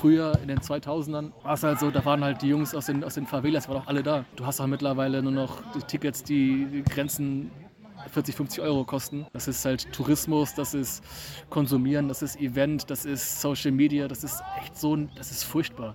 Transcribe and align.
früher 0.00 0.38
in 0.40 0.48
den 0.48 0.60
2000ern 0.60 1.32
war 1.42 1.54
es 1.54 1.62
halt 1.62 1.78
so, 1.78 1.90
da 1.90 2.02
waren 2.04 2.24
halt 2.24 2.40
die 2.40 2.48
Jungs 2.48 2.74
aus 2.74 2.86
den, 2.86 3.04
aus 3.04 3.14
den 3.14 3.26
Favelas, 3.26 3.68
waren 3.68 3.82
auch 3.82 3.86
alle 3.86 4.02
da. 4.02 4.24
Du 4.36 4.46
hast 4.46 4.60
auch 4.60 4.66
mittlerweile 4.66 5.22
nur 5.22 5.32
noch 5.32 5.62
die 5.74 5.82
Tickets, 5.82 6.22
die 6.24 6.82
Grenzen 6.88 7.50
40, 8.10 8.34
50 8.34 8.62
Euro 8.62 8.84
kosten. 8.84 9.26
Das 9.34 9.46
ist 9.46 9.62
halt 9.64 9.92
Tourismus, 9.92 10.54
das 10.54 10.72
ist 10.72 11.04
Konsumieren, 11.50 12.08
das 12.08 12.22
ist 12.22 12.40
Event, 12.40 12.90
das 12.90 13.04
ist 13.04 13.42
Social 13.42 13.72
Media, 13.72 14.08
das 14.08 14.24
ist 14.24 14.42
echt 14.62 14.78
so, 14.78 14.96
das 14.96 15.30
ist 15.30 15.44
furchtbar. 15.44 15.94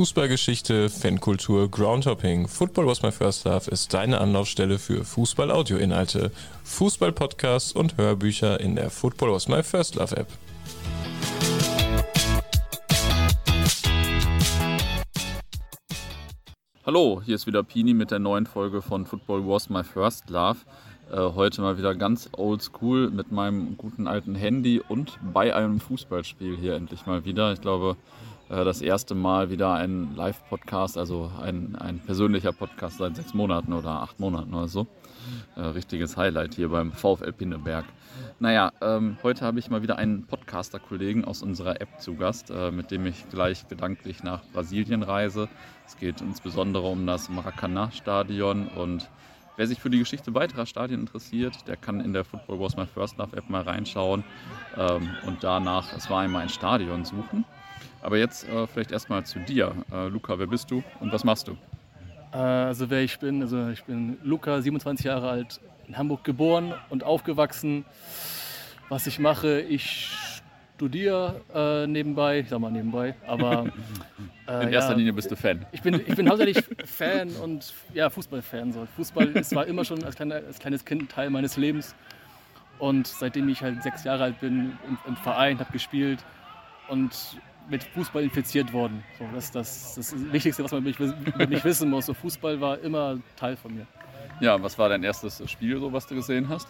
Fußballgeschichte, 0.00 0.88
Fankultur, 0.88 1.70
Groundhopping. 1.70 2.48
Football 2.48 2.86
was 2.86 3.02
my 3.02 3.12
first 3.12 3.44
love 3.44 3.70
ist 3.70 3.92
deine 3.92 4.18
Anlaufstelle 4.18 4.78
für 4.78 5.04
Fußball-Audio-Inhalte, 5.04 6.32
Fußball-Podcasts 6.64 7.72
und 7.72 7.98
Hörbücher 7.98 8.58
in 8.60 8.76
der 8.76 8.88
Football 8.88 9.32
was 9.32 9.46
my 9.46 9.62
first 9.62 9.96
love 9.96 10.16
App. 10.16 10.28
Hallo, 16.86 17.20
hier 17.22 17.34
ist 17.34 17.46
wieder 17.46 17.62
Pini 17.62 17.92
mit 17.92 18.10
der 18.10 18.20
neuen 18.20 18.46
Folge 18.46 18.80
von 18.80 19.04
Football 19.04 19.46
was 19.46 19.68
my 19.68 19.84
first 19.84 20.30
love. 20.30 20.60
Äh, 21.12 21.16
heute 21.34 21.60
mal 21.60 21.76
wieder 21.76 21.94
ganz 21.94 22.30
old 22.38 22.62
school 22.62 23.10
mit 23.10 23.32
meinem 23.32 23.76
guten 23.76 24.06
alten 24.06 24.34
Handy 24.34 24.80
und 24.80 25.18
bei 25.34 25.54
einem 25.54 25.78
Fußballspiel 25.78 26.56
hier 26.56 26.74
endlich 26.74 27.04
mal 27.04 27.26
wieder. 27.26 27.52
Ich 27.52 27.60
glaube, 27.60 27.98
das 28.50 28.82
erste 28.82 29.14
Mal 29.14 29.50
wieder 29.50 29.74
ein 29.74 30.16
Live-Podcast, 30.16 30.98
also 30.98 31.30
ein, 31.40 31.76
ein 31.76 32.00
persönlicher 32.00 32.52
Podcast 32.52 32.98
seit 32.98 33.14
sechs 33.14 33.32
Monaten 33.32 33.72
oder 33.72 34.02
acht 34.02 34.18
Monaten 34.18 34.52
oder 34.52 34.66
so. 34.66 34.88
Äh, 35.56 35.60
richtiges 35.60 36.16
Highlight 36.16 36.54
hier 36.54 36.68
beim 36.68 36.92
VfL 36.92 37.32
Pinneberg. 37.32 37.84
Naja, 38.38 38.72
ähm, 38.80 39.18
heute 39.22 39.44
habe 39.44 39.58
ich 39.58 39.70
mal 39.70 39.82
wieder 39.82 39.96
einen 39.96 40.26
Podcaster-Kollegen 40.26 41.24
aus 41.24 41.42
unserer 41.42 41.80
App 41.80 42.00
zu 42.00 42.16
Gast, 42.16 42.50
äh, 42.50 42.70
mit 42.70 42.90
dem 42.90 43.06
ich 43.06 43.28
gleich 43.28 43.68
gedanklich 43.68 44.22
nach 44.22 44.42
Brasilien 44.52 45.02
reise. 45.02 45.48
Es 45.86 45.96
geht 45.96 46.20
insbesondere 46.20 46.88
um 46.88 47.06
das 47.06 47.28
Maracanã-Stadion 47.28 48.68
und 48.68 49.08
wer 49.56 49.66
sich 49.66 49.78
für 49.78 49.90
die 49.90 49.98
Geschichte 49.98 50.34
weiterer 50.34 50.66
Stadien 50.66 51.00
interessiert, 51.00 51.68
der 51.68 51.76
kann 51.76 52.00
in 52.00 52.12
der 52.12 52.24
Football 52.24 52.60
Was 52.60 52.76
My 52.76 52.86
First 52.86 53.18
Love 53.18 53.36
App 53.36 53.50
mal 53.50 53.62
reinschauen 53.62 54.24
ähm, 54.76 55.10
und 55.26 55.44
danach, 55.44 55.92
es 55.96 56.08
war 56.08 56.20
einmal 56.20 56.42
ein 56.42 56.48
Stadion 56.48 57.04
suchen. 57.04 57.44
Aber 58.02 58.18
jetzt 58.18 58.48
äh, 58.48 58.66
vielleicht 58.66 58.92
erstmal 58.92 59.24
zu 59.24 59.38
dir. 59.40 59.74
Äh, 59.92 60.08
Luca, 60.08 60.38
wer 60.38 60.46
bist 60.46 60.70
du 60.70 60.82
und 61.00 61.12
was 61.12 61.24
machst 61.24 61.48
du? 61.48 61.56
Äh, 62.32 62.36
also 62.36 62.88
wer 62.90 63.02
ich 63.02 63.18
bin, 63.18 63.42
also 63.42 63.68
ich 63.68 63.84
bin 63.84 64.18
Luca, 64.22 64.60
27 64.60 65.06
Jahre 65.06 65.30
alt, 65.30 65.60
in 65.86 65.98
Hamburg 65.98 66.24
geboren 66.24 66.74
und 66.88 67.04
aufgewachsen. 67.04 67.84
Was 68.88 69.06
ich 69.06 69.18
mache, 69.18 69.60
ich 69.60 70.08
studiere 70.76 71.42
äh, 71.54 71.86
nebenbei, 71.86 72.38
ich 72.40 72.48
sag 72.48 72.58
mal 72.58 72.70
nebenbei, 72.70 73.14
aber 73.26 73.66
äh, 74.48 74.62
in 74.62 74.72
erster 74.72 74.92
ja, 74.92 74.96
Linie 74.96 75.12
bist 75.12 75.30
du 75.30 75.36
Fan. 75.36 75.66
Ich 75.72 75.82
bin, 75.82 75.94
ich 75.94 76.16
bin 76.16 76.28
hauptsächlich 76.28 76.64
Fan 76.86 77.28
und 77.42 77.74
ja, 77.92 78.08
Fußballfan. 78.08 78.72
So. 78.72 78.86
Fußball 78.96 79.28
ist, 79.36 79.54
war 79.54 79.66
immer 79.66 79.84
schon 79.84 80.02
als, 80.04 80.16
kleiner, 80.16 80.36
als 80.36 80.58
kleines 80.58 80.84
Kind 80.84 81.10
Teil 81.10 81.28
meines 81.28 81.56
Lebens. 81.56 81.94
Und 82.78 83.06
seitdem 83.06 83.48
ich 83.50 83.60
halt 83.62 83.82
sechs 83.82 84.04
Jahre 84.04 84.24
alt 84.24 84.40
bin, 84.40 84.78
im, 84.88 84.98
im 85.06 85.16
Verein, 85.16 85.58
habe 85.58 85.70
gespielt 85.70 86.24
und 86.88 87.12
mit 87.70 87.84
Fußball 87.84 88.22
infiziert 88.22 88.72
worden. 88.72 89.02
So, 89.18 89.24
das 89.34 89.44
ist 89.46 89.54
das, 89.54 89.94
das, 89.94 90.32
Wichtigste, 90.32 90.64
was 90.64 90.72
man 90.72 90.84
über 90.84 91.46
mich 91.46 91.64
wissen 91.64 91.90
muss. 91.90 92.06
So, 92.06 92.14
Fußball 92.14 92.60
war 92.60 92.78
immer 92.80 93.18
Teil 93.36 93.56
von 93.56 93.74
mir. 93.74 93.86
Ja, 94.40 94.60
was 94.62 94.78
war 94.78 94.88
dein 94.88 95.02
erstes 95.02 95.48
Spiel, 95.50 95.78
so, 95.78 95.92
was 95.92 96.06
du 96.06 96.14
gesehen 96.14 96.48
hast? 96.48 96.68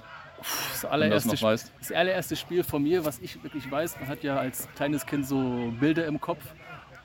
Das 0.73 0.85
allererste, 0.85 1.37
das, 1.37 1.73
das 1.79 1.93
allererste 1.93 2.35
Spiel 2.35 2.65
von 2.65 2.83
mir, 2.83 3.05
was 3.05 3.19
ich 3.19 3.43
wirklich 3.43 3.71
weiß, 3.71 4.01
man 4.01 4.09
hat 4.09 4.23
ja 4.23 4.37
als 4.37 4.69
kleines 4.75 5.05
Kind 5.05 5.27
so 5.27 5.73
Bilder 5.79 6.07
im 6.07 6.21
Kopf. 6.21 6.43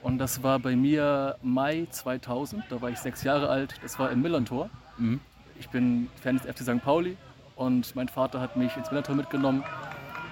Und 0.02 0.18
das 0.18 0.42
war 0.42 0.58
bei 0.58 0.76
mir 0.76 1.36
Mai 1.42 1.86
2000, 1.90 2.64
da 2.70 2.80
war 2.80 2.90
ich 2.90 2.98
sechs 2.98 3.24
Jahre 3.24 3.48
alt, 3.48 3.74
das 3.82 3.98
war 3.98 4.10
im 4.10 4.22
Millantor. 4.22 4.70
Mhm. 4.98 5.20
Ich 5.58 5.68
bin 5.68 6.08
Fan 6.22 6.38
des 6.38 6.46
FC 6.46 6.62
St. 6.62 6.82
Pauli 6.82 7.16
und 7.56 7.94
mein 7.96 8.08
Vater 8.08 8.40
hat 8.40 8.56
mich 8.56 8.76
ins 8.76 8.90
Millantor 8.90 9.16
mitgenommen. 9.16 9.64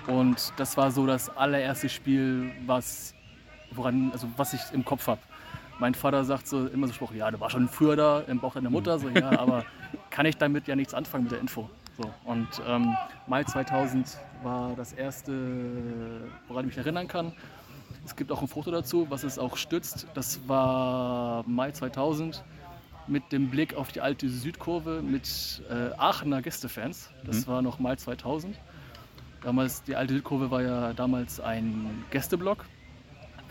Und 0.06 0.52
das 0.56 0.76
war 0.76 0.90
so 0.90 1.06
das 1.06 1.34
allererste 1.36 1.88
Spiel, 1.88 2.52
was 2.66 3.13
woran, 3.76 4.10
also 4.12 4.28
was 4.36 4.54
ich 4.54 4.60
im 4.72 4.84
Kopf 4.84 5.06
habe. 5.06 5.20
Mein 5.78 5.94
Vater 5.94 6.24
sagt 6.24 6.46
so 6.46 6.66
immer 6.66 6.86
so 6.86 6.92
Spruch, 6.92 7.12
ja, 7.12 7.30
du 7.30 7.40
warst 7.40 7.52
schon 7.52 7.68
früher 7.68 7.96
da 7.96 8.20
im 8.20 8.38
Bauch 8.38 8.54
deiner 8.54 8.70
Mutter, 8.70 8.98
so 8.98 9.08
ja, 9.08 9.38
aber 9.38 9.64
kann 10.10 10.26
ich 10.26 10.36
damit 10.36 10.68
ja 10.68 10.76
nichts 10.76 10.94
anfangen 10.94 11.24
mit 11.24 11.32
der 11.32 11.40
Info. 11.40 11.68
So, 11.96 12.12
und 12.24 12.48
ähm, 12.66 12.96
Mai 13.26 13.44
2000 13.44 14.18
war 14.42 14.74
das 14.76 14.92
erste, 14.92 16.22
woran 16.48 16.64
ich 16.64 16.76
mich 16.76 16.78
erinnern 16.78 17.08
kann. 17.08 17.32
Es 18.04 18.16
gibt 18.16 18.30
auch 18.32 18.42
ein 18.42 18.48
Foto 18.48 18.70
dazu, 18.70 19.06
was 19.10 19.22
es 19.22 19.38
auch 19.38 19.56
stützt. 19.56 20.06
Das 20.14 20.48
war 20.48 21.44
Mai 21.46 21.70
2000 21.70 22.42
mit 23.06 23.32
dem 23.32 23.50
Blick 23.50 23.74
auf 23.74 23.92
die 23.92 24.00
alte 24.00 24.28
Südkurve 24.28 25.02
mit 25.02 25.62
äh, 25.70 25.94
Aachener 25.96 26.42
Gästefans. 26.42 27.10
Das 27.24 27.46
mhm. 27.46 27.50
war 27.50 27.62
noch 27.62 27.78
Mai 27.78 27.96
2000. 27.96 28.58
Damals, 29.42 29.82
die 29.82 29.94
alte 29.94 30.14
Südkurve 30.14 30.50
war 30.50 30.62
ja 30.62 30.92
damals 30.94 31.38
ein 31.40 32.04
Gästeblock 32.10 32.64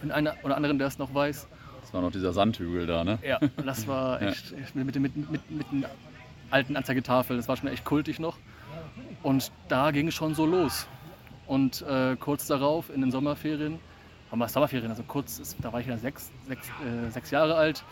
wenn 0.03 0.11
einer 0.11 0.35
oder 0.43 0.55
anderen, 0.55 0.77
der 0.77 0.87
es 0.87 0.99
noch 0.99 1.13
weiß. 1.13 1.47
Das 1.81 1.93
war 1.93 2.01
noch 2.01 2.11
dieser 2.11 2.33
Sandhügel 2.33 2.85
da, 2.85 3.03
ne? 3.03 3.19
Ja, 3.23 3.39
das 3.65 3.87
war 3.87 4.21
echt 4.21 4.51
ja. 4.51 4.57
mit, 4.73 4.85
mit, 4.85 5.15
mit, 5.15 5.31
mit, 5.31 5.51
mit 5.51 5.67
einer 5.71 5.89
alten 6.51 6.75
Anzeigetafel. 6.75 7.37
Das 7.37 7.47
war 7.47 7.57
schon 7.57 7.69
echt 7.69 7.85
kultig 7.85 8.19
noch. 8.19 8.37
Und 9.23 9.51
da 9.69 9.91
ging 9.91 10.09
es 10.09 10.13
schon 10.13 10.35
so 10.35 10.45
los. 10.45 10.87
Und 11.47 11.81
äh, 11.83 12.15
kurz 12.17 12.47
darauf, 12.47 12.89
in 12.93 13.01
den 13.01 13.11
Sommerferien, 13.11 13.79
haben 14.29 14.39
wir 14.39 14.47
Sommerferien, 14.47 14.89
also 14.89 15.03
kurz, 15.03 15.55
da 15.61 15.71
war 15.71 15.79
ich 15.79 15.87
ja 15.87 15.97
sechs, 15.97 16.31
sechs, 16.47 16.67
äh, 16.67 17.09
sechs 17.09 17.31
Jahre 17.31 17.55
alt. 17.55 17.83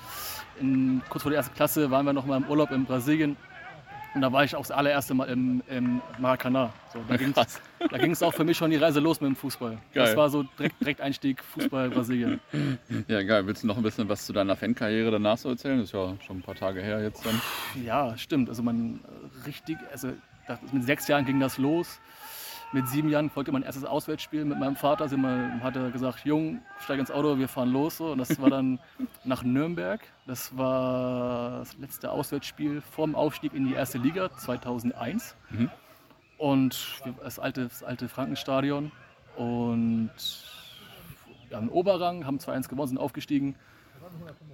In, 0.59 1.01
kurz 1.09 1.23
vor 1.23 1.31
der 1.31 1.37
ersten 1.37 1.55
Klasse 1.55 1.91
waren 1.91 2.05
wir 2.05 2.13
noch 2.13 2.25
mal 2.25 2.37
im 2.37 2.49
Urlaub 2.49 2.71
in 2.71 2.85
Brasilien 2.85 3.37
und 4.13 4.21
da 4.21 4.31
war 4.31 4.43
ich 4.43 4.55
auch 4.55 4.61
das 4.61 4.71
allererste 4.71 5.13
Mal 5.13 5.25
im, 5.29 5.63
im 5.69 6.01
Maracanã. 6.19 6.73
So, 6.91 7.03
da 7.07 7.17
ging 7.97 8.11
es 8.11 8.23
auch 8.23 8.33
für 8.33 8.43
mich 8.43 8.57
schon 8.57 8.71
die 8.71 8.77
Reise 8.77 8.99
los 8.99 9.21
mit 9.21 9.29
dem 9.29 9.35
Fußball. 9.35 9.71
Geil. 9.71 10.05
Das 10.05 10.15
war 10.15 10.29
so 10.29 10.43
direkt, 10.43 10.81
direkt 10.81 11.01
Einstieg 11.01 11.43
Fußball 11.43 11.89
Brasilien. 11.89 12.39
Ja, 13.07 13.23
geil. 13.23 13.47
Willst 13.47 13.63
du 13.63 13.67
noch 13.67 13.77
ein 13.77 13.83
bisschen 13.83 14.09
was 14.09 14.25
zu 14.25 14.33
deiner 14.33 14.55
Fankarriere 14.55 15.11
danach 15.11 15.37
so 15.37 15.49
erzählen? 15.49 15.77
Das 15.77 15.87
ist 15.87 15.93
ja 15.93 16.15
schon 16.25 16.39
ein 16.39 16.41
paar 16.41 16.55
Tage 16.55 16.81
her 16.81 17.01
jetzt 17.01 17.25
dann. 17.25 17.41
Ja, 17.83 18.17
stimmt. 18.17 18.49
Also 18.49 18.63
man 18.63 18.99
richtig, 19.45 19.77
also 19.91 20.09
mit 20.71 20.83
sechs 20.83 21.07
Jahren 21.07 21.25
ging 21.25 21.39
das 21.39 21.57
los 21.57 21.99
mit 22.73 22.87
sieben 22.87 23.09
Jahren 23.09 23.29
folgte 23.29 23.51
mein 23.51 23.63
erstes 23.63 23.83
Auswärtsspiel 23.83 24.45
mit 24.45 24.57
meinem 24.57 24.75
Vater. 24.75 25.03
Also 25.03 25.17
man 25.17 25.61
hat 25.61 25.75
er 25.75 25.91
gesagt, 25.91 26.25
Jung, 26.25 26.61
steig 26.79 26.99
ins 26.99 27.11
Auto, 27.11 27.37
wir 27.37 27.47
fahren 27.47 27.71
los. 27.71 27.99
Und 27.99 28.17
das 28.17 28.41
war 28.41 28.49
dann 28.49 28.79
nach 29.25 29.43
Nürnberg. 29.43 30.01
Das 30.25 30.57
war 30.57 31.59
das 31.59 31.77
letzte 31.77 32.11
Auswärtsspiel 32.11 32.81
vor 32.81 33.05
dem 33.05 33.15
Aufstieg 33.15 33.53
in 33.53 33.65
die 33.65 33.73
erste 33.73 33.97
Liga 33.97 34.31
2001. 34.31 35.35
Mhm. 35.49 35.69
Und 36.37 37.01
das 37.21 37.39
alte, 37.39 37.63
das 37.63 37.83
alte 37.83 38.07
Frankenstadion. 38.07 38.91
Und 39.35 40.11
wir 41.49 41.57
haben 41.57 41.69
Oberrang, 41.69 42.25
haben 42.25 42.37
2-1 42.37 42.69
gewonnen, 42.69 42.87
sind 42.87 42.97
aufgestiegen. 42.97 43.55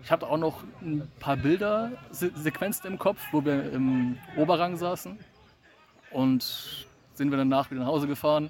Ich 0.01 0.11
habe 0.11 0.27
auch 0.27 0.37
noch 0.37 0.63
ein 0.81 1.07
paar 1.19 1.37
Bilder, 1.37 1.91
Sequenzen 2.11 2.87
im 2.87 2.97
Kopf, 2.97 3.21
wo 3.31 3.45
wir 3.45 3.71
im 3.71 4.17
Oberrang 4.35 4.75
saßen. 4.75 5.17
Und 6.11 6.87
sind 7.17 7.31
wir 7.31 7.37
danach 7.37 7.69
wieder 7.71 7.81
nach 7.81 7.87
Hause 7.87 8.07
gefahren 8.07 8.49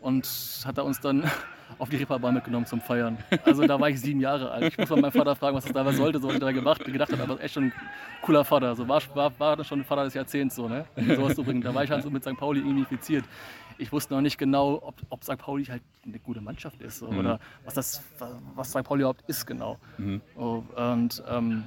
und 0.00 0.26
hat 0.64 0.78
er 0.78 0.84
uns 0.84 1.00
dann 1.00 1.24
auf 1.78 1.88
die 1.88 1.96
Reeperbahn 1.96 2.34
mitgenommen 2.34 2.66
zum 2.66 2.80
Feiern. 2.80 3.18
Also 3.44 3.66
da 3.66 3.80
war 3.80 3.88
ich 3.88 4.00
sieben 4.00 4.20
Jahre 4.20 4.50
alt. 4.50 4.72
Ich 4.72 4.78
muss 4.78 4.90
mal 4.90 5.00
meinen 5.00 5.12
Vater 5.12 5.34
fragen, 5.34 5.56
was 5.56 5.64
das 5.64 5.72
da 5.72 5.92
sollte, 5.92 6.20
so 6.20 6.28
was 6.28 6.34
ich 6.34 6.40
da 6.40 6.52
gemacht, 6.52 6.84
gedacht 6.84 7.12
habe. 7.12 7.22
Aber 7.22 7.42
echt 7.42 7.54
schon 7.54 7.64
ein 7.64 7.72
cooler 8.22 8.44
Vater. 8.44 8.74
So 8.74 8.86
war, 8.86 9.02
war, 9.14 9.32
war 9.38 9.64
schon 9.64 9.80
ein 9.80 9.84
Vater 9.84 10.04
des 10.04 10.14
Jahrzehnts 10.14 10.56
so, 10.56 10.68
ne? 10.68 10.84
Sowas 10.96 11.34
zu 11.34 11.42
bringen. 11.42 11.62
Da 11.62 11.74
war 11.74 11.84
ich 11.84 11.90
halt 11.90 12.02
so 12.02 12.10
mit 12.10 12.22
St. 12.22 12.36
Pauli 12.36 12.60
irgendwie 12.60 12.80
infiziert. 12.80 13.24
Ich 13.76 13.90
wusste 13.90 14.14
noch 14.14 14.20
nicht 14.20 14.38
genau, 14.38 14.80
ob, 14.82 14.94
ob 15.08 15.24
St. 15.24 15.38
Pauli 15.38 15.64
halt 15.64 15.82
eine 16.06 16.18
gute 16.18 16.40
Mannschaft 16.40 16.80
ist 16.80 16.98
so, 16.98 17.10
mhm. 17.10 17.18
oder 17.18 17.40
was 17.64 17.74
das, 17.74 18.02
was 18.54 18.70
St. 18.70 18.84
Pauli 18.84 19.00
überhaupt 19.00 19.24
ist 19.26 19.46
genau. 19.46 19.78
Mhm. 19.98 20.20
So, 20.36 20.64
und 20.76 21.22
ähm, 21.28 21.64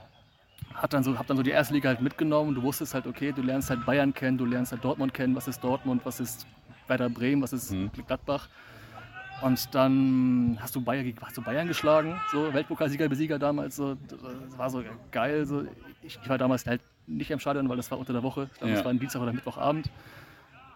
hat 0.78 0.94
dann 0.94 1.04
so, 1.04 1.18
hab 1.18 1.28
dann 1.28 1.38
so 1.38 1.44
die 1.44 1.50
erste 1.50 1.74
Liga 1.74 1.90
halt 1.90 2.02
mitgenommen. 2.02 2.54
Du 2.54 2.62
wusstest 2.62 2.94
halt, 2.94 3.08
okay, 3.08 3.32
du 3.32 3.42
lernst 3.42 3.70
halt 3.70 3.86
Bayern 3.86 4.14
kennen, 4.14 4.38
du 4.38 4.46
lernst 4.46 4.72
halt 4.72 4.84
Dortmund 4.84 5.14
kennen, 5.14 5.36
was 5.36 5.48
ist 5.48 5.64
Dortmund, 5.64 6.02
was 6.06 6.20
ist 6.20 6.46
Werder 6.88 7.10
Bremen, 7.10 7.42
was 7.42 7.52
ist 7.52 7.72
mhm. 7.72 7.92
Gladbach. 8.06 8.48
Und 9.42 9.74
dann 9.74 10.58
hast 10.62 10.76
du 10.76 10.82
Bayern, 10.82 11.14
hast 11.22 11.38
du 11.38 11.42
Bayern 11.42 11.68
geschlagen, 11.68 12.20
so 12.32 12.54
Weltpokalsieger, 12.54 13.10
Besieger 13.10 13.40
damals. 13.40 13.76
So, 13.76 13.96
das 13.96 14.58
war 14.58 14.70
so 14.70 14.84
geil. 15.12 15.46
So. 15.46 15.64
Ich, 16.04 16.20
ich, 16.22 16.30
war 16.30 16.38
damals 16.38 16.66
halt 16.66 16.82
nicht 17.08 17.32
im 17.32 17.40
Stadion, 17.40 17.68
weil 17.70 17.78
das 17.78 17.90
war 17.90 17.98
unter 17.98 18.14
der 18.14 18.24
Woche. 18.24 18.50
Ich 18.52 18.60
glaube, 18.60 18.70
ja. 18.70 18.76
das 18.76 18.86
war 18.86 18.92
ein 18.92 19.00
Dienstag 19.00 19.22
oder 19.22 19.34
Mittwochabend. 19.34 19.88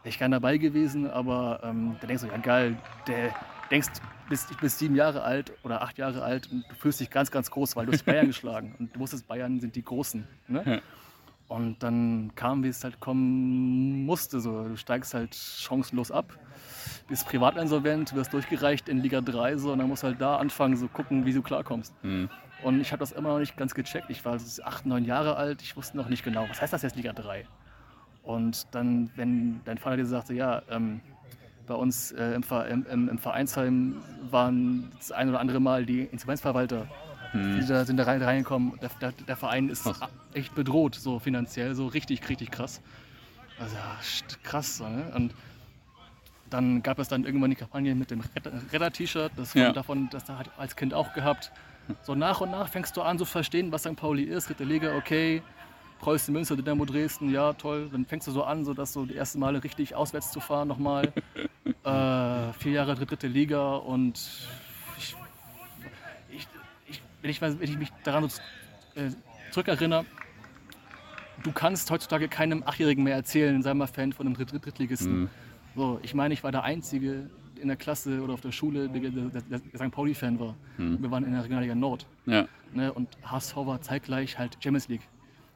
Wäre 0.03 0.09
ich 0.09 0.17
gern 0.17 0.31
dabei 0.31 0.57
gewesen, 0.57 1.09
aber 1.09 1.59
ähm, 1.63 1.95
da 2.01 2.07
denkst 2.07 2.23
du, 2.23 2.29
ja 2.29 2.37
geil, 2.37 2.75
der, 3.07 3.35
denkst, 3.71 3.89
bist, 4.29 4.51
ich 4.51 4.57
bin 4.57 4.69
sieben 4.69 4.95
Jahre 4.95 5.23
alt 5.23 5.51
oder 5.63 5.81
acht 5.81 5.97
Jahre 5.97 6.23
alt 6.23 6.49
und 6.51 6.63
du 6.69 6.75
fühlst 6.75 6.99
dich 6.99 7.09
ganz, 7.09 7.31
ganz 7.31 7.49
groß, 7.49 7.75
weil 7.75 7.85
du 7.85 7.93
hast 7.93 8.05
Bayern 8.05 8.27
geschlagen. 8.33 8.75
Und 8.79 8.95
du 8.95 8.99
wusstest, 8.99 9.27
Bayern 9.27 9.59
sind 9.59 9.75
die 9.75 9.83
Großen. 9.83 10.27
Ne? 10.47 10.63
Ja. 10.65 10.79
Und 11.47 11.83
dann 11.83 12.31
kam, 12.35 12.63
wie 12.63 12.69
es 12.69 12.83
halt 12.83 13.01
kommen 13.01 14.05
musste. 14.05 14.39
So. 14.39 14.69
Du 14.69 14.77
steigst 14.77 15.13
halt 15.13 15.35
chancenlos 15.35 16.09
ab, 16.09 16.37
bist 17.09 17.27
privatinsolvent, 17.27 18.15
wirst 18.15 18.31
durchgereicht 18.31 18.87
in 18.87 18.99
Liga 18.99 19.19
3 19.19 19.57
so, 19.57 19.73
und 19.73 19.79
dann 19.79 19.89
musst 19.89 20.03
du 20.03 20.07
halt 20.07 20.21
da 20.21 20.37
anfangen, 20.37 20.77
so 20.77 20.87
gucken, 20.87 21.25
wie 21.25 21.33
du 21.33 21.41
klarkommst. 21.41 21.93
Mhm. 22.03 22.29
Und 22.63 22.79
ich 22.79 22.91
habe 22.91 22.99
das 23.01 23.11
immer 23.11 23.29
noch 23.29 23.39
nicht 23.39 23.57
ganz 23.57 23.73
gecheckt. 23.73 24.09
Ich 24.09 24.23
war 24.23 24.39
so 24.39 24.63
acht, 24.63 24.85
neun 24.85 25.03
Jahre 25.03 25.35
alt, 25.35 25.61
ich 25.61 25.75
wusste 25.75 25.97
noch 25.97 26.07
nicht 26.07 26.23
genau, 26.23 26.47
was 26.47 26.61
heißt 26.61 26.71
das 26.71 26.83
jetzt 26.83 26.95
Liga 26.95 27.11
3? 27.11 27.45
Und 28.23 28.67
dann, 28.71 29.09
wenn 29.15 29.61
dein 29.65 29.77
Vater 29.77 29.97
dir 29.97 30.05
sagte, 30.05 30.33
ja, 30.33 30.61
ähm, 30.69 31.01
bei 31.67 31.73
uns 31.75 32.11
äh, 32.11 32.33
im, 32.33 32.43
im, 32.69 32.85
im, 32.91 33.09
im 33.09 33.17
Vereinsheim 33.17 33.95
waren 34.29 34.91
das 34.97 35.11
ein 35.11 35.29
oder 35.29 35.39
andere 35.39 35.59
Mal 35.59 35.85
die 35.85 36.01
Insolvenzverwalter, 36.03 36.87
die 37.33 37.65
da, 37.65 37.85
sind 37.85 37.97
da 37.97 38.03
rein, 38.03 38.21
reingekommen. 38.21 38.73
Der, 38.81 38.89
der, 38.99 39.11
der 39.13 39.35
Verein 39.37 39.69
ist 39.69 39.83
Krass. 39.83 40.01
echt 40.33 40.53
bedroht, 40.55 40.95
so 40.95 41.19
finanziell, 41.19 41.75
so 41.75 41.87
richtig, 41.87 42.27
richtig 42.27 42.51
krass. 42.51 42.81
Also 43.59 43.75
ja, 43.75 43.97
krass. 44.43 44.77
So, 44.77 44.87
ne? 44.87 45.11
Und 45.15 45.33
dann 46.49 46.83
gab 46.83 46.99
es 46.99 47.07
dann 47.07 47.23
irgendwann 47.23 47.51
die 47.51 47.55
Kampagne 47.55 47.95
mit 47.95 48.11
dem 48.11 48.21
Retter- 48.21 48.51
Retter-T-Shirt, 48.73 49.31
das 49.37 49.53
Ja. 49.53 49.67
von, 49.67 49.73
davon, 49.75 50.09
das 50.11 50.25
da 50.25 50.41
als 50.57 50.75
Kind 50.75 50.93
auch 50.93 51.13
gehabt. 51.13 51.51
So 52.03 52.15
nach 52.15 52.41
und 52.41 52.51
nach 52.51 52.67
fängst 52.69 52.97
du 52.97 53.01
an 53.01 53.17
zu 53.17 53.25
verstehen, 53.25 53.71
was 53.71 53.83
St. 53.83 53.95
Pauli 53.95 54.23
ist, 54.23 54.49
dritte 54.49 54.63
Liga, 54.65 54.95
okay. 54.95 55.41
Preußen 56.01 56.33
Münster, 56.33 56.55
Dynamo 56.55 56.83
Dresden, 56.83 57.29
ja 57.29 57.53
toll. 57.53 57.87
Dann 57.91 58.05
fängst 58.05 58.27
du 58.27 58.31
so 58.31 58.43
an, 58.43 58.65
so 58.65 58.73
dass 58.73 58.91
so 58.91 59.05
die 59.05 59.15
ersten 59.15 59.39
Male 59.39 59.63
richtig 59.63 59.95
auswärts 59.95 60.31
zu 60.31 60.39
fahren 60.39 60.67
nochmal. 60.67 61.13
äh, 61.83 62.53
vier 62.53 62.71
Jahre 62.71 62.95
dritte 62.95 63.27
Liga 63.27 63.75
und 63.75 64.19
ich, 64.97 65.15
ich, 66.31 66.47
ich, 66.87 67.01
wenn, 67.21 67.29
ich, 67.29 67.41
wenn 67.41 67.61
ich 67.61 67.77
mich 67.77 67.89
daran 68.03 68.25
äh, 68.95 69.09
zurückerinnere, 69.51 70.05
du 71.43 71.51
kannst 71.51 71.89
heutzutage 71.91 72.27
keinem 72.27 72.63
Achtjährigen 72.65 73.03
mehr 73.03 73.15
erzählen, 73.15 73.61
sei 73.61 73.73
mal 73.75 73.87
Fan 73.87 74.11
von 74.11 74.25
einem 74.25 74.35
Dritt 74.35 74.51
Drittligisten. 74.65 75.21
Mhm. 75.21 75.29
So, 75.75 75.99
ich 76.01 76.15
meine, 76.15 76.33
ich 76.33 76.43
war 76.43 76.51
der 76.51 76.63
Einzige 76.63 77.29
in 77.61 77.67
der 77.67 77.77
Klasse 77.77 78.21
oder 78.21 78.33
auf 78.33 78.41
der 78.41 78.51
Schule, 78.51 78.89
der, 78.89 79.01
der, 79.01 79.11
der, 79.11 79.59
der 79.59 79.59
St. 79.59 79.91
Pauli-Fan 79.91 80.39
war. 80.39 80.55
Mhm. 80.77 80.99
Wir 80.99 81.11
waren 81.11 81.23
in 81.23 81.31
der 81.31 81.43
Regionalliga 81.43 81.75
Nord. 81.75 82.07
Ja. 82.25 82.47
Ne? 82.73 82.91
Und 82.91 83.09
HSV 83.23 83.55
war 83.55 83.81
zeitgleich 83.81 84.39
halt 84.39 84.57
Champions 84.59 84.87
League. 84.87 85.07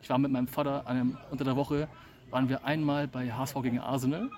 Ich 0.05 0.09
war 0.11 0.19
mit 0.19 0.31
meinem 0.31 0.47
Vater 0.47 0.85
einem, 0.85 1.17
unter 1.31 1.43
der 1.43 1.55
Woche, 1.55 1.87
waren 2.29 2.47
wir 2.47 2.63
einmal 2.63 3.07
bei 3.07 3.31
HSV 3.33 3.55
gegen 3.63 3.79
Arsenal 3.79 4.29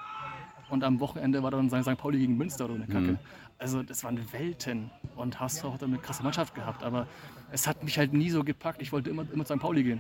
und 0.69 0.81
am 0.81 1.01
Wochenende 1.01 1.43
war 1.43 1.51
dann 1.51 1.69
St. 1.69 1.97
Pauli 1.97 2.19
gegen 2.19 2.37
Münster 2.37 2.63
oder 2.63 2.75
eine 2.75 2.87
Kacke. 2.87 2.99
Mhm. 3.11 3.19
Also 3.59 3.83
das 3.83 4.01
waren 4.05 4.17
Welten 4.31 4.91
und 5.17 5.41
HSV 5.41 5.65
hat 5.65 5.81
dann 5.81 5.89
eine 5.89 5.99
krasse 6.01 6.23
Mannschaft 6.23 6.55
gehabt, 6.55 6.83
aber 6.83 7.05
es 7.51 7.67
hat 7.67 7.83
mich 7.83 7.97
halt 7.97 8.13
nie 8.13 8.29
so 8.29 8.45
gepackt. 8.45 8.81
Ich 8.81 8.93
wollte 8.93 9.09
immer, 9.09 9.25
immer 9.33 9.43
zu 9.43 9.55
St. 9.55 9.59
Pauli 9.59 9.83
gehen. 9.83 9.99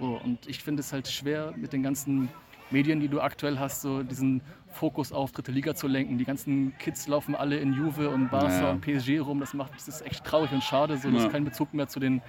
So, 0.00 0.18
und 0.24 0.48
ich 0.48 0.62
finde 0.62 0.80
es 0.80 0.90
halt 0.90 1.06
schwer 1.06 1.52
mit 1.54 1.74
den 1.74 1.82
ganzen 1.82 2.30
Medien, 2.70 2.98
die 2.98 3.08
du 3.08 3.20
aktuell 3.20 3.58
hast, 3.58 3.82
so 3.82 4.02
diesen 4.02 4.40
Fokus 4.68 5.12
auf 5.12 5.32
dritte 5.32 5.52
Liga 5.52 5.74
zu 5.74 5.86
lenken. 5.86 6.16
Die 6.16 6.24
ganzen 6.24 6.72
Kids 6.78 7.08
laufen 7.08 7.34
alle 7.34 7.58
in 7.58 7.74
Juve 7.74 8.08
und 8.08 8.30
Barca 8.30 8.58
Ja. 8.60 8.70
und 8.70 8.80
PSG 8.80 9.18
rum. 9.20 9.40
Das 9.40 9.52
macht, 9.52 9.74
das 9.74 9.86
ist 9.86 10.00
echt 10.06 10.24
traurig 10.24 10.50
und 10.52 10.62
schade. 10.64 10.96
So, 10.96 11.08
Ja. 11.10 11.18
hast 11.24 11.30
keinen 11.30 11.44
Bezug 11.44 11.74
mehr 11.74 11.88
zu 11.88 12.00
den 12.00 12.22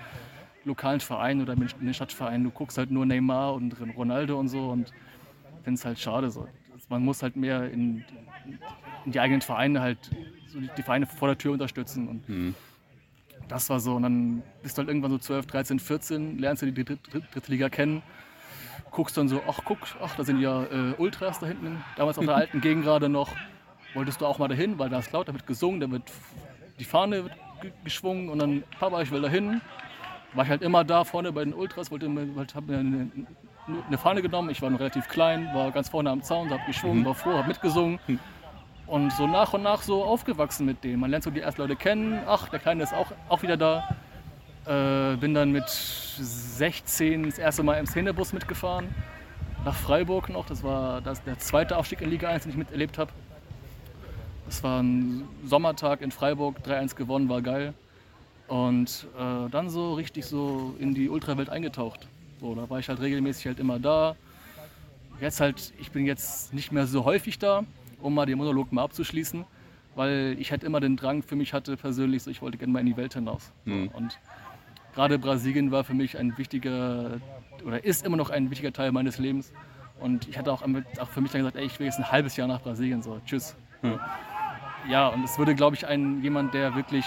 lokalen 0.69 0.99
Vereinen 1.01 1.41
oder 1.41 1.55
mit 1.55 1.75
den 1.81 1.93
Stadtvereinen. 1.93 2.43
Du 2.45 2.51
guckst 2.51 2.77
halt 2.77 2.91
nur 2.91 3.05
Neymar 3.05 3.53
und 3.55 3.75
Ronaldo 3.97 4.39
und 4.39 4.47
so 4.47 4.69
und 4.69 4.93
finde 5.63 5.77
es 5.77 5.85
halt 5.85 5.99
schade. 5.99 6.29
So. 6.31 6.47
Man 6.89 7.03
muss 7.03 7.21
halt 7.21 7.35
mehr 7.35 7.69
in, 7.71 8.05
in 9.05 9.11
die 9.11 9.19
eigenen 9.19 9.41
Vereine 9.41 9.81
halt, 9.81 9.97
so 10.47 10.59
die, 10.59 10.81
Vereine 10.83 11.05
vor 11.05 11.27
der 11.27 11.37
Tür 11.37 11.51
unterstützen. 11.53 12.07
Und 12.07 12.29
Mhm. 12.29 12.55
das 13.47 13.69
war 13.69 13.79
so. 13.79 13.95
Und 13.95 14.03
dann 14.03 14.43
bist 14.63 14.77
du 14.77 14.79
halt 14.81 14.89
irgendwann 14.89 15.11
so 15.11 15.17
12, 15.17 15.45
13, 15.47 15.79
14, 15.79 16.37
lernst 16.39 16.61
du 16.61 16.71
die 16.71 16.83
dritte, 16.85 17.51
Liga 17.51 17.69
kennen, 17.69 18.01
guckst 18.91 19.17
dann 19.17 19.27
so, 19.27 19.41
ach 19.47 19.59
guck, 19.65 19.79
ach, 20.01 20.15
da 20.15 20.23
sind 20.23 20.39
ja 20.39 20.63
äh, 20.63 20.93
Ultras 20.97 21.39
da 21.39 21.47
hinten, 21.47 21.83
damals 21.97 22.17
auf 22.17 22.25
der 22.25 22.35
alten 22.43 22.61
Gegend 22.61 22.83
gerade 22.83 23.09
noch. 23.09 23.35
Wolltest 23.95 24.21
du 24.21 24.25
auch 24.27 24.37
mal 24.37 24.47
dahin, 24.47 24.77
weil 24.77 24.89
da 24.89 24.99
ist 24.99 25.11
laut, 25.11 25.27
da 25.27 25.33
wird 25.33 25.47
gesungen, 25.47 25.79
da 25.79 25.89
wird 25.89 26.03
die 26.79 26.83
Fahne 26.85 27.23
wird 27.23 27.33
ge- 27.61 27.71
geschwungen 27.83 28.29
und 28.29 28.37
dann, 28.39 28.63
Papa, 28.79 29.01
ich 29.01 29.09
will 29.11 29.21
dahin. 29.21 29.61
War 30.33 30.43
ich 30.43 30.49
halt 30.49 30.61
immer 30.61 30.83
da 30.83 31.03
vorne 31.03 31.31
bei 31.31 31.43
den 31.43 31.53
Ultras, 31.53 31.91
wollte 31.91 32.05
immer, 32.05 32.21
halt, 32.37 32.53
hab 32.53 32.67
mir 32.67 32.77
eine, 32.77 33.09
eine 33.87 33.97
Fahne 33.97 34.21
genommen. 34.21 34.49
Ich 34.49 34.61
war 34.61 34.69
noch 34.69 34.79
relativ 34.79 35.07
klein, 35.07 35.49
war 35.53 35.71
ganz 35.71 35.89
vorne 35.89 36.09
am 36.09 36.21
Zaun, 36.21 36.49
hab 36.51 36.65
geschwungen, 36.65 37.03
war 37.05 37.15
froh, 37.15 37.33
hab 37.33 37.47
mitgesungen. 37.47 37.99
Und 38.85 39.11
so 39.13 39.27
nach 39.27 39.53
und 39.53 39.63
nach 39.63 39.81
so 39.81 40.03
aufgewachsen 40.03 40.65
mit 40.65 40.83
denen. 40.83 40.99
Man 40.99 41.11
lernt 41.11 41.23
so 41.23 41.29
die 41.29 41.41
ersten 41.41 41.61
Leute 41.61 41.75
kennen. 41.75 42.19
Ach, 42.27 42.49
der 42.49 42.59
Kleine 42.59 42.83
ist 42.83 42.93
auch, 42.93 43.11
auch 43.27 43.41
wieder 43.43 43.57
da. 43.57 43.95
Äh, 44.65 45.15
bin 45.17 45.33
dann 45.33 45.51
mit 45.51 45.67
16 45.67 47.23
das 47.23 47.37
erste 47.37 47.63
Mal 47.63 47.75
im 47.75 47.85
Szenebus 47.85 48.33
mitgefahren. 48.33 48.93
Nach 49.63 49.75
Freiburg 49.75 50.29
noch. 50.29 50.45
Das 50.45 50.63
war 50.63 51.01
das, 51.01 51.23
der 51.23 51.37
zweite 51.37 51.77
Aufstieg 51.77 52.01
in 52.01 52.09
Liga 52.09 52.29
1, 52.29 52.43
den 52.43 52.51
ich 52.51 52.57
miterlebt 52.57 52.97
habe. 52.97 53.11
Das 54.45 54.63
war 54.63 54.81
ein 54.81 55.27
Sommertag 55.45 56.01
in 56.01 56.11
Freiburg, 56.11 56.57
3-1 56.65 56.95
gewonnen, 56.95 57.29
war 57.29 57.43
geil. 57.43 57.75
Und 58.49 59.07
äh, 59.17 59.49
dann 59.49 59.69
so 59.69 59.93
richtig 59.93 60.25
so 60.25 60.75
in 60.79 60.95
die 60.95 61.07
Ultrawelt 61.07 61.49
eingetaucht. 61.49 62.07
So, 62.41 62.55
da 62.55 62.69
war 62.69 62.79
ich 62.79 62.89
halt 62.89 62.99
regelmäßig 62.99 63.45
halt 63.45 63.59
immer 63.59 63.79
da. 63.79 64.15
Jetzt 65.21 65.39
halt, 65.39 65.71
ich 65.79 65.91
bin 65.91 66.05
jetzt 66.05 66.53
nicht 66.53 66.71
mehr 66.71 66.87
so 66.87 67.05
häufig 67.05 67.37
da, 67.37 67.63
um 68.01 68.15
mal 68.15 68.25
den 68.25 68.37
Monolog 68.37 68.71
mal 68.71 68.83
abzuschließen, 68.83 69.45
weil 69.95 70.35
ich 70.39 70.49
halt 70.49 70.63
immer 70.63 70.79
den 70.79 70.97
Drang 70.97 71.21
für 71.21 71.35
mich 71.35 71.53
hatte 71.53 71.77
persönlich, 71.77 72.23
so 72.23 72.31
ich 72.31 72.41
wollte 72.41 72.57
gerne 72.57 72.73
mal 72.73 72.79
in 72.79 72.87
die 72.87 72.97
Welt 72.97 73.13
hinaus. 73.13 73.51
Mhm. 73.65 73.89
Und 73.89 74.17
gerade 74.95 75.19
Brasilien 75.19 75.71
war 75.71 75.83
für 75.83 75.93
mich 75.93 76.17
ein 76.17 76.37
wichtiger, 76.37 77.19
oder 77.65 77.83
ist 77.83 78.03
immer 78.03 78.17
noch 78.17 78.31
ein 78.31 78.49
wichtiger 78.49 78.73
Teil 78.73 78.91
meines 78.91 79.19
Lebens. 79.19 79.51
Und 79.99 80.27
ich 80.27 80.37
hatte 80.37 80.51
auch, 80.51 80.63
auch 80.99 81.09
für 81.09 81.21
mich 81.21 81.31
dann 81.31 81.41
gesagt, 81.41 81.57
ey, 81.57 81.65
ich 81.65 81.77
will 81.79 81.85
jetzt 81.85 81.99
ein 81.99 82.11
halbes 82.11 82.35
Jahr 82.35 82.47
nach 82.47 82.61
Brasilien, 82.61 83.03
so, 83.03 83.19
tschüss. 83.25 83.55
Ja. 83.83 83.99
Ja, 84.87 85.07
und 85.09 85.23
es 85.23 85.37
würde, 85.37 85.53
glaube 85.55 85.75
ich, 85.75 85.85
ein, 85.85 86.23
jemand, 86.23 86.53
der 86.53 86.73
wirklich 86.73 87.05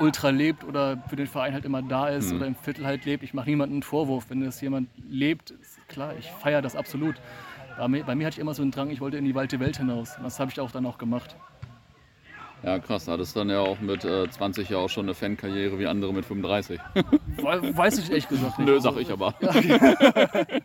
ultra 0.00 0.30
lebt 0.30 0.64
oder 0.64 1.02
für 1.08 1.16
den 1.16 1.26
Verein 1.26 1.52
halt 1.54 1.64
immer 1.64 1.82
da 1.82 2.08
ist 2.08 2.30
Mhm. 2.30 2.36
oder 2.36 2.46
im 2.46 2.54
Viertel 2.54 2.86
halt 2.86 3.04
lebt, 3.04 3.22
ich 3.22 3.34
mache 3.34 3.48
niemandem 3.50 3.76
einen 3.76 3.82
Vorwurf. 3.82 4.26
Wenn 4.28 4.40
das 4.40 4.60
jemand 4.60 4.88
lebt, 5.08 5.50
ist 5.52 5.78
klar, 5.88 6.14
ich 6.18 6.26
feiere 6.30 6.62
das 6.62 6.76
absolut. 6.76 7.16
Bei 7.76 7.86
mir, 7.88 8.04
bei 8.04 8.14
mir 8.14 8.26
hatte 8.26 8.34
ich 8.34 8.40
immer 8.40 8.54
so 8.54 8.62
einen 8.62 8.70
Drang, 8.72 8.90
ich 8.90 9.00
wollte 9.00 9.16
in 9.18 9.24
die 9.24 9.34
weite 9.34 9.60
Welt 9.60 9.76
hinaus. 9.76 10.16
Und 10.16 10.24
das 10.24 10.40
habe 10.40 10.50
ich 10.50 10.58
auch 10.60 10.70
dann 10.70 10.84
auch 10.86 10.98
gemacht. 10.98 11.36
Ja, 12.64 12.80
krass. 12.80 13.06
Hattest 13.06 13.36
dann 13.36 13.50
ja 13.50 13.60
auch 13.60 13.78
mit 13.78 14.04
äh, 14.04 14.28
20 14.28 14.68
ja 14.68 14.78
auch 14.78 14.88
schon 14.88 15.04
eine 15.06 15.14
Fankarriere 15.14 15.78
wie 15.78 15.86
andere 15.86 16.12
mit 16.12 16.24
35. 16.24 16.80
We- 17.36 17.76
Weiß 17.76 17.98
ich 17.98 18.08
ehrlich 18.10 18.26
gesagt 18.28 18.58
nicht. 18.58 18.66
Nö, 18.68 18.80
sag 18.80 18.96
ich 18.96 19.12
aber. 19.12 19.32
Ja, 19.40 19.48
okay. 19.54 20.62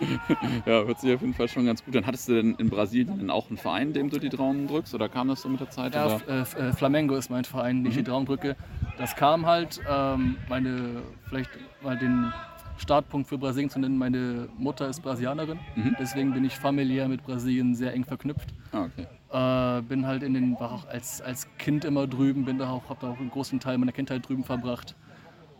Ja, 0.66 0.84
hört 0.84 1.00
sich 1.00 1.14
auf 1.14 1.20
jeden 1.20 1.34
Fall 1.34 1.48
schon 1.48 1.66
ganz 1.66 1.84
gut 1.84 1.96
an. 1.96 2.06
Hattest 2.06 2.28
du 2.28 2.34
denn 2.34 2.54
in 2.56 2.70
Brasilien 2.70 3.30
auch 3.30 3.48
einen 3.48 3.58
Verein, 3.58 3.92
dem 3.92 4.10
du 4.10 4.18
die 4.18 4.28
Daumen 4.28 4.66
drückst? 4.66 4.94
Oder 4.94 5.08
kam 5.08 5.28
das 5.28 5.42
so 5.42 5.48
mit 5.48 5.60
der 5.60 5.70
Zeit? 5.70 5.94
Ja, 5.94 6.16
äh, 6.28 6.40
äh, 6.40 6.72
Flamengo 6.72 7.14
ist 7.16 7.30
mein 7.30 7.44
Verein, 7.44 7.82
den 7.82 7.90
ich 7.90 7.96
die 7.96 8.02
Daumen 8.04 8.26
drücke. 8.26 8.56
Das 8.98 9.14
kam 9.16 9.46
halt, 9.46 9.80
ähm, 9.88 10.36
meine, 10.48 11.02
vielleicht 11.28 11.50
mal 11.82 11.98
den 11.98 12.32
Startpunkt 12.78 13.28
für 13.28 13.38
Brasilien 13.38 13.68
zu 13.70 13.78
nennen. 13.78 13.98
Meine 13.98 14.48
Mutter 14.56 14.88
ist 14.88 15.02
Brasilianerin, 15.02 15.58
Mhm. 15.74 15.96
deswegen 15.98 16.32
bin 16.32 16.44
ich 16.44 16.56
familiär 16.56 17.08
mit 17.08 17.22
Brasilien 17.24 17.74
sehr 17.74 17.92
eng 17.92 18.04
verknüpft. 18.04 18.54
Ah, 18.72 18.86
okay. 18.86 19.06
Äh, 19.32 19.82
bin 19.82 20.06
halt 20.06 20.22
in 20.22 20.34
den, 20.34 20.58
war 20.58 20.72
auch 20.72 20.88
als, 20.88 21.20
als 21.20 21.46
Kind 21.58 21.84
immer 21.84 22.06
drüben, 22.06 22.44
bin 22.46 22.58
da 22.58 22.70
auch, 22.70 22.88
habe 22.88 23.00
da 23.02 23.10
auch 23.12 23.18
einen 23.20 23.30
großen 23.30 23.60
Teil 23.60 23.78
meiner 23.78 23.92
Kindheit 23.92 24.26
drüben 24.28 24.44
verbracht. 24.44 24.96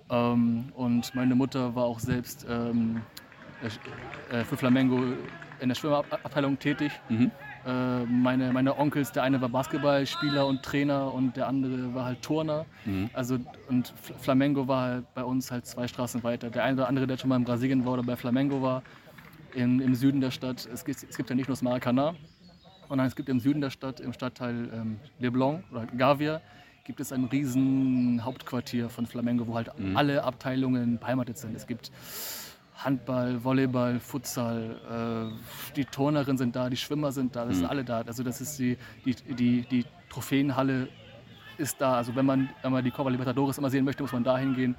Ähm, 0.09 0.65
und 0.75 1.15
meine 1.15 1.35
Mutter 1.35 1.75
war 1.75 1.85
auch 1.85 2.01
selbst 2.01 2.47
ähm, 2.49 2.97
äh, 2.97 3.01
für 4.45 4.57
Flamengo 4.57 5.03
in 5.61 5.69
der 5.69 5.75
Schwimmabteilung 5.77 6.59
tätig. 6.59 6.93
Mhm. 7.09 7.31
Äh, 7.67 8.05
meine, 8.07 8.53
meine 8.53 8.79
Onkels, 8.79 9.13
der 9.13 9.23
eine 9.23 9.39
war 9.43 9.51
Basketballspieler 9.51 10.47
und 10.47 10.63
Trainer 10.63 11.13
und 11.13 11.37
der 11.37 11.47
andere 11.47 11.95
war 11.95 12.07
halt 12.07 12.23
Turner. 12.23 12.65
Mhm. 12.87 13.11
Also, 13.13 13.39
und 13.69 13.89
Fl- 13.89 14.15
Flamengo 14.19 14.67
war 14.67 14.83
halt 14.83 15.15
bei 15.15 15.23
uns 15.23 15.51
halt 15.51 15.67
zwei 15.67 15.87
Straßen 15.87 16.23
weiter. 16.23 16.49
Der 16.49 16.65
eine 16.65 16.75
oder 16.77 16.89
andere, 16.89 17.07
der 17.07 17.19
schon 17.19 17.29
mal 17.29 17.37
in 17.37 17.45
Brasilien 17.45 17.85
war 17.85 17.93
oder 17.95 18.03
bei 18.03 18.17
Flamengo 18.17 18.63
war, 18.63 18.83
in, 19.53 19.81
im 19.81 19.95
Süden 19.95 20.23
der 20.23 20.31
Stadt. 20.31 20.67
Es 20.73 20.85
gibt, 20.87 21.03
es 21.03 21.17
gibt 21.17 21.29
ja 21.29 21.37
nicht 21.37 21.49
nur 21.49 21.53
das 21.55 21.63
Maracanã, 21.63 22.15
sondern 22.89 23.07
es 23.07 23.15
gibt 23.15 23.29
im 23.29 23.41
Süden 23.41 23.61
der 23.61 23.71
Stadt, 23.71 24.01
im 24.01 24.15
Stadtteil 24.15 24.71
ähm, 24.73 24.99
Leblon 25.19 25.63
oder 25.71 25.85
Gavia, 25.87 26.41
gibt 26.85 26.99
es 27.01 27.13
ein 27.13 27.25
riesen 27.25 28.25
Hauptquartier 28.25 28.89
von 28.89 29.05
Flamengo, 29.05 29.47
wo 29.47 29.55
halt 29.55 29.71
Mhm. 29.79 29.97
alle 29.99 30.25
Abteilungen 30.25 30.99
beheimatet 30.99 31.37
sind. 31.37 31.55
Es 31.55 31.67
gibt 31.67 31.91
Handball, 32.85 33.43
Volleyball, 33.45 34.01
Futsal, 34.01 35.31
äh, 35.31 35.75
die 35.77 35.85
Turnerinnen 35.85 36.39
sind 36.39 36.57
da, 36.57 36.71
die 36.71 36.77
Schwimmer 36.77 37.13
sind 37.13 37.37
da, 37.37 37.45
das 37.45 37.57
sind 37.57 37.65
Mhm. 37.65 37.71
alle 37.71 37.85
da. 37.85 38.01
Also 38.03 38.23
das 38.23 38.41
ist 38.41 38.59
die, 38.59 38.77
die, 39.05 39.15
die, 39.35 39.63
die 39.63 39.85
Trophäenhalle 40.09 40.89
ist 41.59 41.81
da. 41.81 41.95
Also 41.95 42.15
wenn 42.17 42.25
man, 42.27 42.49
wenn 42.63 42.73
man 42.73 42.83
die 42.85 42.91
Copa 42.91 43.11
Libertadores 43.11 43.59
immer 43.59 43.71
sehen 43.71 43.85
möchte, 43.85 44.03
muss 44.03 44.13
man 44.13 44.25
da 44.25 44.39
hingehen. 44.39 44.75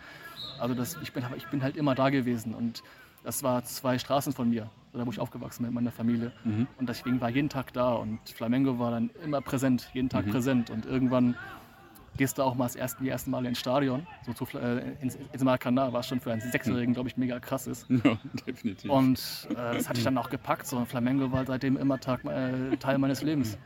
Also 0.60 0.74
das, 0.76 0.98
ich, 1.02 1.12
bin, 1.14 1.24
ich 1.38 1.46
bin 1.48 1.62
halt 1.64 1.78
immer 1.78 1.96
da 1.96 2.10
gewesen 2.10 2.54
und 2.56 2.82
Das 3.24 3.44
war 3.44 3.64
zwei 3.64 4.00
Straßen 4.00 4.34
von 4.34 4.50
mir, 4.50 4.68
da 4.94 5.06
wo 5.06 5.12
ich 5.12 5.20
aufgewachsen 5.20 5.62
bin 5.64 5.72
mit 5.72 5.76
meiner 5.76 5.92
Familie. 5.92 6.32
Mhm. 6.44 6.66
Und 6.80 6.90
deswegen 6.90 7.22
war 7.22 7.30
jeden 7.30 7.50
Tag 7.50 7.72
da 7.72 7.94
und 7.94 8.18
Flamengo 8.28 8.80
war 8.80 8.90
dann 8.90 9.12
immer 9.24 9.42
präsent, 9.42 9.90
jeden 9.94 10.10
Tag 10.10 10.26
präsent. 10.28 10.72
Und 10.72 10.88
irgendwann 10.88 11.36
gehst 12.18 12.38
du 12.38 12.44
auch 12.44 12.56
mal 12.56 12.66
das 12.66 12.76
erste, 12.76 13.04
die 13.04 13.10
ersten 13.10 13.32
Male 13.32 13.48
ins 13.48 13.60
Stadion, 13.60 14.06
so 14.26 14.34
zu, 14.34 14.46
äh, 14.58 14.94
ins, 15.02 15.18
ins 15.32 15.44
Maracanã, 15.44 15.92
was 15.94 16.08
schon 16.08 16.20
für 16.20 16.32
einen 16.32 16.42
Sechsjährigen, 16.42 16.94
glaube 16.94 17.10
ich, 17.10 17.18
mega 17.18 17.40
krass 17.40 17.68
ist. 17.68 17.88
Ja, 18.04 18.18
definitiv. 18.48 18.90
Und 18.90 19.48
äh, 19.52 19.54
das 19.56 19.88
hatte 19.88 20.00
ich 20.00 20.04
dann 20.04 20.18
auch 20.18 20.30
gepackt. 20.30 20.66
So. 20.66 20.84
Flamengo 20.86 21.32
war 21.32 21.46
seitdem 21.46 21.78
immer 21.78 22.00
Tag, 22.00 22.26
äh, 22.26 22.76
Teil 22.78 22.98
meines 22.98 23.22
Lebens. 23.22 23.58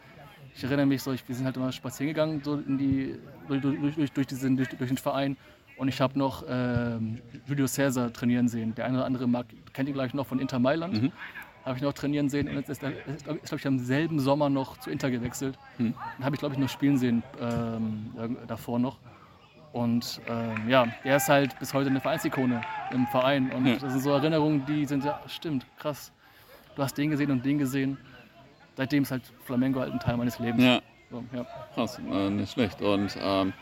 Ich 0.53 0.63
erinnere 0.63 0.85
mich 0.85 1.03
so, 1.03 1.11
ich, 1.11 1.27
wir 1.27 1.35
sind 1.35 1.45
halt 1.45 1.57
immer 1.57 1.71
spazieren 1.71 2.13
gegangen 2.13 2.41
so 2.43 2.55
in 2.55 2.77
die, 2.77 3.19
durch, 3.47 3.61
durch, 3.61 3.95
durch, 3.95 4.11
durch, 4.11 4.27
diesen, 4.27 4.57
durch, 4.57 4.69
durch 4.69 4.89
den 4.89 4.97
Verein. 4.97 5.37
Und 5.77 5.89
ich 5.89 5.99
habe 5.99 6.17
noch 6.17 6.43
ähm, 6.47 7.19
Julio 7.45 7.67
Cesar 7.67 8.11
trainieren 8.13 8.47
sehen. 8.47 8.73
Der 8.75 8.85
eine 8.85 8.97
oder 8.97 9.05
andere 9.05 9.27
mag, 9.27 9.45
kennt 9.73 9.89
ihn 9.89 9.93
gleich 9.93 10.13
noch 10.13 10.25
von 10.25 10.39
Inter 10.39 10.59
Mailand. 10.59 11.01
Mhm. 11.01 11.11
Habe 11.65 11.77
ich 11.77 11.81
noch 11.83 11.93
trainieren 11.93 12.29
sehen. 12.29 12.47
Und 12.47 12.55
jetzt 12.55 12.69
ist, 12.69 12.83
er- 12.83 12.91
ist, 13.07 13.25
glaube 13.25 13.39
ich, 13.55 13.67
am 13.67 13.79
selben 13.79 14.19
Sommer 14.19 14.49
noch 14.49 14.77
zu 14.77 14.91
Inter 14.91 15.09
gewechselt. 15.09 15.57
Dann 15.79 15.93
habe 16.21 16.35
ich, 16.35 16.39
glaube 16.39 16.53
ich, 16.53 16.59
noch 16.59 16.69
spielen 16.69 16.97
sehen 16.97 17.23
ähm, 17.41 18.11
äh, 18.17 18.45
davor 18.47 18.77
noch. 18.79 18.97
Und 19.73 20.21
ähm, 20.29 20.69
ja, 20.69 20.85
er 21.03 21.17
ist 21.17 21.27
halt 21.27 21.57
bis 21.59 21.73
heute 21.73 21.89
eine 21.89 21.99
Vereinsikone 21.99 22.61
im 22.91 23.07
Verein. 23.07 23.51
Und 23.51 23.65
Ja. 23.65 23.73
das 23.77 23.91
sind 23.91 24.01
so 24.03 24.11
Erinnerungen, 24.11 24.65
die 24.65 24.85
sind 24.85 25.03
ja, 25.03 25.19
stimmt, 25.27 25.65
krass. 25.79 26.11
Du 26.75 26.83
hast 26.83 26.97
den 26.97 27.09
gesehen 27.09 27.31
und 27.31 27.43
den 27.43 27.57
gesehen. 27.57 27.97
Seitdem 28.77 29.03
ist 29.03 29.11
halt 29.11 29.23
Flamengo 29.45 29.79
halt 29.79 29.91
ein 29.91 29.99
Teil 29.99 30.17
meines 30.17 30.37
Lebens. 30.39 30.63
ja, 30.63 30.79
So, 31.09 31.23
ja. 31.33 31.45
krass, 31.73 31.99
äh, 32.11 32.29
nicht 32.29 32.51
schlecht. 32.53 32.81
Und 32.81 33.17
ähm, 33.19 33.53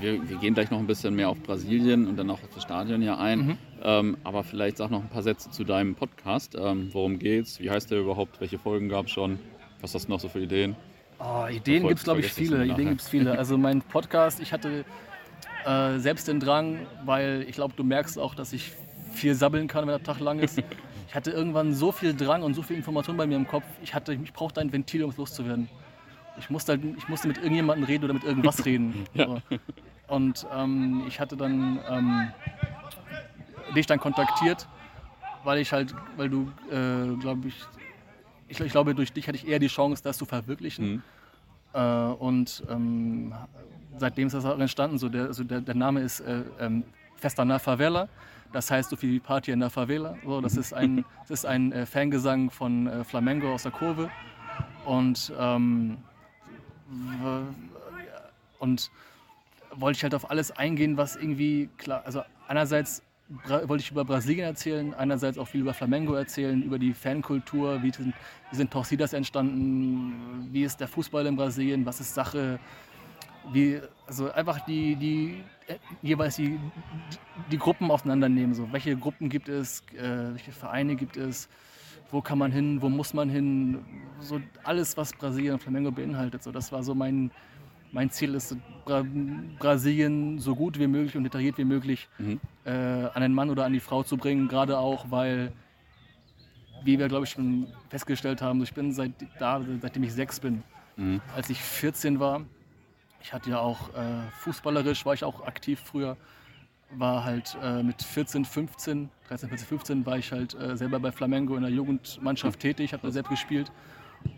wir, 0.00 0.28
wir 0.28 0.38
gehen 0.38 0.54
gleich 0.54 0.70
noch 0.70 0.78
ein 0.78 0.86
bisschen 0.86 1.14
mehr 1.14 1.28
auf 1.28 1.40
Brasilien 1.42 2.08
und 2.08 2.16
dann 2.16 2.30
auch 2.30 2.42
auf 2.42 2.48
das 2.54 2.62
Stadion 2.62 3.02
hier 3.02 3.18
ein. 3.18 3.38
Mhm. 3.46 3.58
Ähm, 3.82 4.16
aber 4.24 4.44
vielleicht 4.44 4.78
sag 4.78 4.90
noch 4.90 5.02
ein 5.02 5.08
paar 5.08 5.22
Sätze 5.22 5.50
zu 5.50 5.64
deinem 5.64 5.94
Podcast. 5.94 6.56
Ähm, 6.58 6.90
worum 6.92 7.18
geht's? 7.18 7.60
Wie 7.60 7.70
heißt 7.70 7.90
der 7.90 8.00
überhaupt? 8.00 8.40
Welche 8.40 8.58
Folgen 8.58 8.88
gab 8.88 9.06
es 9.06 9.12
schon? 9.12 9.38
Was 9.80 9.94
hast 9.94 10.06
du 10.06 10.12
noch 10.12 10.20
so 10.20 10.28
für 10.28 10.40
Ideen? 10.40 10.76
Oh, 11.18 11.46
Ideen 11.50 11.86
gibt 11.86 11.98
es, 11.98 12.04
glaube 12.04 12.20
ich, 12.20 12.32
viele. 12.32 12.64
Ideen 12.64 12.90
gibt 12.90 13.00
es 13.00 13.08
viele. 13.08 13.38
Also 13.38 13.56
mein 13.56 13.82
Podcast, 13.82 14.40
ich 14.40 14.52
hatte 14.52 14.84
äh, 15.64 15.98
selbst 15.98 16.28
den 16.28 16.40
Drang, 16.40 16.86
weil 17.04 17.44
ich 17.48 17.54
glaube, 17.54 17.74
du 17.76 17.84
merkst 17.84 18.18
auch, 18.18 18.34
dass 18.34 18.52
ich 18.52 18.72
viel 19.12 19.34
sabbeln 19.34 19.68
kann, 19.68 19.82
wenn 19.82 19.94
der 19.94 20.02
Tag 20.02 20.20
lang 20.20 20.38
ist. 20.38 20.62
Ich 21.08 21.14
hatte 21.14 21.30
irgendwann 21.30 21.72
so 21.72 21.92
viel 21.92 22.14
Drang 22.14 22.42
und 22.42 22.54
so 22.54 22.62
viel 22.62 22.76
Information 22.76 23.16
bei 23.16 23.28
mir 23.28 23.36
im 23.36 23.46
Kopf. 23.46 23.62
Ich, 23.80 23.94
hatte, 23.94 24.12
ich 24.12 24.32
brauchte 24.32 24.60
ein 24.60 24.72
Ventil, 24.72 25.04
um 25.04 25.10
es 25.10 25.16
loszuwerden. 25.16 25.68
Ich 26.36 26.50
musste, 26.50 26.72
halt, 26.72 26.82
ich 26.98 27.08
musste 27.08 27.28
mit 27.28 27.38
irgendjemandem 27.38 27.84
reden 27.84 28.04
oder 28.04 28.12
mit 28.12 28.24
irgendwas 28.24 28.64
reden. 28.66 29.06
Ja. 29.14 29.26
So. 29.26 29.40
Und 30.08 30.46
ähm, 30.52 31.04
ich 31.06 31.18
hatte 31.20 31.36
dann 31.36 31.78
ähm, 31.88 32.28
dich 33.76 33.86
dann 33.86 34.00
kontaktiert, 34.00 34.66
weil 35.44 35.58
ich 35.58 35.72
halt, 35.72 35.94
weil 36.16 36.28
du, 36.28 36.50
äh, 36.70 37.16
glaube 37.20 37.48
ich, 37.48 37.64
ich, 38.48 38.60
ich 38.60 38.72
glaube, 38.72 38.94
durch 38.94 39.12
dich 39.12 39.26
hatte 39.28 39.36
ich 39.36 39.46
eher 39.46 39.58
die 39.58 39.68
Chance, 39.68 40.02
das 40.02 40.18
zu 40.18 40.24
verwirklichen. 40.24 40.86
Mhm. 40.86 41.02
Äh, 41.72 41.80
und 41.80 42.62
ähm, 42.70 43.34
seitdem 43.98 44.26
ist 44.28 44.34
das 44.34 44.44
auch 44.44 44.58
entstanden. 44.58 44.98
So 44.98 45.08
der, 45.08 45.26
also 45.26 45.44
der, 45.44 45.60
der 45.60 45.74
Name 45.74 46.00
ist 46.00 46.20
äh, 46.20 46.42
ähm, 46.60 46.84
Festa 47.16 47.44
na 47.44 47.58
Favela. 47.58 48.08
Das 48.52 48.70
heißt 48.70 48.90
so 48.90 48.96
viel 48.96 49.10
wie 49.10 49.20
Party 49.20 49.50
in 49.50 49.60
der 49.60 49.70
Favela. 49.70 50.16
So, 50.24 50.40
das 50.40 50.56
ist 50.56 50.72
ein, 50.72 51.04
das 51.22 51.30
ist 51.30 51.46
ein 51.46 51.72
äh, 51.72 51.84
Fangesang 51.84 52.50
von 52.50 52.86
äh, 52.86 53.04
Flamengo 53.04 53.52
aus 53.52 53.64
der 53.64 53.72
Kurve. 53.72 54.10
Und, 54.84 55.32
ähm, 55.38 55.98
und 58.60 58.90
wollte 59.74 59.96
ich 59.96 60.02
halt 60.04 60.14
auf 60.14 60.30
alles 60.30 60.52
eingehen, 60.52 60.96
was 60.96 61.16
irgendwie 61.16 61.68
klar, 61.76 62.02
also 62.06 62.22
einerseits 62.46 63.02
wollte 63.28 63.82
ich 63.82 63.90
über 63.90 64.04
Brasilien 64.04 64.46
erzählen, 64.46 64.94
einerseits 64.94 65.36
auch 65.36 65.48
viel 65.48 65.60
über 65.62 65.74
Flamengo 65.74 66.14
erzählen, 66.14 66.62
über 66.62 66.78
die 66.78 66.94
Fankultur, 66.94 67.82
wie 67.82 67.90
sind, 67.90 68.14
wie 68.50 68.56
sind 68.56 68.70
Torcidas 68.70 69.12
entstanden, 69.12 70.48
wie 70.52 70.62
ist 70.62 70.78
der 70.78 70.88
Fußball 70.88 71.26
in 71.26 71.36
Brasilien, 71.36 71.84
was 71.84 72.00
ist 72.00 72.14
Sache, 72.14 72.60
wie, 73.52 73.80
also 74.06 74.30
einfach 74.32 74.60
die, 74.60 74.96
die 74.96 75.42
äh, 75.66 75.76
jeweils 76.02 76.36
die, 76.36 76.58
die 77.50 77.58
Gruppen 77.58 77.90
auseinandernehmen, 77.90 78.54
so 78.54 78.72
welche 78.72 78.96
Gruppen 78.96 79.28
gibt 79.28 79.48
es, 79.48 79.82
äh, 79.96 80.32
welche 80.32 80.52
Vereine 80.52 80.94
gibt 80.94 81.16
es, 81.16 81.48
wo 82.12 82.20
kann 82.20 82.38
man 82.38 82.52
hin, 82.52 82.80
wo 82.80 82.88
muss 82.88 83.12
man 83.12 83.28
hin, 83.28 83.84
so 84.20 84.40
alles, 84.62 84.96
was 84.96 85.12
Brasilien 85.12 85.54
und 85.54 85.62
Flamengo 85.62 85.90
beinhaltet, 85.90 86.44
so 86.44 86.52
das 86.52 86.70
war 86.70 86.84
so 86.84 86.94
mein, 86.94 87.32
mein 87.96 88.10
Ziel 88.10 88.34
ist, 88.34 88.54
Bra 88.84 89.02
Brasilien 89.58 90.38
so 90.38 90.54
gut 90.54 90.78
wie 90.78 90.86
möglich 90.86 91.16
und 91.16 91.24
detailliert 91.24 91.56
wie 91.56 91.64
möglich 91.64 92.08
Mhm. 92.18 92.38
äh, 92.66 92.70
an 92.70 93.22
den 93.22 93.32
Mann 93.32 93.48
oder 93.48 93.64
an 93.64 93.72
die 93.72 93.80
Frau 93.80 94.02
zu 94.02 94.18
bringen, 94.18 94.48
gerade 94.48 94.78
auch, 94.78 95.10
weil, 95.10 95.50
wie 96.84 96.98
wir 96.98 97.08
glaube 97.08 97.24
ich 97.24 97.30
schon 97.30 97.66
festgestellt 97.88 98.42
haben, 98.42 98.62
ich 98.62 98.74
bin 98.74 98.92
seit 98.92 99.12
da, 99.38 99.62
seitdem 99.80 100.02
ich 100.02 100.12
sechs 100.12 100.38
bin. 100.38 100.62
Mhm. 100.96 101.22
Als 101.34 101.48
ich 101.48 101.60
14 101.62 102.20
war, 102.20 102.42
ich 103.22 103.32
hatte 103.32 103.48
ja 103.48 103.60
auch 103.60 103.88
äh, 103.94 104.30
fußballerisch, 104.40 105.06
war 105.06 105.14
ich 105.14 105.24
auch 105.24 105.46
aktiv 105.46 105.80
früher, 105.82 106.18
war 106.90 107.24
halt 107.24 107.56
äh, 107.62 107.82
mit 107.82 108.02
14, 108.02 108.44
15, 108.44 109.08
13, 109.28 109.48
14, 109.48 109.66
15 109.68 110.06
war 110.06 110.18
ich 110.18 110.30
halt 110.32 110.54
äh, 110.54 110.76
selber 110.76 111.00
bei 111.00 111.12
Flamengo 111.12 111.56
in 111.56 111.62
der 111.62 111.72
Jugendmannschaft 111.72 112.60
tätig, 112.60 112.92
habe 112.92 113.06
da 113.06 113.10
selbst 113.10 113.30
gespielt 113.30 113.72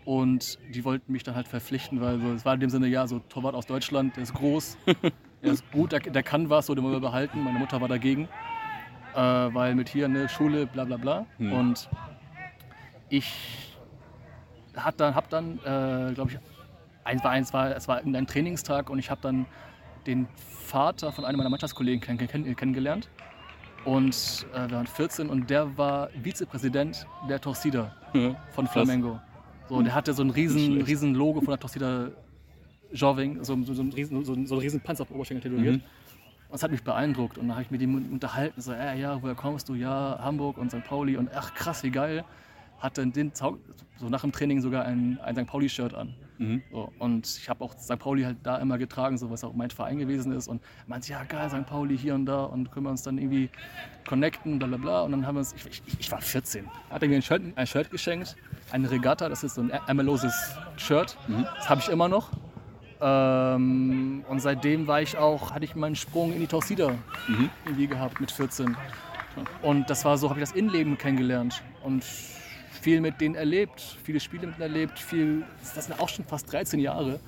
und 0.05 0.57
die 0.73 0.83
wollten 0.85 1.11
mich 1.11 1.23
dann 1.23 1.35
halt 1.35 1.47
verpflichten, 1.47 2.01
weil 2.01 2.19
so, 2.19 2.31
es 2.33 2.45
war 2.45 2.53
in 2.53 2.59
dem 2.59 2.69
Sinne, 2.69 2.87
ja, 2.87 3.07
so 3.07 3.19
Torwart 3.19 3.55
aus 3.55 3.65
Deutschland, 3.65 4.15
der 4.15 4.23
ist 4.23 4.33
groß, 4.33 4.77
der 5.43 5.51
ist 5.51 5.69
gut, 5.71 5.91
der, 5.91 5.99
der 5.99 6.23
kann 6.23 6.49
was, 6.49 6.67
so 6.67 6.75
den 6.75 6.83
wollen 6.83 6.95
wir 6.95 6.99
behalten. 6.99 7.43
Meine 7.43 7.59
Mutter 7.59 7.79
war 7.81 7.87
dagegen, 7.87 8.27
äh, 9.13 9.19
weil 9.19 9.75
mit 9.75 9.89
hier 9.89 10.05
eine 10.05 10.29
Schule, 10.29 10.65
bla 10.65 10.85
bla 10.85 10.97
bla. 10.97 11.25
Hm. 11.37 11.53
Und 11.53 11.89
ich 13.09 13.77
hat 14.75 14.99
dann, 14.99 15.15
hab 15.15 15.29
dann, 15.29 15.59
äh, 15.59 16.13
glaube 16.13 16.31
ich, 16.31 16.39
eins 17.03 17.23
war 17.23 17.31
eins 17.31 17.53
war, 17.53 17.75
es 17.75 17.87
war 17.87 17.97
ein 17.97 18.27
Trainingstag 18.27 18.89
und 18.89 18.99
ich 18.99 19.09
habe 19.09 19.21
dann 19.21 19.45
den 20.05 20.27
Vater 20.35 21.11
von 21.11 21.25
einem 21.25 21.37
meiner 21.37 21.49
Mannschaftskollegen 21.49 21.99
kenn, 21.99 22.17
kenn, 22.17 22.55
kennengelernt. 22.55 23.09
Und 23.85 24.45
äh, 24.53 24.69
wir 24.69 24.77
waren 24.77 24.87
14 24.87 25.29
und 25.29 25.49
der 25.49 25.77
war 25.77 26.09
Vizepräsident 26.21 27.07
der 27.29 27.39
Torcida 27.39 27.95
von 28.51 28.67
Flamengo. 28.67 29.19
So, 29.69 29.81
der 29.81 29.93
hatte 29.93 30.13
so 30.13 30.23
ein 30.23 30.31
riesen, 30.31 30.81
riesen 30.81 31.13
Logo 31.13 31.41
von 31.41 31.49
der 31.49 31.59
Torcida 31.59 32.09
Joving, 32.91 33.43
so, 33.43 33.55
so, 33.63 33.73
so, 33.75 33.83
ein 33.83 33.93
riesen, 33.93 34.25
so, 34.25 34.33
so 34.45 34.55
ein 34.55 34.59
riesen 34.59 34.81
Panzer 34.81 35.03
auf 35.03 35.11
Oberschenkel 35.11 35.51
tätowiert. 35.51 35.75
Mhm. 35.75 35.81
Und 35.81 36.53
das 36.53 36.63
hat 36.63 36.71
mich 36.71 36.83
beeindruckt. 36.83 37.37
Und 37.37 37.47
dann 37.47 37.55
habe 37.55 37.63
ich 37.63 37.71
mit 37.71 37.81
ihm 37.81 38.11
unterhalten, 38.11 38.59
so, 38.59 38.73
äh, 38.73 38.99
ja, 38.99 39.21
woher 39.21 39.35
kommst 39.35 39.69
du? 39.69 39.75
Ja, 39.75 40.19
Hamburg 40.19 40.57
und 40.57 40.71
St. 40.71 40.83
Pauli. 40.83 41.15
Und 41.15 41.29
ach, 41.33 41.53
krass, 41.53 41.83
wie 41.83 41.91
geil. 41.91 42.25
Hatte 42.79 43.05
den, 43.05 43.31
so 43.35 43.59
nach 44.09 44.21
dem 44.21 44.31
Training 44.31 44.61
sogar 44.61 44.85
ein, 44.85 45.19
ein 45.19 45.35
St. 45.35 45.45
Pauli-Shirt 45.45 45.93
an. 45.93 46.15
Mhm. 46.39 46.63
So, 46.71 46.91
und 46.99 47.27
ich 47.27 47.49
habe 47.49 47.63
auch 47.63 47.77
St. 47.77 47.99
Pauli 47.99 48.23
halt 48.23 48.37
da 48.43 48.57
immer 48.57 48.77
getragen, 48.77 49.17
so 49.17 49.29
was 49.29 49.43
auch 49.43 49.53
mein 49.53 49.69
Verein 49.69 49.99
gewesen 49.99 50.31
ist. 50.31 50.47
Und 50.47 50.61
meinte, 50.87 51.11
ja 51.11 51.23
geil, 51.25 51.49
St. 51.49 51.65
Pauli 51.65 51.97
hier 51.97 52.15
und 52.15 52.25
da 52.25 52.45
und 52.45 52.71
können 52.71 52.85
wir 52.85 52.91
uns 52.91 53.03
dann 53.03 53.17
irgendwie 53.17 53.49
connecten, 54.07 54.57
bla 54.57 54.67
bla 54.67 54.77
bla. 54.77 55.01
Und 55.01 55.11
dann 55.11 55.27
haben 55.27 55.35
wir 55.35 55.39
uns, 55.39 55.53
ich, 55.53 55.67
ich, 55.85 55.99
ich 55.99 56.11
war 56.11 56.21
14, 56.21 56.65
hat 56.89 57.03
er 57.03 57.09
mir 57.09 57.15
ein 57.17 57.21
Shirt, 57.21 57.41
ein 57.55 57.67
Shirt 57.67 57.91
geschenkt, 57.91 58.35
eine 58.71 58.89
Regatta, 58.89 59.29
das 59.29 59.43
ist 59.43 59.55
so 59.55 59.61
ein 59.61 59.69
ärmelloses 59.69 60.33
Shirt. 60.77 61.17
Mhm. 61.27 61.45
Das 61.57 61.69
habe 61.69 61.81
ich 61.81 61.89
immer 61.89 62.07
noch. 62.07 62.31
Ähm, 63.01 64.23
und 64.27 64.39
seitdem 64.41 64.87
war 64.87 65.01
ich 65.01 65.17
auch, 65.17 65.51
hatte 65.51 65.65
ich 65.65 65.75
meinen 65.75 65.95
Sprung 65.95 66.33
in 66.33 66.39
die 66.39 66.47
Torcida 66.47 66.91
Mhm. 67.27 67.49
irgendwie 67.65 67.87
gehabt 67.87 68.19
mit 68.19 68.31
14. 68.31 68.75
Und 69.61 69.89
das 69.89 70.03
war 70.05 70.17
so, 70.17 70.29
habe 70.29 70.39
ich 70.39 70.45
das 70.49 70.55
Innenleben 70.55 70.97
kennengelernt 70.97 71.61
und 71.83 72.03
viel 72.79 73.01
mit 73.01 73.19
denen 73.21 73.35
erlebt, 73.35 73.97
viele 74.03 74.19
Spiele 74.19 74.47
mit 74.47 74.57
denen 74.57 74.71
erlebt, 74.71 74.99
viel, 74.99 75.43
das 75.75 75.85
sind 75.85 75.99
auch 75.99 76.09
schon 76.09 76.25
fast 76.25 76.51
13 76.51 76.79
Jahre. 76.79 77.19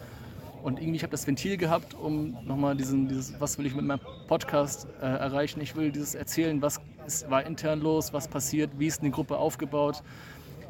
Und 0.63 0.79
irgendwie, 0.79 0.97
ich 0.97 1.03
habe 1.03 1.11
das 1.11 1.25
Ventil 1.25 1.57
gehabt, 1.57 1.95
um 1.95 2.37
nochmal 2.45 2.75
diesen, 2.75 3.07
dieses, 3.07 3.39
was 3.39 3.57
will 3.57 3.65
ich 3.65 3.73
mit 3.73 3.83
meinem 3.83 4.01
Podcast 4.27 4.87
äh, 5.01 5.05
erreichen? 5.05 5.59
Ich 5.59 5.75
will 5.75 5.91
dieses 5.91 6.13
erzählen, 6.13 6.61
was 6.61 6.79
ist, 7.07 7.29
war 7.31 7.45
intern 7.45 7.81
los, 7.81 8.13
was 8.13 8.27
passiert, 8.27 8.69
wie 8.77 8.85
ist 8.85 9.01
eine 9.01 9.09
Gruppe 9.09 9.37
aufgebaut, 9.37 10.03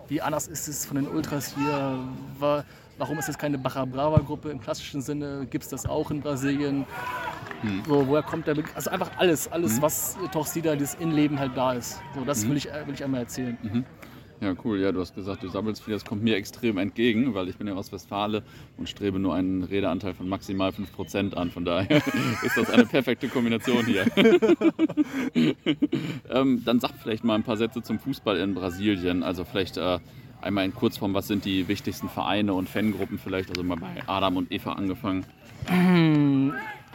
wie 0.08 0.22
anders 0.22 0.48
ist 0.48 0.68
es 0.70 0.86
von 0.86 0.96
den 0.96 1.08
Ultras 1.08 1.54
hier, 1.56 2.00
war, 2.40 2.64
warum 2.98 3.20
ist 3.20 3.28
es 3.28 3.38
keine 3.38 3.58
Barra 3.58 3.84
Brava 3.84 4.20
Gruppe 4.20 4.50
im 4.50 4.62
klassischen 4.62 5.02
Sinne, 5.02 5.46
gibt 5.50 5.66
es 5.66 5.70
das 5.70 5.86
auch 5.86 6.10
in 6.10 6.22
Brasilien? 6.22 6.86
So, 7.86 8.08
woher 8.08 8.24
kommt 8.24 8.48
der 8.48 8.56
Be 8.56 8.64
Also 8.74 8.90
einfach 8.90 9.12
alles, 9.18 9.52
alles, 9.52 9.82
was 9.82 10.18
Torcida, 10.32 10.76
dieses 10.76 10.96
Innenleben 10.96 11.38
halt 11.40 11.56
da 11.56 11.74
ist. 11.74 12.00
So, 12.16 12.24
das 12.26 12.48
will, 12.48 12.58
ich, 12.58 12.72
äh, 12.72 12.88
will 12.88 12.94
ich 12.96 13.04
einmal 13.04 13.22
erzählen. 13.22 13.58
Ja, 14.42 14.56
cool. 14.64 14.80
Ja, 14.80 14.92
du 14.92 15.00
hast 15.00 15.14
gesagt, 15.14 15.44
du 15.44 15.50
sabbelst 15.50 15.84
viel. 15.84 15.94
Das 15.94 16.04
kommt 16.04 16.24
mir 16.24 16.36
extrem 16.36 16.80
entgegen, 16.80 17.36
weil 17.36 17.48
ich 17.48 17.58
bin 17.58 17.68
ja 17.68 17.76
aus 17.76 17.92
Westfale 17.92 18.42
und 18.76 18.90
strebe 18.90 19.20
nur 19.20 19.36
einen 19.36 19.62
Redeanteil 19.62 20.16
von 20.16 20.28
maximal 20.28 20.72
5% 20.72 21.36
an. 21.36 21.52
Von 21.52 21.64
daher 21.64 21.98
ist 22.44 22.58
das 22.58 22.72
eine 22.72 22.88
perfekte 22.88 23.28
Kombination 23.28 23.86
hier. 23.86 24.08
ähm, 26.32 26.64
dann 26.66 26.80
sag 26.80 26.94
vielleicht 27.00 27.24
mal 27.24 27.36
ein 27.36 27.44
paar 27.44 27.58
Sätze 27.58 27.84
zum 27.84 28.00
Fußball 28.00 28.38
in 28.38 28.56
Brasilien. 28.56 29.22
Also 29.22 29.44
vielleicht 29.44 29.78
äh, 29.78 30.00
einmal 30.42 30.66
in 30.66 30.74
Kurzform, 30.74 31.14
was 31.14 31.28
sind 31.28 31.46
die 31.46 31.68
wichtigsten 31.68 32.10
Vereine 32.10 32.56
und 32.56 32.68
Fangruppen 32.68 33.20
vielleicht? 33.20 33.50
Also 33.50 33.62
mal 33.62 33.78
bei 33.78 34.02
Adam 34.08 34.38
und 34.38 34.52
Eva 34.52 34.74
angefangen. 34.74 35.24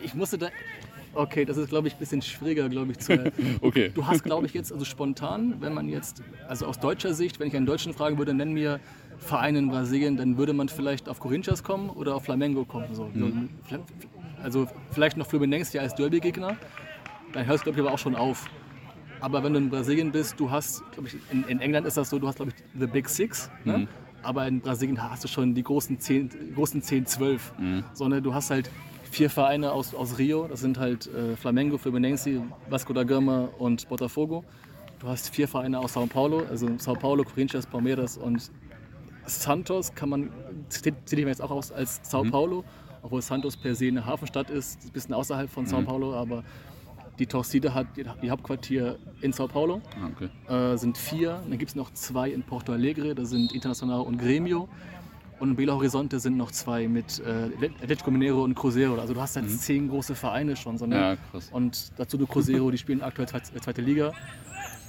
Ich 0.03 0.15
musste 0.15 0.37
da. 0.37 0.49
Okay, 1.17 1.45
das 1.45 1.57
ist, 1.57 1.71
glaube 1.71 1.89
ich, 1.89 1.95
ein 1.95 1.99
bisschen 1.99 2.21
schwieriger, 2.23 2.69
glaube 2.69 2.93
ich, 2.93 2.99
zu. 2.99 3.33
Okay. 3.63 3.91
Du 3.95 4.07
hast, 4.07 4.23
glaube 4.23 4.47
ich, 4.47 4.55
jetzt, 4.55 4.73
also 4.73 4.85
spontan, 4.85 5.57
wenn 5.61 5.73
man 5.73 5.89
jetzt, 5.89 6.23
also 6.47 6.67
aus 6.67 6.79
deutscher 6.79 7.15
Sicht, 7.15 7.41
wenn 7.41 7.49
ich 7.49 7.57
einen 7.57 7.67
Deutschen 7.67 7.95
fragen 7.95 8.19
würde, 8.19 8.35
nenn 8.35 8.53
mir 8.53 8.81
Vereine 9.19 9.59
in 9.59 9.69
Brasilien, 9.69 10.17
dann 10.17 10.37
würde 10.37 10.53
man 10.53 10.69
vielleicht 10.69 11.09
auf 11.09 11.21
Corinthians 11.21 11.63
kommen 11.63 11.89
oder 11.91 12.15
auf 12.15 12.25
Flamengo 12.25 12.65
kommen. 12.65 12.95
So. 12.95 13.11
Mhm. 13.13 13.49
So, 13.71 13.79
Also 14.43 14.69
vielleicht 14.93 15.17
noch 15.17 15.27
Fluminense 15.27 15.77
ja 15.77 15.83
als 15.83 15.95
Derby-Gegner. 15.95 16.57
Dann 17.33 17.47
hörst 17.47 17.63
du, 17.63 17.71
glaube 17.73 17.81
ich, 17.81 17.87
aber 17.87 17.95
auch 17.95 17.99
schon 17.99 18.15
auf. 18.15 18.49
Aber 19.21 19.43
wenn 19.43 19.55
du 19.55 19.59
in 19.59 19.71
Brasilien 19.71 20.13
bist, 20.13 20.39
du 20.39 20.51
hast, 20.51 20.83
glaube 20.93 21.09
ich, 21.09 21.17
in, 21.33 21.45
in 21.45 21.61
England 21.61 21.87
ist 21.87 21.97
das 21.97 22.11
so, 22.11 22.19
du 22.19 22.29
hast, 22.29 22.37
glaube 22.37 22.53
ich, 22.55 22.65
The 22.79 22.87
Big 22.87 23.09
Six. 23.09 23.51
Ne? 23.65 23.79
Mhm. 23.79 23.89
Aber 24.23 24.47
in 24.47 24.61
Brasilien 24.61 25.03
hast 25.03 25.25
du 25.25 25.29
schon 25.29 25.55
die 25.55 25.63
großen 25.63 25.99
10, 25.99 26.55
großen 26.55 26.83
10 26.83 27.07
12. 27.07 27.53
Mhm. 27.59 27.85
Sondern 27.95 28.23
du 28.23 28.35
hast 28.35 28.51
halt 28.51 28.71
vier 29.11 29.31
Vereine 29.31 29.73
aus, 29.73 29.95
aus 29.95 30.19
Rio. 30.19 30.47
Das 30.49 30.61
sind 30.61 30.79
halt 30.79 31.07
äh, 31.07 31.37
Flamengo, 31.37 31.79
Fluminense, 31.79 32.43
Vasco 32.69 32.93
da 32.93 33.05
Gama 33.05 33.49
und 33.59 33.89
Botafogo. 33.89 34.45
Du 34.99 35.09
hast 35.09 35.31
vier 35.35 35.47
Vereine 35.49 35.79
aus 35.79 35.93
Sao 35.93 36.07
Paulo, 36.07 36.43
also 36.49 36.69
Sao 36.79 36.95
Paulo, 36.95 37.23
Corinthians, 37.25 37.67
Palmeiras 37.67 38.17
und 38.17 38.51
Santos 39.27 39.95
kann 39.95 40.09
man, 40.09 40.31
zähle 40.69 40.97
ich 41.11 41.17
mir 41.25 41.29
jetzt 41.29 41.43
auch 41.43 41.51
aus 41.51 41.73
als 41.73 42.01
Sao 42.03 42.23
Paulo, 42.25 42.65
obwohl 43.03 43.21
Santos 43.23 43.57
per 43.57 43.75
se 43.75 43.89
eine 43.89 44.07
Hafenstadt 44.07 44.51
ist, 44.51 44.85
ein 44.85 44.93
bisschen 44.93 45.15
außerhalb 45.15 45.51
von 45.51 45.67
Sao 45.67 45.83
Paulo, 45.83 46.15
aber 46.15 46.45
die 47.19 47.27
Torcida 47.27 47.75
hat 47.75 47.87
ihr 47.97 48.15
ihr 48.23 48.31
Hauptquartier 48.31 48.97
in 49.21 49.33
Sao 49.33 49.49
Paulo, 49.49 49.81
Ah, 50.01 50.11
okay. 50.15 50.29
äh, 50.55 50.77
sind 50.77 50.97
vier. 50.97 51.41
Dann 51.49 51.59
gibt 51.59 51.71
es 51.71 51.75
noch 51.75 51.93
zwei 51.93 52.31
in 52.31 52.43
Porto 52.43 52.73
Alegre, 52.73 53.15
das 53.15 53.31
sind 53.31 53.53
Internacional 53.53 54.01
und 54.03 54.19
Gremio. 54.19 54.69
Und 55.39 55.57
Belo 55.57 55.75
Horizonte 55.75 56.19
sind 56.19 56.37
noch 56.39 56.51
zwei 56.51 56.89
mit 56.89 57.21
äh, 57.21 57.51
Atletico 57.83 58.11
Mineiro 58.11 58.43
und 58.43 58.55
Cruzeiro. 58.55 58.99
Also 58.99 59.13
du 59.13 59.21
hast 59.21 59.37
jetzt 59.37 59.61
zehn 59.63 59.89
große 59.89 60.15
Vereine 60.15 60.57
schon. 60.57 60.79
So, 60.79 60.87
ne? 60.87 60.97
Ja, 60.97 61.17
krass. 61.31 61.51
Und 61.53 61.93
dazu 61.99 62.17
du 62.17 62.27
Cruzeiro, 62.27 62.71
die 62.71 62.79
spielen 62.79 63.03
aktuell 63.03 63.29
zweite, 63.29 63.53
zweite 63.61 63.83
Liga. 63.83 64.13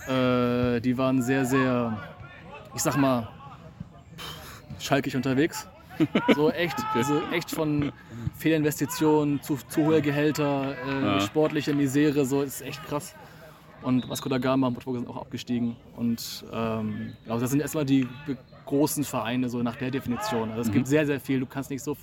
Äh, 0.08 0.80
die 0.80 0.98
waren 0.98 1.22
sehr, 1.22 1.46
sehr, 1.46 2.01
ich 2.75 2.82
sag 2.82 2.96
mal, 2.96 3.27
schalkig 4.80 5.16
unterwegs. 5.18 5.68
So 6.36 6.50
echt, 6.51 6.77
also 6.94 7.22
echt 7.34 7.51
von 7.51 7.92
Fehlinvestitionen 8.38 9.42
zu, 9.42 9.58
zu 9.68 9.86
hohe 9.86 10.01
Gehälter, 10.01 10.75
äh, 10.88 11.01
Ja. 11.04 11.20
sportliche 11.22 11.74
Misere, 11.74 12.25
so 12.25 12.42
ist 12.42 12.62
echt 12.62 12.82
krass. 12.86 13.16
Und 13.82 14.08
Vasco 14.10 14.27
da 14.30 14.38
Gama 14.38 14.68
und 14.68 14.74
Botafogo 14.74 14.98
sind 15.00 15.08
auch 15.10 15.18
abgestiegen. 15.18 15.75
Und 15.96 16.46
ähm, 16.51 17.13
also 17.27 17.42
das 17.42 17.51
sind 17.51 17.60
erstmal 17.60 17.86
die 17.86 18.08
großen 18.68 19.04
Vereine, 19.04 19.50
so 19.50 19.64
nach 19.64 19.76
der 19.76 19.90
Definition. 19.92 20.50
Also 20.52 20.62
es 20.62 20.72
gibt 20.72 20.88
sehr, 20.88 21.06
sehr 21.08 21.20
viel. 21.20 21.40
Du 21.40 21.46
kannst 21.48 21.70
nicht 21.72 21.84
so. 21.84 21.98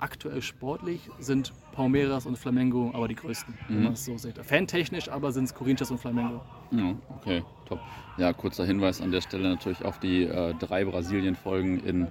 Aktuell 0.00 0.42
sportlich 0.42 1.00
sind 1.18 1.52
Palmeiras 1.72 2.24
und 2.24 2.38
Flamengo 2.38 2.92
aber 2.94 3.08
die 3.08 3.16
größten, 3.16 3.52
wenn 3.68 3.82
man 3.82 3.92
es 3.94 4.04
so 4.04 4.16
sieht. 4.16 4.38
Fantechnisch 4.44 5.08
aber 5.08 5.32
sind 5.32 5.44
es 5.44 5.54
Corinthians 5.54 5.90
und 5.90 5.98
Flamengo. 5.98 6.40
Ja, 6.70 6.94
okay, 7.16 7.42
top. 7.68 7.80
Ja, 8.16 8.32
kurzer 8.32 8.64
Hinweis 8.64 9.00
an 9.00 9.10
der 9.10 9.20
Stelle 9.22 9.48
natürlich 9.48 9.84
auf 9.84 9.98
die 9.98 10.22
äh, 10.22 10.54
drei 10.54 10.84
Brasilien-Folgen 10.84 11.80
in 11.80 12.06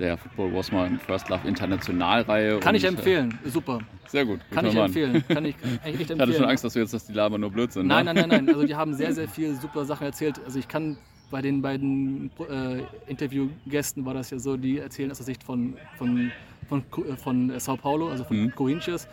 der 0.00 0.16
Football 0.18 0.52
Was 0.52 0.72
My 0.72 0.88
First 0.98 1.28
Love 1.28 1.46
Internationalreihe. 1.46 2.58
Kann 2.58 2.74
ich 2.74 2.82
Und, 2.84 2.96
empfehlen, 2.96 3.38
super. 3.44 3.78
Äh, 3.78 4.08
sehr 4.08 4.24
gut. 4.26 4.40
Kann 4.50 4.66
ich 4.66 4.74
empfehlen. 4.74 5.22
Kann 5.28 5.44
ich 5.44 5.54
echt 5.84 5.94
Ich 5.94 6.00
empfehlen. 6.00 6.20
hatte 6.20 6.32
schon 6.34 6.44
Angst, 6.44 6.64
dass 6.64 6.72
du 6.72 6.80
jetzt, 6.80 6.92
dass 6.92 7.06
die 7.06 7.12
Laber 7.12 7.38
nur 7.38 7.50
blöd 7.52 7.72
sind. 7.72 7.86
Nein, 7.86 8.04
ne? 8.04 8.14
nein, 8.14 8.28
nein, 8.28 8.44
nein. 8.46 8.54
Also 8.54 8.66
die 8.66 8.74
haben 8.74 8.94
sehr, 8.94 9.14
sehr 9.20 9.28
viel 9.28 9.54
super 9.54 9.84
Sachen 9.84 10.04
erzählt. 10.06 10.40
Also 10.44 10.58
ich 10.58 10.66
kann 10.66 10.96
bei 11.30 11.42
den 11.42 11.60
beiden 11.62 12.30
äh, 12.50 12.82
Interviewgästen 13.06 14.04
war 14.04 14.14
das 14.14 14.30
ja 14.30 14.38
so, 14.38 14.56
die 14.56 14.78
erzählen 14.78 15.10
aus 15.10 15.18
der 15.18 15.26
Sicht 15.26 15.42
von, 15.42 15.74
von, 15.96 16.32
von, 16.68 16.80
äh, 16.80 17.16
von 17.16 17.60
Sao 17.60 17.76
Paulo, 17.76 18.10
also 18.10 18.24
von 18.24 18.44
Mhm. 18.44 18.54
Corinthians. 18.54 19.06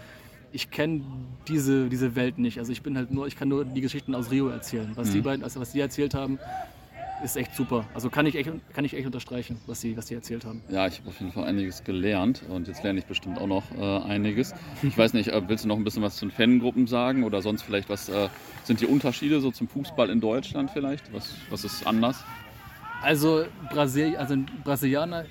Ich 0.52 0.72
kenne 0.72 1.02
diese, 1.48 1.90
diese 1.90 2.16
Welt 2.16 2.38
nicht. 2.38 2.60
Also 2.60 2.72
ich 2.72 2.82
bin 2.82 2.96
halt 2.96 3.12
nur, 3.12 3.28
ich 3.28 3.36
kann 3.36 3.50
nur 3.50 3.66
die 3.66 3.82
Geschichten 3.82 4.16
aus 4.16 4.32
Rio 4.32 4.48
erzählen. 4.48 4.90
Was 4.96 5.12
die 5.12 5.18
Mhm. 5.20 5.24
beiden, 5.24 5.44
also 5.44 5.60
was 5.60 5.72
die 5.74 5.82
erzählt 5.82 6.14
haben, 6.14 6.40
ist 7.26 7.36
echt 7.36 7.56
super. 7.56 7.86
Also 7.94 8.10
kann 8.10 8.26
ich 8.26 8.36
echt, 8.36 8.50
kann 8.74 8.86
ich 8.86 8.94
echt 8.94 9.06
unterstreichen, 9.06 9.58
was 9.66 9.82
sie, 9.82 9.98
was 9.98 10.08
sie 10.08 10.16
erzählt 10.16 10.46
haben. 10.46 10.62
Ja, 10.70 10.88
ich 10.88 11.00
habe 11.00 11.10
auf 11.10 11.20
jeden 11.20 11.32
Fall 11.32 11.46
einiges 11.46 11.84
gelernt 11.84 12.44
und 12.48 12.68
jetzt 12.68 12.84
lerne 12.84 13.00
ich 13.00 13.06
bestimmt 13.06 13.40
auch 13.40 13.48
noch 13.48 13.64
äh, 13.78 14.04
einiges. 14.06 14.54
Ich 14.84 14.98
weiß 14.98 15.14
nicht, 15.14 15.30
äh, 15.30 15.42
willst 15.48 15.66
du 15.66 15.68
noch 15.68 15.78
ein 15.78 15.84
bisschen 15.84 16.04
was 16.04 16.16
zu 16.16 16.26
den 16.26 16.32
Fangruppen 16.32 16.88
sagen 16.88 17.24
oder 17.24 17.42
sonst 17.42 17.64
vielleicht 17.64 17.90
was 17.90 18.10
äh, 18.10 18.30
sind 18.64 18.80
die 18.80 18.86
Unterschiede 18.86 19.42
so 19.42 19.52
zum 19.52 19.68
Fußball 19.68 20.10
in 20.10 20.22
Deutschland 20.22 20.72
vielleicht? 20.72 21.12
Was, 21.14 21.36
was 21.50 21.66
ist 21.66 21.86
anders? 21.86 22.24
Also, 23.02 23.46
Brasil, 23.70 24.16
also 24.16 24.36
in 24.36 24.46
Brasilianer, 24.64 25.26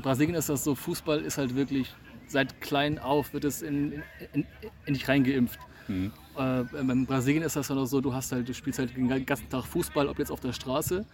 Brasilien 0.00 0.34
ist 0.34 0.48
das 0.48 0.64
so, 0.64 0.74
Fußball 0.74 1.20
ist 1.20 1.38
halt 1.38 1.54
wirklich, 1.54 1.92
seit 2.26 2.60
klein 2.60 2.98
auf 2.98 3.34
wird 3.34 3.44
es 3.44 3.62
in, 3.62 3.92
in, 3.92 4.02
in, 4.32 4.46
in 4.86 4.94
dich 4.94 5.08
reingeimpft. 5.08 5.58
Mhm. 5.88 6.12
Äh, 6.38 6.60
in 6.80 7.06
Brasilien 7.06 7.42
ist 7.42 7.56
das 7.56 7.68
dann 7.68 7.78
auch 7.78 7.86
so, 7.86 8.00
du 8.00 8.14
hast 8.14 8.32
halt, 8.32 8.48
du 8.48 8.54
spielst 8.54 8.78
halt 8.78 8.96
den 8.96 9.26
ganzen 9.26 9.48
Tag 9.48 9.64
Fußball, 9.64 10.08
ob 10.08 10.18
jetzt 10.18 10.30
auf 10.30 10.40
der 10.40 10.52
Straße, 10.52 11.04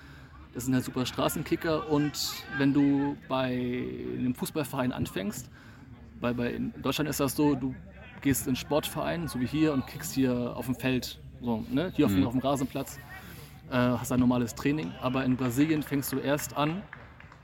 das 0.55 0.65
sind 0.65 0.75
halt 0.75 0.85
super 0.85 1.07
Straßenkicker 1.07 1.89
und 1.91 2.13
wenn 2.57 2.73
du 2.73 3.17
bei 3.29 3.47
einem 4.19 4.35
Fußballverein 4.35 4.93
anfängst, 4.93 5.51
weil 6.21 6.35
bei, 6.35 6.53
in 6.53 6.73
Deutschland 6.83 7.09
ist 7.09 7.21
das 7.21 7.37
so, 7.37 7.55
du 7.55 7.75
gehst 8.23 8.43
in 8.43 8.51
einen 8.51 8.57
Sportverein, 8.57 9.29
so 9.29 9.41
wie 9.41 9.47
hier, 9.47 9.73
und 9.73 9.87
kickst 9.87 10.13
hier 10.15 10.57
auf 10.57 10.67
dem 10.67 10.75
Feld, 10.75 11.21
so, 11.41 11.65
ne? 11.71 11.93
hier 11.95 12.07
auf, 12.07 12.13
dem- 12.13 12.21
Mhm. 12.23 12.27
auf 12.27 12.33
dem 12.33 12.41
Rasenplatz, 12.41 12.99
äh, 13.71 13.75
hast 13.77 14.11
ein 14.11 14.19
normales 14.19 14.55
Training. 14.57 14.91
Aber 15.01 15.25
in 15.25 15.37
Brasilien 15.37 15.83
fängst 15.85 16.13
du 16.13 16.19
erst 16.19 16.57
an, 16.57 16.83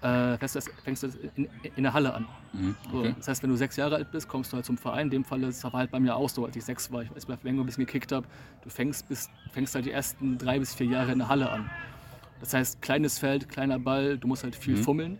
äh, 0.03 0.37
fängst, 0.39 0.71
fängst 0.83 1.03
du 1.05 1.09
in, 1.37 1.49
in 1.77 1.83
der 1.85 1.93
Halle 1.93 2.13
an. 2.15 2.27
Mhm. 2.53 2.75
So, 2.91 2.99
Okay. 2.99 3.15
Das 3.19 3.29
heißt, 3.29 3.43
wenn 3.45 3.51
du 3.51 3.57
sechs 3.57 3.77
Jahre 3.77 3.95
alt 3.97 4.11
bist, 4.11 4.27
kommst 4.29 4.53
du 4.53 4.57
halt 4.57 4.67
zum 4.67 4.77
Verein. 4.77 5.07
In 5.07 5.11
dem 5.11 5.25
Fall 5.25 5.43
ist 5.45 5.59
es 5.59 5.65
war 5.65 5.73
halt 5.75 5.93
bei 5.93 6.01
mir 6.01 6.17
auch 6.17 6.29
so, 6.29 6.45
als 6.45 6.57
ich 6.57 6.65
sechs 6.65 6.91
war, 6.91 7.03
ich 7.03 7.15
weiß 7.15 7.27
bei 7.27 7.37
Flamengo 7.37 7.63
ein 7.63 7.67
bisschen 7.67 7.87
gekickt 7.87 8.11
habe. 8.11 8.27
Du 8.63 8.69
fängst, 8.71 9.09
bis, 9.09 9.31
fängst 9.53 9.75
halt 9.77 9.87
die 9.87 9.93
ersten 9.93 10.37
drei 10.37 10.59
bis 10.59 10.75
vier 10.75 10.87
Jahre 10.89 11.13
in 11.13 11.19
der 11.19 11.29
Halle 11.29 11.49
an. 11.51 11.71
Das 12.45 12.53
heißt, 12.53 12.83
kleines 12.83 13.19
Feld, 13.19 13.49
kleiner 13.49 13.79
Ball, 13.79 14.19
du 14.19 14.29
musst 14.29 14.45
halt 14.45 14.55
viel 14.55 14.77
Mhm. 14.77 14.83
fummeln. 14.83 15.19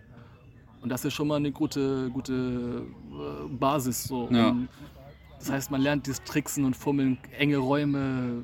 Und 0.81 0.89
das 0.89 1.03
ist 1.05 1.13
schon 1.15 1.27
mal 1.27 1.37
eine 1.37 1.51
gute, 1.51 2.11
gute 2.11 2.83
äh, 3.11 3.47
Basis. 3.49 4.03
So. 4.03 4.29
Ja. 4.31 4.55
Das 5.39 5.49
heißt, 5.49 5.71
man 5.71 5.81
lernt 5.81 6.05
dieses 6.05 6.21
Tricksen 6.23 6.65
und 6.65 6.75
Fummeln, 6.75 7.17
enge 7.39 7.57
Räume, 7.57 8.43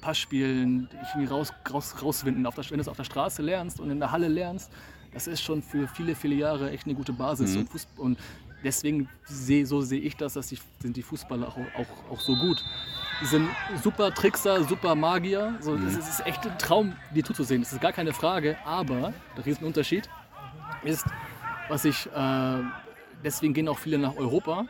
Passspielen, 0.00 0.88
irgendwie 1.14 1.26
raus, 1.28 1.52
raus, 1.70 1.94
rauswinden. 2.02 2.46
Auf 2.46 2.54
der, 2.54 2.64
wenn 2.70 2.78
du 2.78 2.80
es 2.80 2.88
auf 2.88 2.96
der 2.96 3.04
Straße 3.04 3.42
lernst 3.42 3.80
und 3.80 3.90
in 3.90 3.98
der 3.98 4.10
Halle 4.10 4.28
lernst, 4.28 4.70
das 5.12 5.26
ist 5.26 5.42
schon 5.42 5.60
für 5.62 5.86
viele, 5.86 6.14
viele 6.14 6.34
Jahre 6.36 6.70
echt 6.70 6.86
eine 6.86 6.94
gute 6.94 7.12
Basis. 7.12 7.52
Mhm. 7.52 7.60
Und, 7.60 7.68
Fußball, 7.68 8.04
und 8.06 8.18
deswegen 8.64 9.10
seh, 9.26 9.64
so 9.64 9.82
sehe 9.82 10.00
ich 10.00 10.16
das, 10.16 10.32
dass 10.32 10.46
die, 10.48 10.58
sind 10.80 10.96
die 10.96 11.02
Fußballer 11.02 11.48
auch, 11.48 11.58
auch, 11.58 12.12
auch 12.12 12.20
so 12.20 12.34
gut. 12.34 12.64
Die 13.22 13.26
sind 13.28 13.48
super 13.82 14.12
Trickser, 14.12 14.64
super 14.64 14.94
Magier. 14.96 15.54
So, 15.60 15.72
Mhm. 15.72 15.84
das, 15.84 15.92
ist, 15.94 16.08
das 16.08 16.18
ist 16.20 16.26
echt 16.26 16.44
ein 16.46 16.58
Traum, 16.58 16.96
die 17.14 17.22
zuzusehen. 17.22 17.62
Das 17.62 17.72
ist 17.72 17.80
gar 17.80 17.92
keine 17.92 18.12
Frage. 18.12 18.56
Aber 18.64 19.14
der 19.36 19.46
Riesenunterschied 19.46 20.08
ist, 20.82 21.04
was 21.68 21.84
ich, 21.84 22.06
äh, 22.12 22.58
deswegen 23.24 23.54
gehen 23.54 23.68
auch 23.68 23.78
viele 23.78 23.98
nach 23.98 24.16
Europa, 24.16 24.66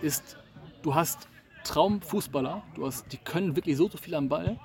ist, 0.00 0.36
du 0.82 0.94
hast 0.94 1.28
Traumfußballer, 1.64 2.62
du 2.74 2.86
hast, 2.86 3.10
die 3.12 3.18
können 3.18 3.54
wirklich 3.56 3.76
so, 3.76 3.88
so 3.88 3.98
viel 3.98 4.14
am 4.14 4.28
Ball, 4.28 4.58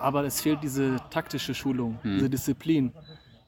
aber 0.00 0.24
es 0.24 0.40
fehlt 0.40 0.62
diese 0.62 0.96
taktische 1.10 1.54
Schulung, 1.54 1.98
Mhm. 2.02 2.16
diese 2.16 2.30
Disziplin, 2.30 2.92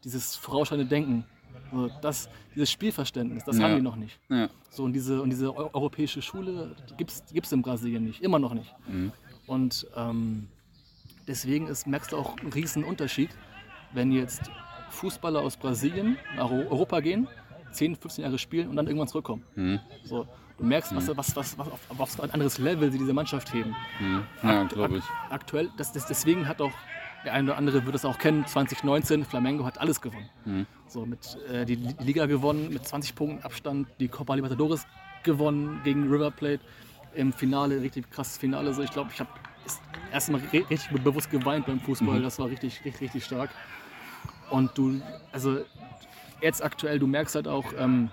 dieses 0.04 0.36
vorausschauende 0.36 0.86
Denken. 0.86 1.24
So, 1.72 1.88
das, 2.02 2.28
dieses 2.54 2.70
Spielverständnis, 2.70 3.44
das 3.44 3.58
Ja. 3.58 3.64
haben 3.64 3.76
die 3.76 3.82
noch 3.82 3.96
nicht. 3.96 4.18
Ja. 4.28 4.48
So, 4.70 4.84
und 4.84 4.92
diese, 4.92 5.20
und 5.22 5.30
diese 5.30 5.46
eu- 5.54 5.70
europäische 5.72 6.20
Schule 6.22 6.74
gibt 6.96 7.10
es 7.12 7.52
in 7.52 7.62
Brasilien 7.62 8.04
nicht, 8.04 8.22
immer 8.22 8.38
noch 8.38 8.54
nicht. 8.54 8.74
Mhm. 8.88 9.12
Und 9.46 9.86
ähm, 9.96 10.48
deswegen 11.26 11.66
ist, 11.68 11.86
merkst 11.86 12.12
du 12.12 12.16
auch 12.16 12.38
einen 12.38 12.52
riesen 12.52 12.84
Unterschied, 12.84 13.30
wenn 13.92 14.12
jetzt 14.12 14.42
Fußballer 14.90 15.40
aus 15.40 15.56
Brasilien 15.56 16.16
nach 16.36 16.50
Eu- 16.50 16.68
Europa 16.70 17.00
gehen, 17.00 17.28
10, 17.72 17.94
15 17.96 18.24
Jahre 18.24 18.38
spielen 18.38 18.68
und 18.68 18.76
dann 18.76 18.86
irgendwann 18.86 19.08
zurückkommen. 19.08 19.44
Mhm. 19.54 19.78
So, 20.04 20.26
du 20.58 20.64
merkst, 20.64 20.94
was, 20.94 21.08
was, 21.16 21.36
was, 21.36 21.58
was, 21.58 21.68
auf, 21.68 21.80
auf 22.00 22.20
ein 22.20 22.30
anderes 22.32 22.58
Level 22.58 22.90
sie 22.90 22.98
diese 22.98 23.12
Mannschaft 23.12 23.52
heben. 23.54 23.76
Mhm. 24.00 24.22
Ja, 24.42 24.64
glaube 24.64 24.98
ich. 24.98 25.04
Aktuell, 25.30 25.70
das, 25.76 25.92
das, 25.92 26.06
deswegen 26.06 26.48
hat 26.48 26.60
auch 26.60 26.72
der 27.24 27.34
eine 27.34 27.50
oder 27.50 27.58
andere 27.58 27.84
wird 27.84 27.94
es 27.94 28.04
auch 28.04 28.18
kennen, 28.18 28.46
2019, 28.46 29.24
Flamengo 29.24 29.64
hat 29.64 29.78
alles 29.78 30.00
gewonnen. 30.00 30.28
Mhm. 30.44 30.66
So 30.86 31.06
mit 31.06 31.38
äh, 31.52 31.64
die 31.64 31.76
Liga 32.00 32.26
gewonnen 32.26 32.70
mit 32.72 32.86
20 32.86 33.14
Punkten 33.14 33.44
Abstand, 33.44 33.88
die 34.00 34.08
Copa 34.08 34.34
Libertadores 34.34 34.86
gewonnen 35.22 35.80
gegen 35.84 36.10
River 36.10 36.30
Plate 36.30 36.60
im 37.14 37.32
Finale, 37.32 37.80
richtig 37.80 38.10
krasses 38.10 38.38
Finale. 38.38 38.72
So, 38.72 38.82
ich 38.82 38.90
glaube, 38.90 39.10
ich 39.12 39.20
habe 39.20 39.30
erstmal 40.12 40.40
re 40.52 40.64
richtig 40.70 41.02
bewusst 41.02 41.30
geweint 41.30 41.66
beim 41.66 41.80
Fußball. 41.80 42.18
Mhm. 42.18 42.22
Das 42.22 42.38
war 42.38 42.48
richtig, 42.48 42.84
richtig, 42.84 43.02
richtig 43.02 43.24
stark. 43.24 43.50
Und 44.50 44.76
du, 44.76 45.00
also 45.32 45.58
jetzt 46.40 46.62
aktuell, 46.62 46.98
du 46.98 47.06
merkst 47.06 47.34
halt 47.34 47.46
auch, 47.48 47.66
ähm, 47.78 48.10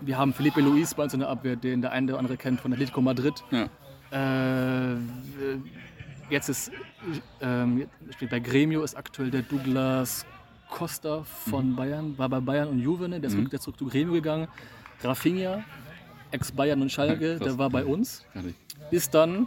wir 0.00 0.18
haben 0.18 0.32
Felipe 0.32 0.60
Luis 0.60 0.94
bei 0.94 1.04
uns 1.04 1.14
in 1.14 1.20
der 1.20 1.28
Abwehr, 1.28 1.56
den 1.56 1.80
der 1.80 1.92
eine 1.92 2.12
oder 2.12 2.18
andere 2.18 2.36
kennt 2.36 2.60
von 2.60 2.72
Atletico 2.72 3.00
Madrid. 3.00 3.42
Ja. 3.50 3.68
Äh, 4.10 4.96
jetzt 6.30 6.48
ist 6.48 6.70
ähm, 7.40 7.86
steht 8.16 8.30
bei 8.30 8.40
Gremio 8.40 8.82
ist 8.82 8.94
aktuell 8.96 9.30
der 9.30 9.42
Douglas 9.42 10.26
Costa 10.70 11.22
von 11.22 11.76
Bayern, 11.76 12.18
war 12.18 12.28
bei 12.28 12.40
Bayern 12.40 12.68
und 12.68 12.80
Juve, 12.80 13.08
ne? 13.08 13.20
der, 13.20 13.28
ist 13.28 13.34
Mhm. 13.34 13.38
zurück, 13.40 13.50
der 13.50 13.58
ist 13.58 13.62
zurück 13.64 13.78
zu 13.78 13.86
Gremio 13.86 14.12
gegangen. 14.14 14.48
Rafinha, 15.02 15.62
Ex-Bayern 16.32 16.82
und 16.82 16.90
Schalke, 16.90 17.36
Krass. 17.36 17.46
der 17.46 17.58
war 17.58 17.70
bei 17.70 17.84
uns. 17.84 18.24
Ist 18.90 19.14
dann 19.14 19.46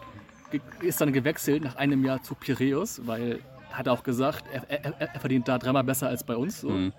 ist 0.82 1.00
dann 1.02 1.13
gewechselt 1.13 1.63
nach 1.63 1.76
einem 1.76 2.04
Jahr 2.06 2.24
zu 2.24 2.34
Piräus, 2.36 3.02
weil 3.06 3.39
er 3.72 3.78
hat 3.78 3.88
auch 3.88 4.02
gesagt, 4.02 4.46
er, 4.52 4.63
er, 4.70 5.00
er 5.13 5.20
verdient 5.20 5.48
da 5.48 5.58
dreimal 5.60 5.84
besser 5.84 6.08
als 6.08 6.24
bei 6.24 6.36
uns. 6.36 6.62
So. 6.62 6.70
Mhm. 6.70 6.94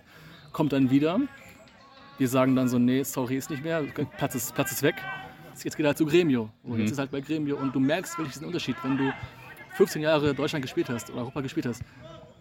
Kommt 0.52 0.72
dann 0.72 0.90
wieder. 0.90 1.18
Wir 2.18 2.28
sagen 2.28 2.54
dann 2.54 2.68
so, 2.68 2.78
nee, 2.78 3.02
sorry, 3.02 3.36
ist 3.38 3.50
nicht 3.50 3.64
mehr, 3.64 3.82
Platz 4.18 4.34
ist, 4.34 4.54
Platz 4.54 4.70
ist 4.72 4.82
weg. 4.82 4.96
Jetzt 5.64 5.76
geht 5.76 5.84
er 5.84 5.88
halt 5.88 5.98
zu 5.98 6.06
Gremio. 6.06 6.50
Mhm. 6.62 6.80
Jetzt 6.80 6.92
ist 6.92 6.98
er 6.98 7.02
halt 7.02 7.10
bei 7.10 7.20
Gremio 7.20 7.56
und 7.56 7.74
du 7.74 7.80
merkst 7.80 8.16
wirklich 8.18 8.34
diesen 8.34 8.46
Unterschied, 8.46 8.76
wenn 8.84 8.96
du 8.98 9.12
15 9.80 10.02
Jahre 10.02 10.34
Deutschland 10.34 10.62
gespielt 10.62 10.90
hast 10.90 11.08
oder 11.10 11.20
Europa 11.22 11.40
gespielt 11.40 11.64
hast. 11.64 11.82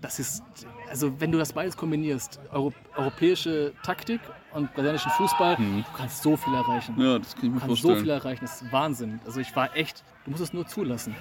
Das 0.02 0.20
ist, 0.20 0.44
also 0.90 1.18
wenn 1.22 1.32
du 1.32 1.38
das 1.38 1.54
beides 1.54 1.78
kombinierst, 1.78 2.38
Euro, 2.52 2.74
europäische 2.98 3.72
Taktik 3.82 4.20
und 4.54 4.74
brasilianischen 4.74 5.12
Fußball, 5.12 5.56
du 5.56 5.84
kannst 5.96 6.22
so 6.22 6.36
viel 6.36 6.54
erreichen. 6.54 6.96
Mhm. 6.98 7.02
Ja, 7.02 7.20
das 7.20 7.34
kann 7.36 7.46
ich 7.46 7.50
mir 7.52 7.60
Du 7.62 7.66
kannst 7.68 7.82
so 7.82 7.88
vorstellen. 7.90 8.00
viel 8.04 8.10
erreichen, 8.10 8.40
das 8.42 8.62
ist 8.62 8.72
Wahnsinn. 8.74 9.20
Also 9.26 9.40
ich 9.40 9.56
war 9.56 9.74
echt, 9.76 10.04
du 10.26 10.32
musst 10.32 10.44
es 10.44 10.52
nur 10.52 10.68
zulassen. 10.68 11.16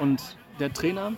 Und 0.00 0.20
der 0.60 0.72
Trainer, 0.72 1.12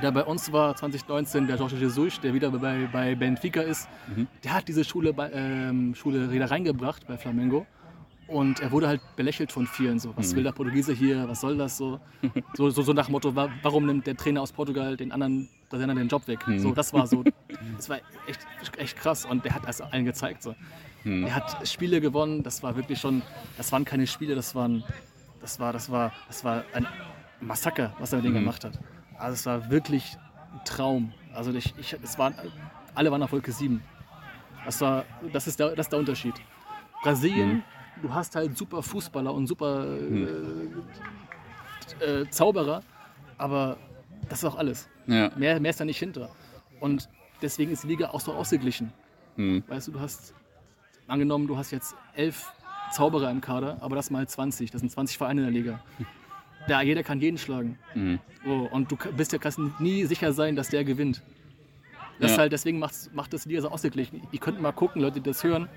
der 0.00 0.12
bei 0.12 0.22
uns 0.24 0.52
war 0.52 0.76
2019, 0.76 1.48
der 1.48 1.56
Jorge 1.56 1.74
Jesus, 1.76 2.20
der 2.20 2.32
wieder 2.32 2.50
bei, 2.52 2.88
bei 2.92 3.16
Benfica 3.16 3.60
ist, 3.60 3.88
Mhm. 4.14 4.28
der 4.44 4.52
hat 4.54 4.68
diese 4.68 4.84
Schule, 4.84 5.12
bei, 5.12 5.30
ähm, 5.32 5.96
Schule 5.96 6.30
wieder 6.30 6.48
reingebracht 6.48 7.08
bei 7.08 7.16
Flamengo. 7.18 7.66
Und 8.30 8.60
er 8.60 8.70
wurde 8.70 8.86
halt 8.86 9.00
belächelt 9.16 9.50
von 9.50 9.66
vielen. 9.66 9.98
So, 9.98 10.10
Mhm. 10.10 10.12
was 10.16 10.34
will 10.36 10.42
der 10.44 10.52
Portugiese 10.52 10.92
hier? 10.92 11.28
Was 11.28 11.40
soll 11.40 11.56
das 11.56 11.76
so? 11.76 11.98
So, 12.54 12.70
so, 12.70 12.82
so 12.82 12.92
nach 12.92 13.06
dem 13.06 13.12
Motto, 13.12 13.34
wa- 13.34 13.48
warum 13.62 13.86
nimmt 13.86 14.06
der 14.06 14.16
Trainer 14.16 14.40
aus 14.40 14.52
Portugal 14.52 14.96
den 14.96 15.10
anderen 15.12 15.48
Brasilianern 15.68 15.96
den 15.96 16.08
Job 16.08 16.26
weg? 16.28 16.46
Mhm. 16.46 16.58
So, 16.60 16.72
das 16.72 16.92
war 16.92 17.06
so, 17.06 17.24
das 17.76 17.88
war 17.88 17.98
echt, 18.28 18.40
echt 18.78 18.96
krass. 18.96 19.24
Und 19.24 19.44
der 19.44 19.54
hat 19.54 19.66
das 19.66 19.80
allen 19.80 20.04
gezeigt. 20.04 20.42
So. 20.44 20.54
Mhm. 21.04 21.24
Er 21.26 21.34
hat 21.34 21.66
Spiele 21.68 22.00
gewonnen. 22.00 22.42
Das 22.44 22.62
war 22.62 22.76
wirklich 22.76 23.00
schon, 23.00 23.22
das 23.56 23.72
waren 23.72 23.84
keine 23.84 24.06
Spiele, 24.06 24.34
das 24.36 24.54
waren, 24.54 24.84
das 25.40 25.58
war, 25.58 25.72
das 25.72 25.90
war, 25.90 26.12
das 26.28 26.44
war 26.44 26.64
ein 26.72 26.86
Massaker, 27.40 27.94
was 27.98 28.12
er 28.12 28.16
mit 28.18 28.26
denen 28.26 28.34
Mhm. 28.36 28.40
gemacht 28.40 28.64
hat. 28.64 28.78
Also 29.18 29.34
es 29.34 29.46
war 29.46 29.70
wirklich 29.70 30.16
ein 30.52 30.60
Traum. 30.64 31.12
Also 31.34 31.52
ich, 31.52 31.74
ich, 31.78 31.96
es 32.02 32.16
waren, 32.18 32.34
alle 32.94 33.10
waren 33.10 33.22
auf 33.24 33.32
Wolke 33.32 33.50
7. 33.50 33.82
Das, 34.64 34.80
war, 34.80 35.04
das, 35.32 35.46
ist 35.48 35.58
der, 35.58 35.70
das 35.74 35.86
ist 35.86 35.90
der 35.92 35.98
Unterschied. 35.98 36.34
Brasilien, 37.02 37.48
Mhm. 37.56 37.62
Du 38.02 38.12
hast 38.12 38.34
halt 38.36 38.56
super 38.56 38.82
Fußballer 38.82 39.32
und 39.32 39.46
super 39.46 39.86
äh, 42.00 42.04
äh, 42.04 42.30
Zauberer, 42.30 42.82
aber 43.38 43.76
das 44.28 44.38
ist 44.40 44.44
auch 44.44 44.56
alles. 44.56 44.88
Ja. 45.06 45.30
Mehr, 45.36 45.60
mehr 45.60 45.70
ist 45.70 45.80
da 45.80 45.84
nicht 45.84 45.98
hinter. 45.98 46.30
Und 46.80 47.08
deswegen 47.42 47.72
ist 47.72 47.82
die 47.84 47.88
Liga 47.88 48.10
auch 48.10 48.20
so 48.20 48.32
ausgeglichen. 48.32 48.92
Hm. 49.36 49.62
Weißt 49.68 49.88
du, 49.88 49.92
du 49.92 50.00
hast 50.00 50.34
angenommen, 51.06 51.46
du 51.46 51.56
hast 51.56 51.70
jetzt 51.70 51.94
elf 52.14 52.52
Zauberer 52.92 53.30
im 53.30 53.40
Kader, 53.40 53.78
aber 53.80 53.96
das 53.96 54.10
mal 54.10 54.26
20. 54.26 54.70
Das 54.70 54.80
sind 54.80 54.90
20 54.90 55.16
Vereine 55.18 55.42
in 55.42 55.46
der 55.46 55.54
Liga. 55.54 55.80
Da 56.68 56.82
jeder 56.82 57.02
kann 57.02 57.22
jeden 57.22 57.38
schlagen. 57.38 57.78
Mhm. 57.94 58.20
So, 58.44 58.68
und 58.70 58.92
du 58.92 58.96
bist 59.16 59.32
ja 59.32 59.38
kannst 59.38 59.58
nie 59.78 60.04
sicher 60.04 60.34
sein, 60.34 60.56
dass 60.56 60.68
der 60.68 60.84
gewinnt. 60.84 61.22
Das 62.20 62.32
Ja. 62.32 62.36
halt, 62.36 62.52
deswegen 62.52 62.78
macht 62.78 63.32
das 63.32 63.46
Liga 63.46 63.62
so 63.62 63.70
ausgeglichen. 63.70 64.20
Ihr 64.30 64.38
könnt 64.40 64.60
mal 64.60 64.70
gucken, 64.72 65.00
Leute, 65.00 65.20
die 65.20 65.30
das 65.30 65.42
hören, 65.42 65.70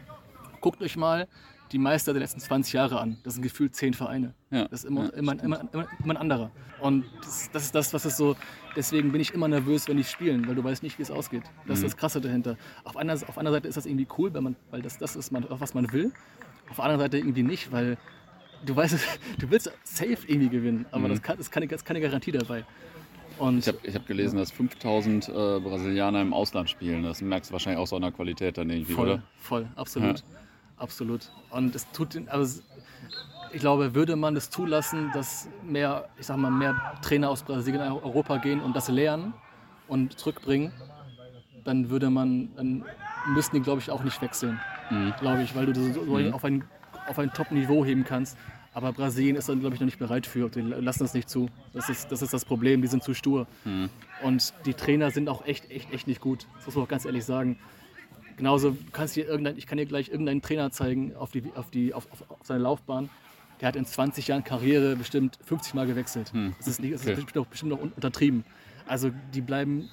guckt 0.59 0.81
euch 0.81 0.97
mal 0.97 1.29
die 1.71 1.79
Meister 1.79 2.13
der 2.13 2.21
letzten 2.21 2.39
20 2.39 2.73
Jahre 2.73 2.99
an. 2.99 3.17
Das 3.23 3.33
sind 3.33 3.41
gefühlt 3.43 3.75
zehn 3.75 3.93
Vereine. 3.93 4.33
Ja. 4.51 4.67
Das 4.67 4.83
ist 4.83 4.85
immer, 4.85 5.05
Ja, 5.05 5.09
immer, 5.11 5.31
immer, 5.43 5.59
immer, 5.73 5.87
immer 6.03 6.13
ein 6.13 6.17
anderer. 6.17 6.51
Und 6.79 7.05
das, 7.23 7.49
das 7.51 7.63
ist 7.65 7.73
das, 7.75 7.93
was 7.93 8.05
es 8.05 8.17
so. 8.17 8.35
Deswegen 8.75 9.11
bin 9.11 9.21
ich 9.21 9.33
immer 9.33 9.47
nervös, 9.47 9.87
wenn 9.87 9.97
die 9.97 10.03
spielen, 10.03 10.47
weil 10.47 10.55
du 10.55 10.63
weißt 10.63 10.83
nicht, 10.83 10.99
wie 10.99 11.03
es 11.03 11.09
ausgeht. 11.11 11.43
Das 11.67 11.79
Mhm. 11.79 11.85
ist 11.85 11.93
das 11.93 11.97
Krasse 11.97 12.21
dahinter. 12.21 12.57
Auf 12.83 12.97
einer, 12.97 13.13
auf 13.13 13.37
einer 13.37 13.51
Seite 13.51 13.67
ist 13.67 13.77
das 13.77 13.85
irgendwie 13.85 14.07
cool, 14.17 14.33
weil, 14.33 14.41
man, 14.41 14.55
weil 14.71 14.81
das 14.81 14.97
das 14.97 15.15
ist, 15.15 15.31
man, 15.31 15.45
was 15.49 15.73
man 15.73 15.91
will. 15.91 16.11
Auf 16.69 16.75
der 16.75 16.85
anderen 16.85 17.01
Seite 17.01 17.17
irgendwie 17.17 17.43
nicht, 17.43 17.71
weil 17.71 17.97
du 18.65 18.75
weißt, 18.75 18.95
du 19.39 19.49
willst 19.49 19.71
safe 19.83 20.17
irgendwie 20.27 20.49
gewinnen, 20.49 20.85
aber 20.91 21.09
das, 21.09 21.21
kann, 21.21 21.37
das 21.37 21.47
ist 21.47 21.51
keine, 21.51 21.67
das 21.67 21.81
ist 21.81 21.85
keine 21.85 22.01
Garantie 22.01 22.31
dabei. 22.31 22.65
Und 23.39 23.53
Mhm. 23.55 23.59
Ich 23.59 23.67
habe 23.67 23.77
ich 23.83 23.95
hab 23.95 24.05
gelesen, 24.05 24.37
dass 24.37 24.51
5000 24.51 25.27
äh, 25.27 25.31
Brasilianer 25.59 26.21
im 26.21 26.33
Ausland 26.33 26.69
spielen. 26.69 27.01
Das 27.03 27.19
merkst 27.21 27.49
du 27.49 27.53
wahrscheinlich 27.53 27.79
auch 27.81 27.87
so 27.87 27.95
an 27.95 28.03
der 28.03 28.11
Qualität 28.11 28.59
dann 28.59 28.69
irgendwie, 28.69 28.93
Voll, 28.93 29.09
oder? 29.09 29.23
voll, 29.39 29.67
absolut. 29.75 30.23
Absolut. 30.83 31.31
Und 31.49 31.73
es 31.73 31.89
tut, 31.91 32.13
es, 32.15 32.61
ich 33.53 33.61
glaube, 33.61 33.95
würde 33.95 34.17
man 34.17 34.35
es 34.35 34.49
zulassen, 34.49 35.11
dass 35.13 35.47
mehr, 35.63 36.09
ich 36.19 36.25
sag 36.25 36.35
mal, 36.35 36.51
mehr 36.51 36.75
Trainer 37.01 37.29
aus 37.29 37.41
Brasilien 37.43 37.81
in 37.81 37.91
Europa 37.93 38.37
gehen 38.37 38.59
und 38.59 38.75
das 38.75 38.89
lernen 38.89 39.33
und 39.87 40.19
zurückbringen, 40.19 40.73
dann 41.63 41.89
würde 41.89 42.09
man, 42.09 42.53
dann 42.57 42.83
müssten 43.27 43.55
die, 43.55 43.61
glaube 43.61 43.79
ich, 43.79 43.89
auch 43.91 44.03
nicht 44.03 44.21
wechseln. 44.21 44.59
Mhm. 44.89 45.13
Glaube 45.21 45.43
ich, 45.43 45.55
weil 45.55 45.67
du 45.67 45.71
das 45.71 45.93
so 45.93 46.01
Mhm. 46.01 46.33
auf 46.33 46.43
ein, 46.43 46.65
auf 47.07 47.17
ein 47.17 47.31
Top-Niveau 47.31 47.85
heben 47.85 48.03
kannst. 48.03 48.37
Aber 48.73 48.91
Brasilien 48.91 49.37
ist 49.37 49.47
dann, 49.47 49.61
glaube 49.61 49.75
ich, 49.75 49.79
noch 49.79 49.85
nicht 49.85 49.99
bereit 49.99 50.25
für. 50.25 50.49
Die 50.49 50.59
lassen 50.59 51.03
das 51.03 51.13
nicht 51.13 51.29
zu. 51.29 51.47
Das 51.73 51.87
ist, 51.87 52.11
das 52.11 52.21
ist 52.21 52.33
das 52.33 52.43
Problem. 52.43 52.81
Die 52.81 52.87
sind 52.89 53.03
zu 53.03 53.13
stur. 53.13 53.47
Mhm. 53.63 53.89
Und 54.21 54.53
die 54.65 54.73
Trainer 54.73 55.11
sind 55.11 55.29
auch 55.29 55.45
echt, 55.45 55.71
echt, 55.71 55.93
echt 55.93 56.07
nicht 56.07 56.19
gut. 56.19 56.45
Das 56.57 56.65
muss 56.65 56.75
man 56.75 56.83
auch 56.83 56.89
ganz 56.89 57.05
ehrlich 57.05 57.23
sagen. 57.23 57.57
Genauso 58.37 58.71
du 58.71 58.91
kannst 58.91 59.15
dir 59.15 59.27
irgendein, 59.27 59.57
ich 59.57 59.67
kann 59.67 59.77
dir 59.77 59.85
gleich 59.85 60.09
irgendeinen 60.09 60.41
Trainer 60.41 60.71
zeigen 60.71 61.15
auf, 61.15 61.31
die, 61.31 61.43
auf, 61.55 61.69
die, 61.69 61.93
auf, 61.93 62.11
auf, 62.11 62.29
auf 62.31 62.39
seine 62.43 62.61
Laufbahn. 62.63 63.09
Der 63.61 63.67
hat 63.67 63.75
in 63.75 63.85
20 63.85 64.27
Jahren 64.27 64.43
Karriere 64.43 64.95
bestimmt 64.95 65.37
50 65.45 65.73
Mal 65.75 65.85
gewechselt. 65.87 66.33
Hm, 66.33 66.53
Das 66.57 66.67
ist, 66.67 66.81
nicht, 66.81 66.93
das 66.93 67.01
ist 67.01 67.07
okay. 67.07 67.15
bestimmt, 67.21 67.37
auch, 67.45 67.47
bestimmt 67.49 67.73
auch 67.73 67.81
un- 67.81 67.91
untertrieben. 67.95 68.43
Also 68.87 69.11
die 69.33 69.41
bleiben, 69.41 69.89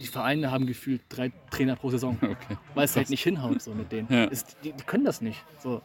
die 0.00 0.06
Vereine 0.06 0.50
haben 0.50 0.66
gefühlt 0.66 1.02
drei 1.08 1.30
Trainer 1.50 1.76
pro 1.76 1.90
Saison, 1.90 2.16
Okay. 2.22 2.56
weil 2.74 2.84
es 2.86 2.96
halt 2.96 3.10
nicht 3.10 3.22
hinhaut 3.22 3.60
so 3.62 3.72
mit 3.74 3.92
denen. 3.92 4.08
Ja. 4.10 4.24
Ist, 4.24 4.56
die, 4.64 4.72
die 4.72 4.84
können 4.84 5.04
das 5.04 5.20
nicht. 5.20 5.44
So. 5.62 5.82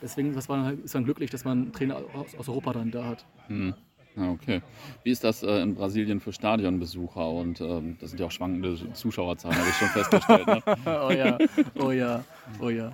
Deswegen 0.00 0.34
das 0.34 0.48
war, 0.48 0.72
ist 0.72 0.94
man 0.94 1.04
glücklich, 1.04 1.30
dass 1.30 1.44
man 1.44 1.62
einen 1.64 1.72
Trainer 1.72 1.96
aus, 2.14 2.34
aus 2.38 2.48
Europa 2.48 2.72
dann 2.74 2.90
da 2.90 3.04
hat. 3.06 3.26
Mhm. 3.48 3.74
Ja, 4.16 4.30
okay. 4.30 4.62
Wie 5.04 5.10
ist 5.10 5.24
das 5.24 5.42
äh, 5.42 5.60
in 5.60 5.74
Brasilien 5.74 6.20
für 6.20 6.32
Stadionbesucher? 6.32 7.28
Und 7.28 7.60
ähm, 7.60 7.98
das 8.00 8.10
sind 8.10 8.18
ja 8.18 8.26
auch 8.26 8.30
schwankende 8.30 8.92
Zuschauerzahlen, 8.94 9.56
habe 9.58 9.68
ich 9.68 9.76
schon 9.76 9.88
festgestellt. 9.88 10.46
Ne? 10.46 10.62
oh 10.86 11.10
ja, 11.10 11.38
oh 11.78 11.90
ja, 11.90 12.24
oh 12.60 12.70
ja. 12.70 12.92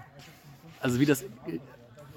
Also 0.81 0.99
wie 0.99 1.07
das, 1.07 1.25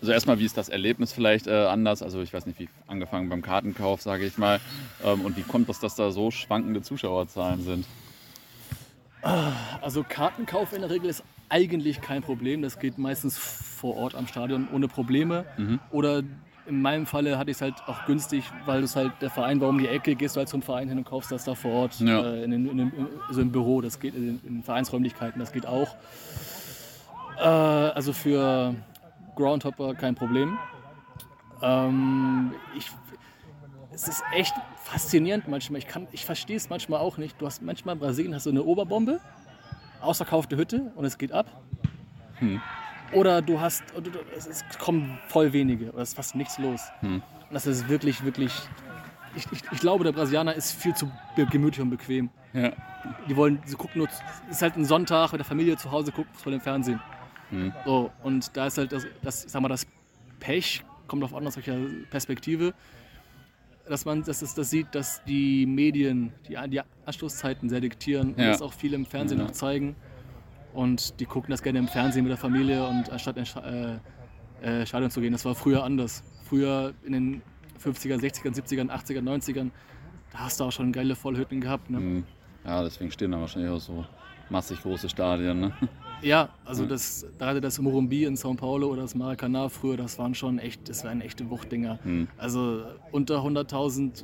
Also 0.02 0.12
erstmal, 0.12 0.40
wie 0.40 0.46
ist 0.46 0.58
das 0.58 0.70
Erlebnis 0.70 1.14
vielleicht 1.14 1.46
äh, 1.46 1.66
anders? 1.68 2.02
Also 2.02 2.22
ich 2.22 2.34
weiß 2.34 2.48
nicht, 2.48 2.60
wie 2.60 2.68
angefangen 2.88 3.30
beim 3.30 3.44
Kartenkauf, 3.44 4.02
sage 4.02 4.26
ich 4.26 4.40
mal. 4.40 4.60
Ähm, 5.04 5.22
und 5.22 5.38
wie 5.38 5.44
kommt 5.44 5.70
es, 5.70 5.80
dass 5.80 5.96
da 5.96 6.10
so 6.10 6.32
schwankende 6.32 6.82
Zuschauerzahlen 6.82 7.62
sind? 7.62 7.86
Also 9.82 10.04
Kartenkauf 10.08 10.74
in 10.74 10.82
der 10.82 10.90
Regel 10.90 11.10
ist 11.10 11.24
eigentlich 11.50 12.02
kein 12.02 12.24
Problem. 12.24 12.64
Das 12.64 12.80
geht 12.80 12.98
meistens 12.98 13.38
vor 13.38 13.98
Ort 13.98 14.16
am 14.16 14.28
Stadion 14.28 14.68
ohne 14.74 14.88
Probleme. 14.88 15.46
Mhm. 15.58 15.80
Oder 15.92 16.24
in 16.68 16.82
meinem 16.82 17.06
Falle 17.06 17.38
hatte 17.38 17.52
ich 17.52 17.58
es 17.58 17.62
halt 17.62 17.76
auch 17.88 18.06
günstig, 18.06 18.44
weil 18.66 18.82
das 18.82 18.96
halt 18.96 19.12
der 19.22 19.30
Verein 19.30 19.62
war 19.62 19.70
um 19.70 19.78
die 19.78 19.88
Ecke, 19.88 20.16
gehst 20.16 20.36
du 20.36 20.40
halt 20.40 20.50
zum 20.50 20.62
Verein 20.62 20.90
hin 20.90 20.98
und 20.98 21.04
kaufst 21.06 21.32
das 21.32 21.44
da 21.46 21.54
vor 21.56 21.72
Ort 21.72 22.00
Ja. 22.00 22.22
äh, 22.22 22.44
in, 22.44 22.52
in, 22.54 22.78
den- 22.78 23.08
also 23.28 23.42
im 23.42 23.52
Büro. 23.52 23.82
Das 23.82 24.00
geht 24.00 24.16
in, 24.16 24.40
in 24.44 24.64
Vereinsräumlichkeiten, 24.64 25.40
das 25.40 25.52
geht 25.52 25.66
auch. 25.68 25.96
Äh, 27.38 27.42
also 27.44 28.14
für 28.14 28.76
Groundhopper 29.36 29.94
kein 29.96 30.16
Problem. 30.16 30.58
Ähm, 31.62 32.54
ich, 32.78 32.90
es 33.94 34.08
ist 34.08 34.24
echt 34.34 34.54
faszinierend 34.84 35.48
manchmal. 35.48 35.80
Ich, 35.80 35.88
kann- 35.88 36.08
ich 36.12 36.26
verstehe 36.26 36.58
es 36.58 36.70
manchmal 36.70 37.00
auch 37.00 37.18
nicht. 37.18 37.40
Du 37.42 37.46
hast 37.46 37.62
manchmal 37.62 37.96
in 37.96 38.00
Brasilien 38.00 38.34
hast 38.36 38.46
du 38.46 38.50
eine 38.50 38.64
Oberbombe, 38.64 39.20
ausverkaufte 40.02 40.58
Hütte 40.58 40.92
und 40.96 41.06
es 41.06 41.18
geht 41.18 41.32
ab. 41.32 41.46
Hm. 42.40 42.62
Oder 43.12 43.42
du 43.42 43.60
hast, 43.60 43.84
es, 44.36 44.64
kommen 44.80 45.18
voll 45.28 45.54
wenige 45.54 45.92
oder 45.92 46.02
es 46.02 46.10
ist 46.10 46.16
fast 46.16 46.36
nichts 46.36 46.58
los. 46.58 46.82
Hm. 47.02 47.16
Und 47.16 47.54
das 47.54 47.68
ist 47.68 47.88
wirklich, 47.88 48.24
wirklich. 48.24 48.54
Ich, 49.36 49.46
ich, 49.52 49.62
ich 49.72 49.80
glaube, 49.80 50.04
der 50.04 50.12
Brasilianer 50.14 50.54
ist 50.54 50.72
viel 50.72 50.94
zu 50.96 51.12
gemütlich 51.36 51.82
und 51.82 51.90
bequem. 51.90 52.30
Ja. 52.54 52.72
Die 53.28 53.36
wollen, 53.36 53.62
sie 53.66 53.76
gucken 53.76 54.00
nur, 54.00 54.08
es 54.08 54.56
ist 54.58 54.62
halt 54.62 54.78
ein 54.78 54.86
Sonntag 54.86 55.32
mit 55.34 55.40
der 55.40 55.46
Familie 55.46 55.76
zu 55.78 55.92
Hause, 55.92 56.12
gucken 56.12 56.34
vor 56.34 56.52
dem 56.52 56.62
Fernsehen. 56.62 57.02
Hm. 57.50 57.74
So, 57.86 58.12
und 58.24 58.56
da 58.56 58.68
ist 58.68 58.78
halt 58.78 58.92
das, 58.92 59.06
das, 59.22 59.46
ich 59.46 59.52
sag 59.52 59.62
mal, 59.62 59.68
das 59.68 59.86
Pech, 60.40 60.84
kommt 61.08 61.24
auf 61.24 61.34
an, 61.36 61.46
aus 61.46 61.56
welcher 61.58 61.78
Perspektive, 62.10 62.74
dass 63.88 64.06
man 64.06 64.24
dass 64.24 64.42
es 64.42 64.56
das 64.56 64.70
sieht, 64.70 64.88
dass 64.96 65.24
die 65.26 65.66
Medien 65.66 66.34
die, 66.48 66.58
die 66.70 66.82
Anstoßzeiten 67.06 67.70
sehr 67.70 67.82
diktieren 67.82 68.34
und 68.34 68.40
Ja. 68.40 68.48
das 68.48 68.62
auch 68.62 68.74
viele 68.74 68.96
im 68.96 69.06
Fernsehen 69.06 69.38
Ja. 69.40 69.46
noch 69.46 69.52
zeigen. 69.52 69.96
Und 70.76 71.20
die 71.20 71.26
gucken 71.26 71.52
das 71.52 71.64
gerne 71.64 71.80
im 71.80 71.88
Fernsehen 71.88 72.24
mit 72.24 72.32
der 72.32 72.38
Familie 72.38 72.86
und 72.88 73.10
anstatt 73.10 73.38
ins 73.38 73.50
Sta- 73.50 73.64
äh, 74.62 74.82
äh, 74.82 74.86
Stadion 74.86 75.10
zu 75.10 75.22
gehen. 75.22 75.32
Das 75.32 75.46
war 75.46 75.56
früher 75.56 75.84
anders. 75.84 76.24
Früher 76.44 76.94
in 77.06 77.14
den 77.14 77.42
50er, 77.84 78.18
60er, 78.20 78.54
70er, 78.54 78.90
80er, 78.90 79.22
90ern, 79.22 79.72
da 80.32 80.40
hast 80.40 80.60
du 80.60 80.66
auch 80.66 80.72
schon 80.72 80.92
geile 80.92 81.16
Vollhütten 81.16 81.62
gehabt. 81.62 81.90
Ne? 81.90 81.98
Hm. 81.98 82.24
Ja, 82.66 82.84
deswegen 82.84 83.12
stehen 83.12 83.32
da 83.32 83.40
wahrscheinlich 83.40 83.72
auch 83.72 83.80
so 83.80 84.06
massig 84.50 84.82
große 84.82 85.10
Stadien. 85.10 85.60
Ne? 85.62 85.74
Ja, 86.22 86.50
also 86.64 86.84
Ja. 86.84 86.90
das, 86.90 87.26
gerade 87.38 87.60
das 87.60 87.78
Morumbi 87.78 88.24
in 88.24 88.36
São 88.36 88.56
Paulo 88.56 88.88
oder 88.88 89.02
das 89.02 89.16
Maracanã 89.16 89.68
früher, 89.70 89.98
das 89.98 90.18
waren 90.18 90.34
schon 90.34 90.60
echt, 90.60 90.88
das 90.88 91.04
waren 91.04 91.20
echte 91.22 91.50
Wuchtdinger. 91.50 92.00
Hm. 92.04 92.28
Also 92.38 92.84
unter 93.12 93.40
100.000 93.44 94.24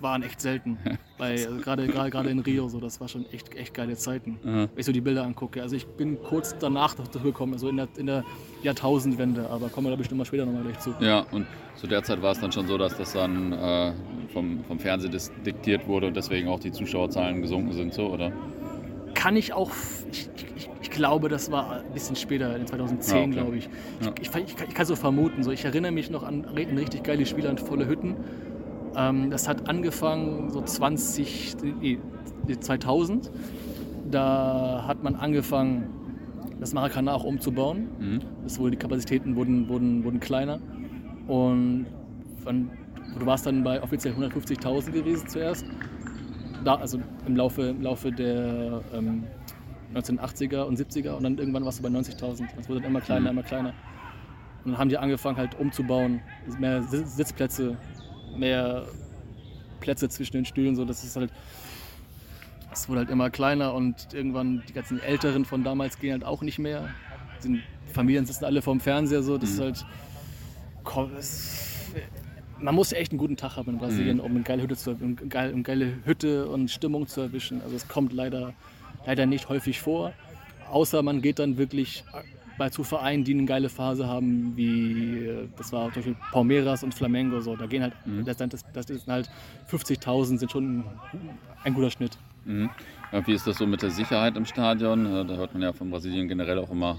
waren 0.00 0.22
echt 0.22 0.40
selten. 0.40 0.78
Also 1.16 1.56
gerade, 1.58 1.84
in 2.28 2.40
Rio, 2.40 2.68
so, 2.68 2.80
das 2.80 3.00
war 3.00 3.06
schon 3.08 3.24
echt, 3.30 3.54
echt 3.54 3.72
geile 3.72 3.96
Zeiten. 3.96 4.36
Ja. 4.44 4.52
Wenn 4.62 4.68
ich 4.76 4.84
so 4.84 4.90
die 4.92 5.00
Bilder 5.00 5.22
angucke. 5.24 5.62
Also 5.62 5.74
ich 5.76 5.86
bin 5.86 6.20
kurz 6.22 6.54
danach 6.58 6.94
dazu 6.94 7.20
gekommen, 7.20 7.54
also 7.54 7.68
in 7.68 7.76
der, 7.76 7.88
in 7.96 8.06
der 8.06 8.24
Jahrtausendwende, 8.64 9.48
aber 9.48 9.68
kommen 9.68 9.86
wir 9.86 9.92
da 9.92 9.96
bestimmt 9.96 10.18
mal 10.18 10.24
später 10.24 10.44
nochmal 10.44 10.64
gleich 10.64 10.80
zu. 10.80 10.92
Ja, 11.00 11.20
und 11.30 11.46
zu 11.76 11.86
der 11.86 12.02
Zeit 12.02 12.20
war 12.20 12.32
es 12.32 12.40
dann 12.40 12.50
schon 12.52 12.66
so, 12.66 12.76
dass 12.76 12.98
das 12.98 13.12
dann 13.12 13.52
äh, 13.52 13.92
vom, 14.32 14.64
vom 14.64 14.78
Fernsehen 14.80 15.16
diktiert 15.46 15.86
wurde 15.86 16.08
und 16.08 16.16
deswegen 16.16 16.48
auch 16.48 16.58
die 16.60 16.72
Zuschauerzahlen 16.72 17.40
gesunken 17.40 17.72
sind, 17.72 17.94
so, 17.94 18.08
oder? 18.08 18.32
Kann 19.14 19.36
ich 19.36 19.52
auch, 19.52 19.70
ich, 20.10 20.28
ich, 20.56 20.68
ich 20.82 20.90
glaube, 20.90 21.28
das 21.28 21.50
war 21.52 21.76
ein 21.80 21.92
bisschen 21.94 22.16
später, 22.16 22.54
in 22.56 22.66
2010, 22.66 23.16
Ja, 23.16 23.22
okay. 23.22 23.32
glaube 23.32 23.56
ich. 23.56 23.64
Ja. 24.02 24.12
Ich, 24.20 24.28
ich, 24.28 24.34
ich, 24.48 24.56
kann- 24.56 24.68
ich 24.68 24.74
kann 24.74 24.84
so 24.86 24.96
vermuten. 24.96 25.44
So. 25.44 25.52
Ich 25.52 25.64
erinnere 25.64 25.92
mich 25.92 26.10
noch 26.10 26.24
an 26.24 26.44
richtig 26.44 27.04
geile 27.04 27.24
Spiele 27.24 27.48
an 27.48 27.56
volle 27.56 27.86
Hütten. 27.86 28.16
Ähm, 28.96 29.30
das 29.30 29.48
hat 29.48 29.68
angefangen 29.68 30.50
so 30.50 30.60
20, 30.62 31.56
nee, 31.80 31.98
2000. 32.60 33.30
Da 34.10 34.84
hat 34.86 35.02
man 35.02 35.14
angefangen, 35.16 35.88
das 36.60 36.72
Maracana 36.72 37.14
auch 37.14 37.24
umzubauen. 37.24 37.88
Mhm. 37.98 38.20
Das 38.44 38.58
wurde, 38.58 38.72
die 38.72 38.76
Kapazitäten 38.76 39.36
wurden, 39.36 39.68
wurden, 39.68 40.04
wurden 40.04 40.20
kleiner. 40.20 40.60
Und 41.26 41.86
wann, 42.44 42.70
du 43.18 43.26
warst 43.26 43.46
dann 43.46 43.64
bei 43.64 43.82
offiziell 43.82 44.14
150.000 44.14 44.90
gewesen 44.92 45.26
zuerst. 45.26 45.64
Da, 46.64 46.76
also 46.76 46.98
im 47.26 47.36
Laufe, 47.36 47.62
im 47.62 47.82
Laufe 47.82 48.12
der 48.12 48.80
ähm, 48.94 49.24
1980er 49.94 50.62
und 50.62 50.78
70er 50.78 51.12
und 51.12 51.22
dann 51.24 51.38
irgendwann 51.38 51.64
warst 51.64 51.78
du 51.78 51.82
bei 51.82 51.88
90.000. 51.88 52.44
Das 52.56 52.68
wurde 52.68 52.80
dann 52.80 52.90
immer 52.90 53.00
kleiner, 53.00 53.32
Mhm. 53.32 53.38
immer 53.38 53.42
kleiner. 53.42 53.72
Und 54.64 54.72
dann 54.72 54.78
haben 54.78 54.88
die 54.88 54.96
angefangen 54.96 55.36
halt 55.36 55.58
umzubauen. 55.60 56.20
Mehr 56.58 56.82
Si- 56.84 57.04
Sitzplätze, 57.04 57.76
mehr 58.36 58.84
Plätze 59.80 60.08
zwischen 60.08 60.32
den 60.36 60.44
Stühlen. 60.44 60.76
So, 60.76 60.84
das 60.84 61.04
ist 61.04 61.16
halt, 61.16 61.30
es 62.72 62.88
wurde 62.88 63.00
halt 63.00 63.10
immer 63.10 63.30
kleiner 63.30 63.74
und 63.74 64.12
irgendwann 64.12 64.62
die 64.68 64.72
ganzen 64.72 65.00
Älteren 65.00 65.44
von 65.44 65.62
damals 65.64 65.98
gehen 65.98 66.12
halt 66.12 66.24
auch 66.24 66.42
nicht 66.42 66.58
mehr. 66.58 66.88
Die 67.44 67.62
Familien 67.92 68.24
sitzen 68.26 68.44
alle 68.44 68.62
vorm 68.62 68.80
Fernseher 68.80 69.22
so. 69.22 69.38
Das 69.38 69.50
ist 69.50 69.58
Mhm. 69.58 69.62
halt. 69.62 69.86
komm, 70.82 71.10
es- 71.16 71.70
Man 72.60 72.74
muss 72.74 72.92
echt 72.92 73.10
einen 73.12 73.18
guten 73.18 73.36
Tag 73.36 73.56
haben 73.56 73.70
in 73.72 73.78
Brasilien, 73.78 74.18
Mhm. 74.18 74.22
um 74.22 74.30
eine 74.32 74.42
geile 74.42 74.62
Hütte 74.62 74.76
zu 74.76 74.92
um, 74.92 75.16
geil, 75.28 75.52
um 75.52 75.62
geile 75.64 75.94
Hütte 76.04 76.46
und 76.48 76.70
Stimmung 76.70 77.06
zu 77.08 77.20
erwischen. 77.20 77.60
Also 77.62 77.74
es 77.76 77.88
kommt 77.88 78.12
leider, 78.12 78.54
leider 79.06 79.26
nicht 79.26 79.48
häufig 79.48 79.80
vor. 79.80 80.12
Außer 80.70 81.02
man 81.02 81.20
geht 81.20 81.38
dann 81.40 81.58
wirklich 81.58 82.04
bei 82.58 82.70
zu 82.70 82.84
Vereinen, 82.84 83.24
die 83.24 83.34
eine 83.34 83.44
geile 83.46 83.68
Phase 83.68 84.06
haben, 84.06 84.56
wie 84.56 85.48
das 85.56 85.72
war 85.72 85.86
zum 85.86 85.94
Beispiel 85.96 86.16
Palmeiras 86.32 86.82
und 86.84 86.94
Flamengo. 86.94 87.40
So. 87.40 87.56
Da 87.56 87.66
gehen 87.66 87.82
halt, 87.82 87.94
Mhm. 88.06 88.24
das, 88.24 88.36
das, 88.36 88.64
das 88.72 88.86
sind 88.86 89.06
halt 89.08 89.28
50.000 89.70 90.38
sind 90.38 90.50
schon 90.50 90.84
ein 91.64 91.74
guter 91.74 91.90
Schnitt. 91.90 92.18
Mhm. 92.44 92.70
Wie 93.26 93.32
ist 93.32 93.46
das 93.46 93.58
so 93.58 93.66
mit 93.66 93.82
der 93.82 93.90
Sicherheit 93.90 94.36
im 94.36 94.44
Stadion? 94.44 95.04
Da 95.26 95.34
hört 95.36 95.52
man 95.54 95.62
ja 95.62 95.72
von 95.72 95.90
Brasilien 95.90 96.28
generell 96.28 96.58
auch 96.58 96.70
immer, 96.70 96.98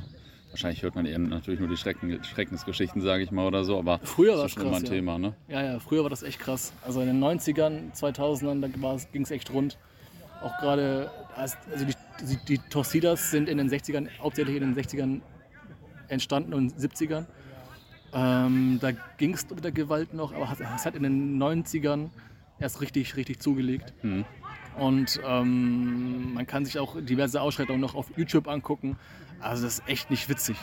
wahrscheinlich 0.49 0.81
hört 0.81 0.95
man 0.95 1.05
eben 1.05 1.27
natürlich 1.29 1.59
nur 1.59 1.69
die 1.69 1.77
Schrecken, 1.77 2.23
Schreckensgeschichten, 2.23 3.01
sage 3.01 3.23
ich 3.23 3.31
mal, 3.31 3.45
oder 3.45 3.63
so, 3.63 3.77
aber 3.77 3.99
Früher 4.03 4.31
das 4.31 4.39
war 4.39 4.45
es 4.45 4.51
schon 4.53 4.61
immer 4.67 4.77
ein 4.77 4.83
Ja. 4.83 4.89
Thema, 4.89 5.17
ne? 5.19 5.33
Ja, 5.49 5.63
ja, 5.63 5.79
früher 5.79 6.03
war 6.03 6.09
das 6.09 6.23
echt 6.23 6.39
krass. 6.39 6.73
Also 6.85 7.01
in 7.01 7.07
den 7.07 7.19
90ern, 7.19 7.93
2000ern, 7.93 8.61
da 8.61 8.67
ging 9.11 9.23
es 9.23 9.31
echt 9.31 9.51
rund. 9.53 9.77
Auch 10.41 10.57
gerade, 10.59 11.11
als- 11.35 11.57
also 11.71 11.85
die, 11.85 11.93
die, 12.25 12.37
die 12.47 12.57
Torcidas 12.69 13.29
sind 13.31 13.49
in 13.49 13.57
den 13.57 13.69
60ern, 13.69 14.07
hauptsächlich 14.19 14.55
in 14.55 14.73
den 14.73 14.75
60ern 14.75 15.21
entstanden 16.09 16.53
und 16.53 16.73
70ern. 16.77 17.25
Ähm, 18.13 18.77
da 18.81 18.91
ging 19.17 19.33
es 19.33 19.49
mit 19.49 19.63
der 19.63 19.71
Gewalt 19.71 20.13
noch, 20.13 20.33
aber 20.33 20.49
es- 20.51 20.85
hat 20.85 20.95
in 20.95 21.03
den 21.03 21.37
90ern 21.37 22.09
erst 22.59 22.79
richtig, 22.81 23.15
richtig 23.17 23.39
zugelegt. 23.39 23.93
Mhm. 24.03 24.23
Und 24.77 25.19
ähm, 25.25 26.33
man 26.33 26.45
kann 26.47 26.65
sich 26.65 26.79
auch 26.79 26.95
diverse 27.01 27.41
Ausschreitungen 27.41 27.81
noch 27.81 27.95
auf 27.95 28.07
YouTube 28.17 28.47
angucken. 28.47 28.97
Also 29.39 29.63
das 29.63 29.79
ist 29.79 29.87
echt 29.89 30.09
nicht 30.09 30.29
witzig. 30.29 30.57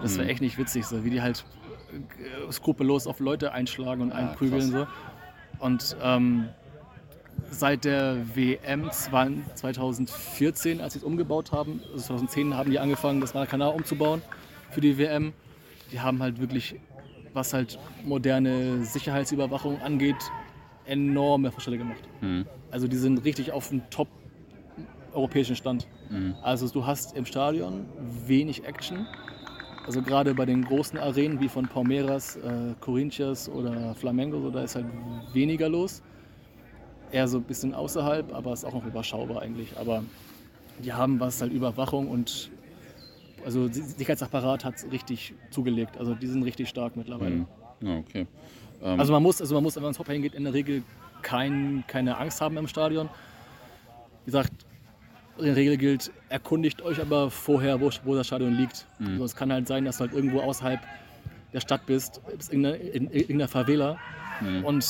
Das 0.00 0.14
wäre 0.16 0.24
Mhm. 0.24 0.30
echt 0.30 0.40
nicht 0.42 0.58
witzig, 0.58 0.86
so 0.86 1.04
wie 1.04 1.10
die 1.10 1.22
halt 1.22 1.44
äh, 1.92 2.52
skrupellos 2.52 3.06
auf 3.06 3.20
Leute 3.20 3.52
einschlagen 3.52 4.02
und 4.02 4.08
Ja, 4.10 4.14
einprügeln. 4.16 4.70
so. 4.70 4.86
Und 5.58 5.96
ähm, 6.02 6.48
seit 7.50 7.84
der 7.84 8.16
WM 8.34 8.90
2014, 8.90 10.80
als 10.80 10.94
sie 10.94 10.98
es 11.00 11.04
umgebaut 11.04 11.52
haben, 11.52 11.80
also 11.92 12.04
2010 12.06 12.54
haben 12.56 12.70
die 12.70 12.78
angefangen, 12.78 13.20
das 13.20 13.34
Maracanã 13.34 13.68
umzubauen 13.68 14.22
für 14.72 14.80
die 14.80 14.98
WM. 14.98 15.32
Die 15.92 16.00
haben 16.00 16.22
halt 16.22 16.40
wirklich, 16.40 16.76
was 17.32 17.52
halt 17.52 17.78
moderne 18.04 18.84
Sicherheitsüberwachung 18.84 19.80
angeht, 19.82 20.16
enorme 20.86 21.50
Fortschritte 21.50 21.78
gemacht. 21.78 22.02
Mhm. 22.20 22.46
Also 22.70 22.88
die 22.88 22.96
sind 22.96 23.24
richtig 23.24 23.52
auf 23.52 23.68
dem 23.68 23.88
top 23.90 24.08
europäischen 25.12 25.54
Stand. 25.54 25.86
Mhm. 26.10 26.34
Also 26.42 26.68
du 26.68 26.84
hast 26.86 27.16
im 27.16 27.26
Stadion 27.26 27.86
wenig 28.26 28.64
Action. 28.64 29.06
Also 29.86 30.00
gerade 30.00 30.34
bei 30.34 30.46
den 30.46 30.64
großen 30.64 30.98
Arenen 30.98 31.40
wie 31.40 31.48
von 31.48 31.66
Palmeiras, 31.66 32.36
äh, 32.36 32.74
Corinthians 32.80 33.48
oder 33.48 33.94
Flamengo, 33.94 34.40
so, 34.40 34.50
da 34.50 34.62
ist 34.62 34.76
halt 34.76 34.86
weniger 35.32 35.68
los. 35.68 36.02
Eher 37.10 37.28
so 37.28 37.38
ein 37.38 37.44
bisschen 37.44 37.74
außerhalb, 37.74 38.32
aber 38.32 38.52
ist 38.52 38.64
auch 38.64 38.72
noch 38.72 38.86
überschaubar 38.86 39.42
eigentlich. 39.42 39.76
Aber 39.76 40.04
die 40.78 40.92
haben 40.92 41.20
was 41.20 41.42
halt 41.42 41.52
Überwachung 41.52 42.08
und 42.08 42.50
also 43.44 43.68
Sicherheitsapparat 43.68 44.64
hat 44.64 44.74
richtig 44.90 45.34
zugelegt. 45.50 45.96
Also 45.98 46.14
die 46.14 46.26
sind 46.26 46.42
richtig 46.42 46.68
stark 46.68 46.96
mittlerweile. 46.96 47.36
Mhm. 47.36 47.46
Ja, 47.80 47.96
okay. 47.98 48.26
Ähm, 48.82 49.00
Also 49.00 49.12
man 49.12 49.22
muss, 49.22 49.40
also 49.40 49.54
man 49.54 49.62
muss, 49.62 49.76
wenn 49.76 49.82
man 49.82 49.90
ins 49.90 49.98
Hopper 49.98 50.12
hingeht, 50.12 50.34
in 50.34 50.44
der 50.44 50.52
Regel 50.54 50.82
kein, 51.22 51.84
keine 51.86 52.16
Angst 52.18 52.40
haben 52.40 52.56
im 52.56 52.66
Stadion. 52.68 53.08
Wie 54.24 54.26
gesagt, 54.26 54.52
in 55.38 55.44
der 55.46 55.56
Regel 55.56 55.76
gilt, 55.76 56.12
erkundigt 56.28 56.82
euch 56.82 57.00
aber 57.00 57.30
vorher, 57.30 57.80
wo, 57.80 57.90
wo 58.04 58.14
das 58.14 58.26
Stadion 58.26 58.54
liegt. 58.54 58.86
Mhm. 58.98 59.12
Also 59.12 59.24
es 59.24 59.36
kann 59.36 59.52
halt 59.52 59.66
sein, 59.66 59.84
dass 59.84 59.96
du 59.98 60.02
halt 60.02 60.12
irgendwo 60.12 60.40
außerhalb 60.40 60.80
der 61.52 61.60
Stadt 61.60 61.86
bist, 61.86 62.20
bist 62.36 62.52
in, 62.52 62.64
irgendeiner- 62.64 62.94
in 62.94 63.10
irgendeiner 63.10 63.48
Favela 63.48 63.98
mhm. 64.40 64.64
und 64.64 64.84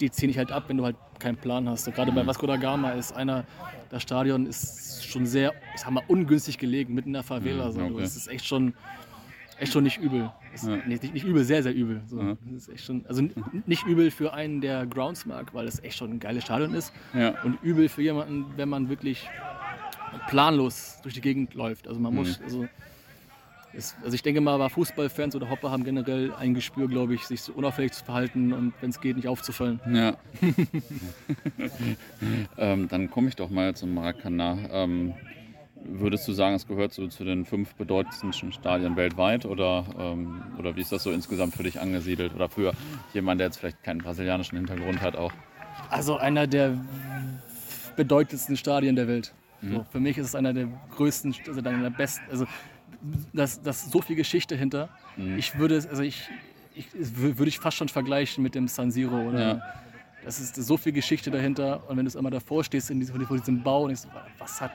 die 0.00 0.10
ziehen 0.10 0.28
dich 0.28 0.38
halt 0.38 0.50
ab, 0.52 0.64
wenn 0.68 0.76
du 0.76 0.84
halt 0.84 0.96
keinen 1.18 1.36
Plan 1.36 1.68
hast. 1.68 1.84
So, 1.84 1.90
gerade 1.90 2.12
bei. 2.12 2.26
Vasco 2.26 2.46
da 2.46 2.56
Gama 2.56 2.92
ist 2.92 3.12
einer, 3.12 3.44
das 3.90 4.02
Stadion 4.02 4.46
ist 4.46 5.04
schon 5.06 5.26
sehr, 5.26 5.52
ich 5.74 5.80
sag 5.80 5.90
mal, 5.90 6.02
ungünstig 6.08 6.58
gelegen, 6.58 6.94
mitten 6.94 7.08
in 7.10 7.12
der 7.14 7.22
Favela. 7.22 7.66
Mhm, 7.68 7.72
So. 7.72 7.80
okay. 7.82 8.00
Das 8.00 8.16
ist 8.16 8.28
echt 8.28 8.46
schon, 8.46 8.74
echt 9.58 9.72
schon 9.72 9.84
nicht 9.84 9.98
übel. 9.98 10.30
Ja. 10.66 10.76
nicht, 10.86 11.12
nicht 11.14 11.24
übel, 11.24 11.44
sehr, 11.44 11.62
sehr 11.62 11.74
übel. 11.74 12.00
So. 12.06 12.20
Ja. 12.20 12.36
Das 12.44 12.62
ist 12.66 12.68
echt 12.74 12.84
schon, 12.84 13.04
also 13.06 13.22
nicht 13.66 13.86
übel 13.86 14.10
für 14.10 14.32
einen, 14.32 14.60
der 14.60 14.86
Grounds 14.86 15.26
mag, 15.26 15.54
weil 15.54 15.66
das 15.66 15.82
echt 15.84 15.96
schon 15.98 16.10
ein 16.12 16.18
geiles 16.20 16.44
Stadion 16.44 16.74
ist. 16.74 16.92
ja. 17.14 17.34
Und 17.44 17.58
übel 17.62 17.88
für 17.88 18.02
jemanden, 18.02 18.46
wenn 18.56 18.68
man 18.68 18.88
wirklich 18.88 19.28
planlos 20.28 20.98
durch 21.02 21.14
die 21.14 21.20
Gegend 21.20 21.54
läuft. 21.54 21.86
Also 21.88 22.00
man 22.00 22.12
Mhm. 22.12 22.18
muss, 22.18 22.40
also, 22.42 22.66
ist, 23.72 23.96
also 24.02 24.14
ich 24.14 24.22
denke 24.22 24.40
mal, 24.40 24.54
aber 24.54 24.70
Fußballfans 24.70 25.36
oder 25.36 25.48
Hopper 25.48 25.70
haben 25.70 25.84
generell 25.84 26.32
ein 26.34 26.54
Gespür, 26.54 26.88
glaube 26.88 27.14
ich, 27.14 27.24
sich 27.24 27.42
so 27.42 27.52
unauffällig 27.52 27.92
zu 27.92 28.04
verhalten 28.04 28.52
und 28.52 28.72
wenn 28.80 28.90
es 28.90 29.00
geht, 29.00 29.16
nicht 29.16 29.28
aufzufallen. 29.28 29.80
Ja. 29.92 30.16
ähm, 32.58 32.88
dann 32.88 33.10
komme 33.10 33.28
ich 33.28 33.36
doch 33.36 33.50
mal 33.50 33.74
zum 33.74 33.94
Maracanã. 33.94 34.58
Ähm, 34.70 35.14
würdest 35.84 36.26
du 36.28 36.32
sagen, 36.32 36.54
es 36.54 36.66
gehört 36.66 36.92
so 36.92 37.06
zu 37.08 37.24
den 37.24 37.44
fünf 37.44 37.74
bedeutendsten 37.74 38.52
Stadien 38.52 38.96
weltweit 38.96 39.46
oder, 39.46 39.84
ähm, 39.98 40.42
oder 40.58 40.76
wie 40.76 40.80
ist 40.80 40.92
das 40.92 41.02
so 41.02 41.10
insgesamt 41.10 41.54
für 41.54 41.62
dich 41.62 41.80
angesiedelt? 41.80 42.34
Oder 42.34 42.48
für 42.48 42.72
jemanden, 43.14 43.38
der 43.38 43.46
jetzt 43.48 43.58
vielleicht 43.58 43.82
keinen 43.82 43.98
brasilianischen 43.98 44.58
Hintergrund 44.58 45.00
hat 45.00 45.16
auch? 45.16 45.32
Also 45.90 46.16
einer 46.16 46.46
der 46.46 46.76
bedeutendsten 47.96 48.56
Stadien 48.56 48.96
der 48.96 49.08
Welt. 49.08 49.34
Mhm. 49.60 49.72
So, 49.72 49.86
für 49.90 50.00
mich 50.00 50.18
ist 50.18 50.26
es 50.26 50.34
einer 50.34 50.52
der 50.52 50.68
größten, 50.96 51.34
also 51.46 51.60
einer 51.60 51.82
der 51.82 51.90
besten, 51.90 52.24
also 52.30 52.46
das, 53.32 53.62
das 53.62 53.84
ist 53.84 53.92
so 53.92 54.00
viel 54.02 54.16
Geschichte 54.16 54.56
hinter. 54.56 54.88
Mhm. 55.16 55.38
Ich 55.38 55.58
würde, 55.58 55.76
es- 55.76 55.86
also 55.86 56.02
ich, 56.02 56.28
ich 56.74 56.86
würde 56.94 57.48
ich 57.48 57.58
fast 57.58 57.76
schon 57.76 57.88
vergleichen 57.88 58.42
mit 58.42 58.54
dem 58.54 58.68
San 58.68 58.90
Siro 58.90 59.28
oder 59.28 59.40
Ja. 59.40 59.62
das 60.24 60.38
ist 60.40 60.56
so 60.56 60.76
viel 60.76 60.92
Geschichte 60.92 61.30
dahinter 61.30 61.88
und 61.88 61.96
wenn 61.96 62.04
du 62.06 62.16
einmal 62.18 62.32
davor 62.32 62.62
stehst 62.64 62.90
in 62.90 63.00
diesem, 63.00 63.20
vor 63.26 63.36
diesem 63.36 63.62
Bau 63.62 63.82
und 63.82 63.88
denkst, 63.88 64.04
was 64.38 64.60
hat 64.60 64.72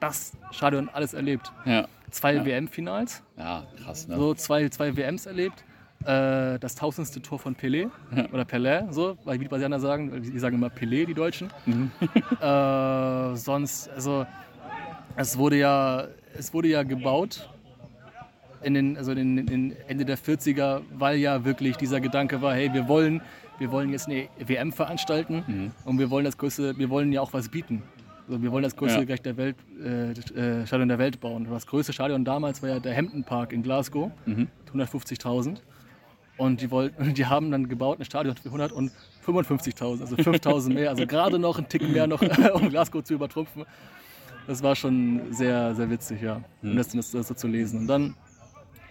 das 0.00 0.32
Stadion 0.50 0.88
alles 0.92 1.12
erlebt? 1.14 1.52
Ja. 1.64 1.86
Zwei 2.10 2.34
Ja. 2.34 2.44
WM-Finals, 2.44 3.22
Ja, 3.36 3.64
krass, 3.84 4.08
ne? 4.08 4.16
so 4.16 4.34
zwei, 4.34 4.68
zwei 4.70 4.96
WMs 4.96 5.26
erlebt. 5.26 5.62
Äh, 6.04 6.58
das 6.58 6.74
tausendste 6.76 7.20
Tor 7.20 7.38
von 7.38 7.54
Pelé 7.54 7.90
oder 8.32 8.44
Pelé, 8.44 8.90
so, 8.90 9.18
weil 9.24 9.36
die 9.38 9.46
Brasilianer 9.46 9.78
sagen, 9.78 10.22
die 10.22 10.38
sagen 10.38 10.56
immer 10.56 10.68
Pelé, 10.68 11.04
die 11.04 11.12
Deutschen. 11.12 11.50
Mhm. 11.66 11.90
äh, 12.40 13.36
sonst, 13.36 13.90
also 13.90 14.26
es 15.16 15.36
wurde 15.36 15.58
ja, 15.58 16.06
es 16.36 16.52
wurde 16.54 16.68
ja 16.68 16.82
gebaut 16.82 17.48
in 18.62 18.74
den, 18.74 18.96
also 18.96 19.12
in, 19.12 19.38
in 19.48 19.76
Ende 19.88 20.04
der 20.04 20.18
40er, 20.18 20.82
weil 20.98 21.18
ja 21.18 21.44
wirklich 21.44 21.76
dieser 21.76 22.00
Gedanke 22.00 22.42
war, 22.42 22.54
hey, 22.54 22.72
wir 22.74 22.88
wollen, 22.88 23.22
wir 23.58 23.70
wollen 23.72 23.90
jetzt 23.90 24.08
eine 24.08 24.28
WM 24.38 24.72
veranstalten 24.72 25.44
Mhm. 25.46 25.70
und 25.84 25.98
wir 25.98 26.10
wollen 26.10 26.24
das 26.24 26.36
größte, 26.36 26.76
wir 26.78 26.90
wollen 26.90 27.12
ja 27.12 27.20
auch 27.20 27.32
was 27.32 27.48
bieten. 27.48 27.82
Also 28.28 28.42
wir 28.42 28.52
wollen 28.52 28.62
das 28.62 28.76
größte 28.76 29.02
Ja. 29.04 29.16
der 29.16 29.36
Welt, 29.36 29.56
äh, 29.82 30.10
äh, 30.10 30.66
Stadion 30.66 30.88
der 30.88 30.98
Welt 30.98 31.20
bauen. 31.20 31.46
Das 31.50 31.66
größte 31.66 31.92
Stadion 31.92 32.24
damals 32.24 32.62
war 32.62 32.68
ja 32.68 32.78
der 32.80 32.94
Hampton 32.96 33.24
Park 33.24 33.52
in 33.52 33.62
Glasgow, 33.62 34.10
Mhm. 34.26 34.48
mit 34.72 34.72
150.000. 34.88 35.62
Und 36.36 36.60
die, 36.60 36.70
wollten, 36.70 37.12
die 37.14 37.26
haben 37.26 37.50
dann 37.50 37.68
gebaut 37.68 37.98
ein 37.98 38.04
Stadion 38.04 38.36
für 38.36 38.48
155.000, 38.50 40.00
also 40.02 40.16
5.000 40.16 40.72
mehr, 40.74 40.90
also 40.90 41.06
gerade 41.06 41.38
noch 41.38 41.58
einen 41.58 41.68
Tick 41.68 41.86
mehr 41.88 42.06
noch, 42.06 42.20
um 42.54 42.68
Glasgow 42.70 43.02
zu 43.02 43.14
übertrumpfen. 43.14 43.64
Das 44.50 44.64
war 44.64 44.74
schon 44.74 45.32
sehr, 45.32 45.76
sehr 45.76 45.88
witzig, 45.90 46.22
ja, 46.22 46.40
um 46.60 46.76
das, 46.76 46.88
das, 46.88 47.12
das 47.12 47.28
so 47.28 47.34
zu 47.34 47.46
lesen. 47.46 47.82
Und 47.82 47.86
dann 47.86 48.16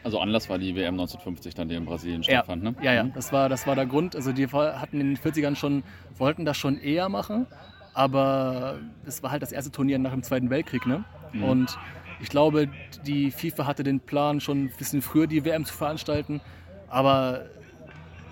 Also 0.06 0.18
Anlass 0.22 0.50
war 0.50 0.58
die 0.58 0.74
WM 0.74 0.94
1950 0.94 1.54
dann, 1.54 1.68
die 1.68 1.76
in 1.76 1.84
Brasilien 1.84 2.22
Ja, 2.22 2.36
stattfand, 2.36 2.64
ne? 2.64 2.76
ja, 2.82 2.94
ja, 2.94 3.04
das 3.04 3.34
war, 3.34 3.50
das 3.50 3.68
war 3.68 3.76
der 3.76 3.86
Grund. 3.86 4.16
Also 4.16 4.32
die 4.32 4.48
hatten 4.48 5.02
in 5.02 5.16
den 5.16 5.18
40ern 5.18 5.58
schon, 5.58 5.84
wollten 6.18 6.46
das 6.46 6.56
schon 6.56 6.80
eher 6.80 7.10
machen, 7.10 7.46
aber 7.94 8.80
es 9.06 9.22
war 9.22 9.32
halt 9.32 9.42
das 9.42 9.52
erste 9.52 9.70
Turnier 9.70 10.00
nach 10.00 10.12
dem 10.12 10.24
Zweiten 10.24 10.50
Weltkrieg. 10.50 10.88
Ne? 10.88 11.04
Mhm. 11.34 11.44
Und 11.44 11.78
ich 12.22 12.30
glaube, 12.30 12.70
die 13.06 13.30
FIFA 13.30 13.66
hatte 13.66 13.84
den 13.84 14.00
Plan, 14.00 14.40
schon 14.40 14.64
ein 14.68 14.72
bisschen 14.78 15.02
früher 15.02 15.28
die 15.28 15.44
WM 15.44 15.66
zu 15.66 15.74
veranstalten, 15.74 16.40
aber 16.88 17.48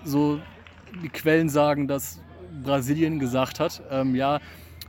so 0.02 0.40
die 1.02 1.10
Quellen 1.10 1.50
sagen, 1.50 1.88
dass 1.88 2.22
Brasilien 2.64 3.18
gesagt 3.18 3.60
hat, 3.60 3.82
ähm, 3.90 4.14
ja, 4.14 4.40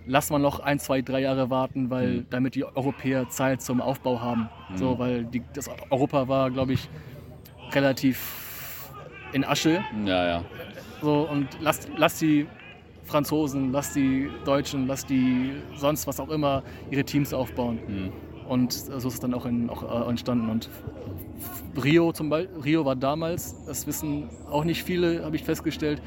lass 0.09 0.29
mal 0.31 0.39
noch 0.39 0.59
ein, 0.59 0.79
zwei, 0.79 1.01
drei 1.01 1.21
Jahre 1.21 1.49
warten, 1.49 1.89
weil 1.89 2.09
Mhm. 2.09 2.25
damit 2.29 2.55
die 2.55 2.65
Europäer 2.65 3.29
Zeit 3.29 3.61
zum 3.61 3.79
Aufbau 3.79 4.19
haben. 4.19 4.49
So, 4.75 4.97
weil 4.99 5.23
die, 5.25 5.43
das 5.53 5.69
Europa 5.89 6.27
war, 6.27 6.51
glaube 6.51 6.73
ich, 6.73 6.89
relativ 7.71 8.19
in 9.33 9.45
Asche. 9.45 9.83
Ja, 10.05 10.25
ja. 10.27 10.43
So, 11.01 11.29
und 11.29 11.47
lass, 11.61 11.87
lass 11.95 12.19
die 12.19 12.47
Franzosen, 13.03 13.71
lass 13.71 13.93
die 13.93 14.29
Deutschen, 14.45 14.87
lass 14.87 15.05
die 15.05 15.53
sonst 15.75 16.07
was 16.07 16.19
auch 16.19 16.29
immer 16.29 16.63
ihre 16.89 17.03
Teams 17.03 17.33
aufbauen. 17.33 17.79
Hm. 17.85 18.11
Und 18.47 18.73
so 18.73 18.95
ist 18.95 19.05
es 19.05 19.19
dann 19.19 19.33
auch, 19.35 19.45
in, 19.45 19.69
auch 19.69 20.07
äh, 20.07 20.09
entstanden. 20.09 20.49
Und 20.49 20.69
Rio 21.83 22.11
zum 22.11 22.29
Beispiel, 22.29 22.59
Rio 22.61 22.85
war 22.85 22.95
damals, 22.95 23.55
das 23.65 23.85
wissen 23.85 24.27
auch 24.49 24.63
nicht 24.63 24.83
viele, 24.83 25.23
habe 25.23 25.35
ich 25.35 25.43
festgestellt, 25.43 26.01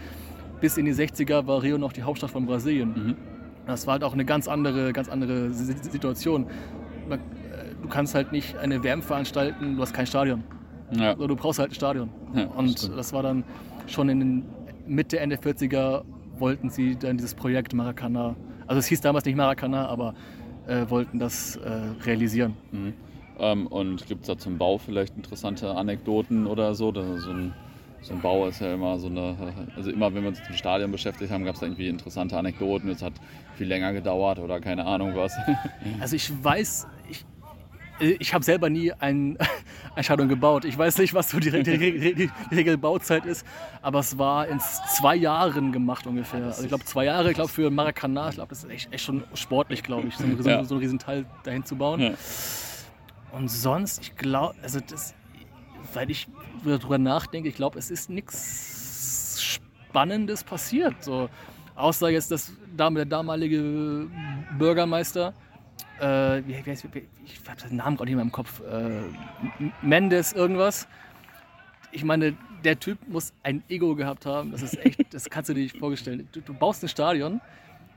bis 0.60 0.76
in 0.76 0.84
die 0.84 0.92
60er 0.94 1.46
war 1.46 1.62
Rio 1.62 1.78
noch 1.78 1.92
die 1.92 2.02
Hauptstadt 2.02 2.30
von 2.30 2.46
Brasilien. 2.46 2.88
Mhm. 2.94 3.16
Das 3.66 3.86
war 3.86 3.92
halt 3.94 4.04
auch 4.04 4.12
eine 4.12 4.24
ganz 4.24 4.48
andere, 4.48 4.92
ganz 4.92 5.08
andere 5.08 5.50
Si- 5.52 5.64
Si- 5.72 5.90
Situation. 5.90 6.46
Man- 7.08 7.18
äh, 7.18 7.22
Du 7.82 7.88
kannst 7.88 8.14
halt 8.14 8.30
nicht 8.30 8.56
eine 8.58 8.82
WM 8.84 9.02
veranstalten, 9.02 9.74
du 9.76 9.82
hast 9.82 9.92
kein 9.92 10.06
Stadion. 10.06 10.44
Ja. 10.92 11.14
Du 11.14 11.34
brauchst 11.34 11.58
halt 11.58 11.72
ein 11.72 11.74
Stadion. 11.74 12.10
Ja, 12.34 12.44
das 12.44 12.54
und 12.56 12.78
stimmt. 12.78 12.96
das 12.98 13.12
war 13.12 13.22
dann 13.24 13.42
schon 13.88 14.08
in 14.08 14.20
den 14.20 14.42
Mitte, 14.86 15.18
Ende 15.18 15.36
40er 15.36 16.02
wollten 16.38 16.70
sie 16.70 16.94
dann 16.96 17.16
dieses 17.16 17.34
Projekt 17.34 17.74
Maracana, 17.74 18.36
also 18.68 18.78
es 18.78 18.86
hieß 18.86 19.00
damals 19.00 19.24
nicht 19.24 19.36
Maracana, 19.36 19.86
aber 19.88 20.14
äh, 20.68 20.88
wollten 20.88 21.18
das 21.18 21.56
äh, 21.56 21.70
realisieren. 22.04 22.54
Mhm. 22.70 22.92
Ähm, 23.38 23.66
und 23.66 24.06
gibt 24.06 24.22
es 24.22 24.26
da 24.28 24.38
zum 24.38 24.58
Bau 24.58 24.78
vielleicht 24.78 25.16
interessante 25.16 25.74
Anekdoten 25.74 26.46
oder 26.46 26.74
so? 26.76 26.92
Da, 26.92 27.02
so, 27.18 27.30
ein, 27.30 27.52
so 28.02 28.14
ein 28.14 28.20
Bau 28.20 28.46
ist 28.48 28.60
ja 28.60 28.74
immer 28.74 28.98
so 28.98 29.06
eine, 29.06 29.36
also 29.76 29.90
immer 29.90 30.12
wenn 30.12 30.22
wir 30.22 30.28
uns 30.30 30.40
mit 30.40 30.48
dem 30.48 30.56
Stadion 30.56 30.90
beschäftigt 30.90 31.30
haben, 31.30 31.44
gab 31.44 31.54
es 31.54 31.60
da 31.60 31.66
irgendwie 31.66 31.88
interessante 31.88 32.36
Anekdoten. 32.36 32.88
Es 32.90 33.00
hat 33.02 33.12
viel 33.56 33.68
länger 33.68 33.92
gedauert 33.92 34.38
oder 34.40 34.60
keine 34.60 34.84
Ahnung 34.84 35.14
was. 35.14 35.32
Also 36.00 36.16
ich 36.16 36.32
weiß, 36.42 36.88
ich, 37.08 37.24
ich 38.18 38.34
habe 38.34 38.44
selber 38.44 38.68
nie 38.70 38.92
ein, 38.92 39.38
ein 39.94 40.02
Stadion 40.02 40.28
gebaut. 40.28 40.64
Ich 40.64 40.76
weiß 40.76 40.98
nicht, 40.98 41.14
was 41.14 41.30
so 41.30 41.38
die, 41.38 41.50
Re- 41.50 41.62
die, 41.62 41.70
Re- 41.74 42.14
die 42.14 42.30
Regelbauzeit 42.52 43.24
ist, 43.24 43.46
aber 43.82 44.00
es 44.00 44.18
war 44.18 44.48
in 44.48 44.58
zwei 44.60 45.14
Jahren 45.14 45.70
gemacht 45.70 46.04
ungefähr. 46.06 46.44
Also 46.44 46.62
ich 46.62 46.68
glaube 46.68 46.84
zwei 46.84 47.04
Jahre, 47.04 47.28
ich 47.28 47.34
glaube 47.36 47.50
für 47.50 47.70
Maracana, 47.70 48.30
ich 48.30 48.34
glaube 48.34 48.48
das 48.48 48.64
ist 48.64 48.70
echt, 48.70 48.92
echt 48.92 49.04
schon 49.04 49.22
sportlich, 49.34 49.84
glaube 49.84 50.08
ich, 50.08 50.16
so, 50.16 50.24
ein- 50.24 50.42
so, 50.42 50.48
Ja. 50.48 50.64
so 50.64 50.74
ein 50.74 50.78
Riesenteil 50.80 51.24
dahin 51.44 51.64
zu 51.64 51.76
bauen. 51.76 52.00
Ja. 52.00 52.10
Und 53.30 53.48
sonst, 53.48 54.02
ich 54.02 54.16
glaube, 54.16 54.56
also 54.62 54.80
das, 54.80 55.14
weil 55.94 56.10
ich 56.10 56.26
darüber 56.64 56.98
nachdenke, 56.98 57.48
ich 57.48 57.54
glaube, 57.56 57.78
es 57.78 57.90
ist 57.90 58.10
nichts 58.10 59.42
Spannendes 59.42 60.44
passiert. 60.44 61.02
So. 61.02 61.28
Außer 61.74 62.08
jetzt 62.10 62.30
das, 62.30 62.52
dam- 62.76 62.94
der 62.94 63.04
damalige 63.04 64.08
Bürgermeister, 64.58 65.32
äh, 66.00 66.42
wie, 66.46 66.54
wie, 66.64 66.66
wie, 66.94 67.08
ich 67.24 67.40
habe 67.48 67.60
den 67.68 67.76
Namen 67.76 67.96
gerade 67.96 68.10
nicht 68.10 68.16
mehr 68.16 68.24
im 68.24 68.32
Kopf, 68.32 68.60
äh, 68.60 69.02
Mendes 69.82 70.32
irgendwas. 70.32 70.86
Ich 71.92 72.04
meine, 72.04 72.34
der 72.64 72.78
Typ 72.78 72.98
muss 73.08 73.32
ein 73.42 73.62
Ego 73.68 73.94
gehabt 73.94 74.24
haben. 74.26 74.52
Das 74.52 74.62
ist 74.62 74.78
echt, 74.78 75.12
das 75.12 75.28
kannst 75.28 75.50
du 75.50 75.54
dir 75.54 75.62
nicht 75.62 75.76
vorstellen. 75.78 76.28
Du, 76.32 76.40
du 76.40 76.54
baust 76.54 76.82
ein 76.82 76.88
Stadion 76.88 77.40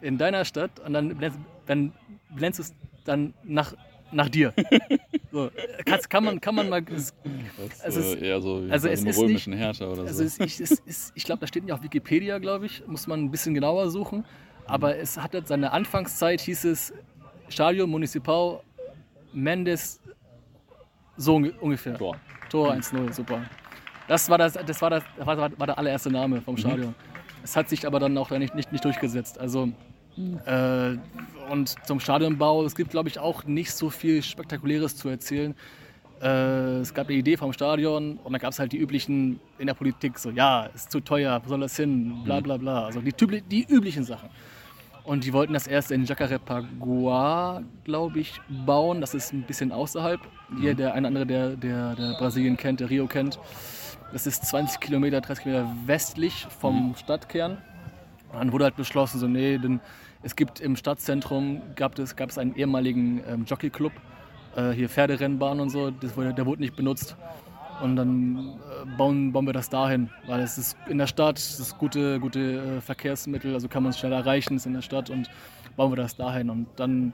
in 0.01 0.17
deiner 0.17 0.43
Stadt 0.45 0.79
und 0.79 0.93
dann 0.93 1.17
dann 1.65 1.93
blendest 2.29 2.59
du 2.59 2.63
es 2.63 2.73
dann 3.05 3.33
nach, 3.43 3.73
nach 4.11 4.29
dir. 4.29 4.53
So, 5.35 5.51
kannst, 5.85 6.09
kann, 6.09 6.23
man, 6.23 6.39
kann 6.39 6.55
man 6.55 6.69
mal. 6.69 6.81
Das 6.81 7.13
Also 7.83 7.99
es- 7.99 8.15
äh, 8.15 8.25
eher 8.29 8.39
so 8.39 8.65
wie 8.65 8.71
also 8.71 8.87
es 8.87 9.03
ist 9.03 9.19
römischen 9.19 9.51
Herrscher 9.51 9.91
oder 9.91 10.03
Also 10.03 10.19
so. 10.19 10.23
es, 10.23 10.39
ich, 10.39 10.61
es 10.87 11.11
ich 11.13 11.23
glaube, 11.25 11.41
das 11.41 11.49
steht 11.49 11.63
nicht 11.65 11.73
auf 11.73 11.83
Wikipedia, 11.83 12.37
glaube 12.37 12.67
ich. 12.67 12.87
Muss 12.87 13.05
man 13.05 13.19
ein 13.25 13.31
bisschen 13.31 13.53
genauer 13.53 13.89
suchen. 13.89 14.23
Aber 14.65 14.95
es 14.95 15.17
hat 15.17 15.33
jetzt 15.33 15.49
seine 15.49 15.73
Anfangszeit, 15.73 16.39
hieß 16.39 16.63
es 16.63 16.93
Stadio 17.49 17.85
Municipal 17.85 18.61
Mendes, 19.33 19.99
so 21.17 21.35
unge- 21.35 21.57
ungefähr. 21.59 21.97
Tor. 21.97 22.15
Tor 22.49 22.71
1-0, 22.71 23.11
super. 23.11 23.43
Das 24.07 24.29
war, 24.29 24.37
das, 24.37 24.53
das, 24.53 24.81
war, 24.81 24.89
das 24.89 25.03
war, 25.17 25.37
war 25.59 25.67
der 25.67 25.77
allererste 25.77 26.09
Name 26.11 26.39
vom 26.41 26.55
Stadion. 26.55 26.95
Es 27.43 27.57
hat 27.57 27.67
sich 27.67 27.85
aber 27.85 27.99
dann 27.99 28.17
auch 28.17 28.29
nicht, 28.29 28.55
nicht, 28.55 28.71
nicht 28.71 28.85
durchgesetzt. 28.85 29.37
Also, 29.37 29.69
äh, 30.45 30.97
und 31.51 31.75
zum 31.85 31.99
Stadionbau, 31.99 32.63
es 32.63 32.75
gibt, 32.75 32.91
glaube 32.91 33.09
ich, 33.09 33.19
auch 33.19 33.43
nicht 33.43 33.71
so 33.71 33.89
viel 33.89 34.23
Spektakuläres 34.23 34.95
zu 34.95 35.09
erzählen. 35.09 35.55
Äh, 36.21 36.79
es 36.79 36.93
gab 36.93 37.07
eine 37.07 37.17
Idee 37.17 37.37
vom 37.37 37.51
Stadion 37.53 38.17
und 38.23 38.31
dann 38.31 38.41
gab 38.41 38.51
es 38.51 38.59
halt 38.59 38.71
die 38.71 38.77
üblichen 38.77 39.39
in 39.57 39.67
der 39.67 39.73
Politik, 39.73 40.17
so, 40.17 40.29
ja, 40.29 40.67
ist 40.67 40.91
zu 40.91 41.01
teuer, 41.01 41.41
wo 41.43 41.49
soll 41.49 41.59
das 41.59 41.75
hin, 41.75 42.23
bla 42.23 42.39
bla 42.39 42.57
bla. 42.57 42.85
Also 42.85 43.01
die, 43.01 43.41
die 43.41 43.65
üblichen 43.67 44.03
Sachen. 44.03 44.29
Und 45.03 45.23
die 45.23 45.33
wollten 45.33 45.53
das 45.53 45.67
erst 45.67 45.91
in 45.91 46.03
Jacarepaguá, 46.03 47.63
glaube 47.83 48.19
ich, 48.19 48.41
bauen. 48.65 49.01
Das 49.01 49.13
ist 49.13 49.33
ein 49.33 49.43
bisschen 49.43 49.71
außerhalb. 49.71 50.19
Hier 50.59 50.73
der 50.73 50.95
eine 50.95 51.07
andere, 51.07 51.27
der, 51.27 51.55
der, 51.55 51.95
der 51.95 52.17
Brasilien 52.17 52.57
kennt, 52.57 52.79
der 52.79 52.89
Rio 52.89 53.05
kennt. 53.05 53.37
Das 54.13 54.25
ist 54.25 54.45
20 54.45 54.79
Kilometer, 54.79 55.21
30 55.21 55.43
Kilometer 55.43 55.75
westlich 55.85 56.47
vom 56.59 56.95
Stadtkern. 56.97 57.57
Und 58.35 58.41
dann 58.41 58.51
wurde 58.51 58.65
halt 58.65 58.75
beschlossen, 58.75 59.19
so, 59.19 59.27
nee, 59.27 59.57
denn 59.57 59.79
es 60.21 60.35
gibt 60.35 60.59
im 60.59 60.75
Stadtzentrum, 60.75 61.61
gab 61.75 61.97
es, 61.97 62.15
gab 62.15 62.29
es 62.29 62.37
einen 62.37 62.53
ehemaligen 62.55 63.23
ähm, 63.27 63.45
Jockeyclub, 63.45 63.93
äh, 64.55 64.71
hier 64.71 64.89
Pferderennbahn 64.89 65.61
und 65.61 65.69
so, 65.69 65.89
das 65.89 66.17
wurde, 66.17 66.33
der 66.33 66.45
wurde 66.45 66.61
nicht 66.61 66.75
benutzt. 66.75 67.15
Und 67.81 67.95
dann 67.95 68.59
äh, 68.83 68.97
bauen, 68.97 69.31
bauen 69.31 69.45
wir 69.45 69.53
das 69.53 69.69
dahin, 69.69 70.09
weil 70.27 70.41
es 70.41 70.57
ist 70.57 70.77
in 70.89 70.97
der 70.97 71.07
Stadt, 71.07 71.37
es 71.37 71.59
ist 71.59 71.77
gute, 71.77 72.19
gute 72.19 72.77
äh, 72.77 72.81
Verkehrsmittel, 72.81 73.53
also 73.53 73.69
kann 73.69 73.83
man 73.83 73.91
es 73.91 73.99
schnell 73.99 74.11
erreichen, 74.11 74.57
ist 74.57 74.65
in 74.65 74.73
der 74.73 74.81
Stadt 74.81 75.09
und 75.09 75.29
bauen 75.77 75.91
wir 75.91 75.97
das 75.97 76.17
dahin. 76.17 76.49
Und 76.49 76.67
dann 76.75 77.13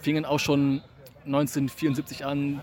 fingen 0.00 0.24
auch 0.24 0.38
schon 0.38 0.82
1974 1.26 2.24
an, 2.24 2.60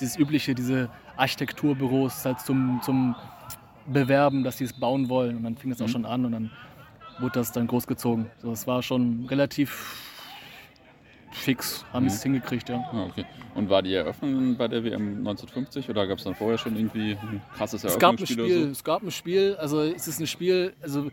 dieses 0.00 0.18
übliche, 0.18 0.54
diese 0.54 0.88
Architekturbüros 1.16 2.24
halt 2.24 2.40
zum, 2.40 2.80
zum 2.82 3.14
Bewerben, 3.86 4.42
dass 4.44 4.58
sie 4.58 4.64
es 4.64 4.72
bauen 4.72 5.08
wollen. 5.08 5.36
Und 5.36 5.44
dann 5.44 5.56
fing 5.56 5.70
es 5.70 5.80
auch 5.80 5.88
schon 5.88 6.04
an 6.04 6.24
und 6.24 6.32
dann 6.32 6.50
wurde 7.18 7.40
das 7.40 7.52
dann 7.52 7.66
großgezogen. 7.66 8.26
So, 8.42 8.52
es 8.52 8.66
war 8.66 8.82
schon 8.82 9.26
relativ 9.26 10.00
fix, 11.32 11.84
haben 11.92 12.06
es 12.06 12.22
hingekriegt, 12.22 12.68
ja. 12.68 12.76
Ah, 12.92 13.06
okay. 13.06 13.24
Und 13.54 13.68
war 13.68 13.82
die 13.82 13.94
Eröffnung 13.94 14.56
bei 14.56 14.68
der 14.68 14.84
WM 14.84 15.18
1950 15.18 15.88
oder 15.90 16.06
gab 16.06 16.18
es 16.18 16.24
dann 16.24 16.34
vorher 16.34 16.58
schon 16.58 16.76
irgendwie 16.76 17.12
ein 17.20 17.42
krasses 17.56 17.84
Es 17.84 17.98
gab 17.98 18.14
ein 18.14 18.18
Eröffnungsspiel 18.18 18.44
Spiel, 18.44 18.64
so? 18.64 18.70
es 18.70 18.84
gab 18.84 19.02
ein 19.02 19.10
Spiel, 19.10 19.56
also 19.56 19.80
es 19.82 20.08
ist 20.08 20.20
ein 20.20 20.26
Spiel, 20.26 20.74
also 20.80 21.10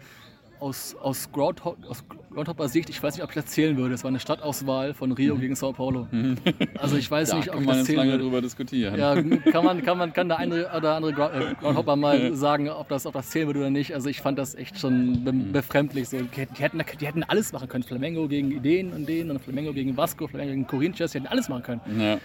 aus, 0.61 0.95
aus, 1.01 1.31
Groundhop, 1.31 1.77
aus 1.89 2.03
Groundhopper-Sicht, 2.33 2.89
ich 2.89 3.01
weiß 3.01 3.15
nicht, 3.15 3.23
ob 3.23 3.31
ich 3.31 3.35
das 3.35 3.47
zählen 3.47 3.75
würde. 3.75 3.95
Es 3.95 4.03
war 4.03 4.09
eine 4.09 4.19
Stadtauswahl 4.19 4.93
von 4.93 5.11
Rio 5.11 5.35
gegen 5.35 5.55
Sao 5.55 5.73
Paulo. 5.73 6.07
Also 6.79 6.95
ich 6.97 7.09
weiß 7.11 7.29
Da 7.31 7.37
nicht, 7.37 7.49
ob 7.53 7.59
ich 7.59 7.65
man 7.65 7.77
das 7.77 7.85
zählen 7.87 7.97
lange 7.97 8.11
würde. 8.11 8.23
drüber 8.23 8.41
diskutieren. 8.41 8.97
Ja, 8.97 9.15
kann 9.51 9.65
man, 9.65 9.81
kann 9.83 9.97
man, 9.97 10.13
kann 10.13 10.29
der 10.29 10.37
eine 10.37 10.67
oder 10.75 10.95
andere 10.95 11.11
äh, 11.11 11.55
Groundhopper 11.55 11.95
mal 11.95 12.33
sagen, 12.35 12.69
ob 12.69 12.87
das, 12.89 13.05
ob 13.05 13.13
das 13.13 13.29
zählen 13.29 13.47
würde 13.47 13.59
oder 13.59 13.69
nicht. 13.69 13.93
Also 13.93 14.07
ich 14.09 14.21
fand 14.21 14.37
das 14.39 14.55
echt 14.55 14.79
schon 14.79 15.23
be 15.23 15.33
befremdlich. 15.33 16.09
So, 16.09 16.17
die, 16.21 16.41
hätten- 16.41 16.81
die, 16.99 17.05
hätten, 17.07 17.23
alles 17.23 17.51
machen 17.53 17.67
können. 17.67 17.83
Flamengo 17.83 18.27
gegen 18.27 18.61
den 18.61 18.93
und 18.93 19.09
den 19.09 19.29
und 19.31 19.41
Flamengo 19.41 19.73
gegen 19.73 19.97
Vasco, 19.97 20.27
Flamengo 20.27 20.51
gegen 20.53 20.67
Corinthians, 20.67 21.11
die 21.11 21.17
hätten 21.19 21.27
alles 21.27 21.49
machen 21.49 21.63
können. 21.63 21.81
Ja. 21.99 22.17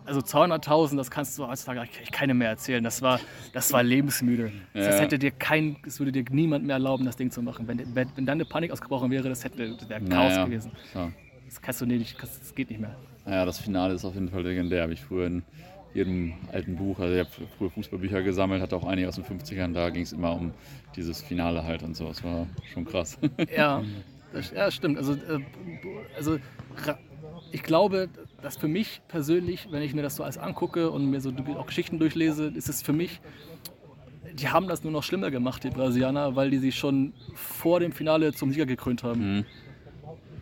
also 0.06 0.20
200.000, 0.20 0.96
das 0.96 1.10
kannst 1.10 1.38
du 1.38 1.46
heutzutage 1.46 1.80
eigentlich 1.80 2.12
keinem 2.12 2.38
mehr 2.38 2.48
erzählen. 2.50 2.82
Das 2.84 3.00
war, 3.02 3.20
das 3.52 3.72
war 3.72 3.82
lebensmüde. 3.82 4.52
Das 4.74 4.96
Ja. 4.96 5.00
hätte 5.02 5.18
dir 5.18 5.30
kein, 5.30 5.76
es 5.86 5.98
würde 5.98 6.12
dir 6.12 6.24
niemand 6.30 6.64
mehr 6.64 6.74
erlauben, 6.74 7.04
das 7.04 7.16
Ding 7.16 7.30
zu 7.30 7.42
machen. 7.42 7.66
Wenn, 7.68 7.78
wenn, 7.94 8.08
wenn 8.14 8.26
dann 8.26 8.36
eine 8.36 8.44
Panik 8.44 8.70
ausgebrochen 8.70 9.10
wäre, 9.10 9.28
das 9.28 9.44
hätte, 9.44 9.70
das 9.74 9.88
wäre 9.88 10.00
Chaos 10.02 10.32
Naja, 10.32 10.44
gewesen. 10.44 10.72
klar. 10.92 11.12
Das 11.46 11.60
kannst 11.62 11.80
du 11.80 11.86
nicht, 11.86 12.20
das, 12.22 12.38
das 12.40 12.54
geht 12.54 12.70
nicht 12.70 12.80
mehr. 12.80 12.94
Naja, 13.24 13.44
das 13.46 13.58
Finale 13.58 13.94
ist 13.94 14.04
auf 14.04 14.14
jeden 14.14 14.28
Fall 14.28 14.42
legendär. 14.42 14.82
Habe 14.82 14.92
ich 14.92 15.00
früher 15.00 15.26
in 15.26 15.42
jedem 15.94 16.34
alten 16.52 16.76
Buch, 16.76 16.98
also 16.98 17.14
ich 17.14 17.20
habe 17.20 17.30
früher 17.56 17.70
Fußballbücher 17.70 18.22
gesammelt, 18.22 18.60
hatte 18.60 18.76
auch 18.76 18.84
einige 18.84 19.08
aus 19.08 19.14
den 19.14 19.24
50ern, 19.24 19.72
da 19.72 19.90
ging 19.90 20.02
es 20.02 20.12
immer 20.12 20.34
um 20.34 20.52
dieses 20.96 21.22
Finale 21.22 21.62
halt 21.64 21.82
und 21.84 21.96
so. 21.96 22.08
Das 22.08 22.22
war 22.24 22.46
schon 22.72 22.84
krass. 22.84 23.16
Ja, 23.56 23.82
das, 24.32 24.50
ja 24.50 24.70
stimmt. 24.70 24.98
Also, 24.98 25.12
äh, 25.12 25.40
also 26.16 26.38
ich 27.54 27.62
glaube, 27.62 28.08
dass 28.42 28.56
für 28.56 28.66
mich 28.66 29.00
persönlich, 29.06 29.68
wenn 29.70 29.80
ich 29.80 29.94
mir 29.94 30.02
das 30.02 30.16
so 30.16 30.24
alles 30.24 30.38
angucke 30.38 30.90
und 30.90 31.08
mir 31.08 31.20
so 31.20 31.32
auch 31.56 31.66
Geschichten 31.66 32.00
durchlese, 32.00 32.46
ist 32.48 32.68
es 32.68 32.82
für 32.82 32.92
mich, 32.92 33.20
die 34.32 34.48
haben 34.48 34.66
das 34.66 34.82
nur 34.82 34.92
noch 34.92 35.04
schlimmer 35.04 35.30
gemacht, 35.30 35.62
die 35.62 35.70
Brasilianer, 35.70 36.34
weil 36.34 36.50
die 36.50 36.58
sich 36.58 36.74
schon 36.74 37.12
vor 37.34 37.78
dem 37.78 37.92
Finale 37.92 38.32
zum 38.32 38.50
Sieger 38.50 38.66
gekrönt 38.66 39.04
haben. 39.04 39.36
Mhm. 39.36 39.44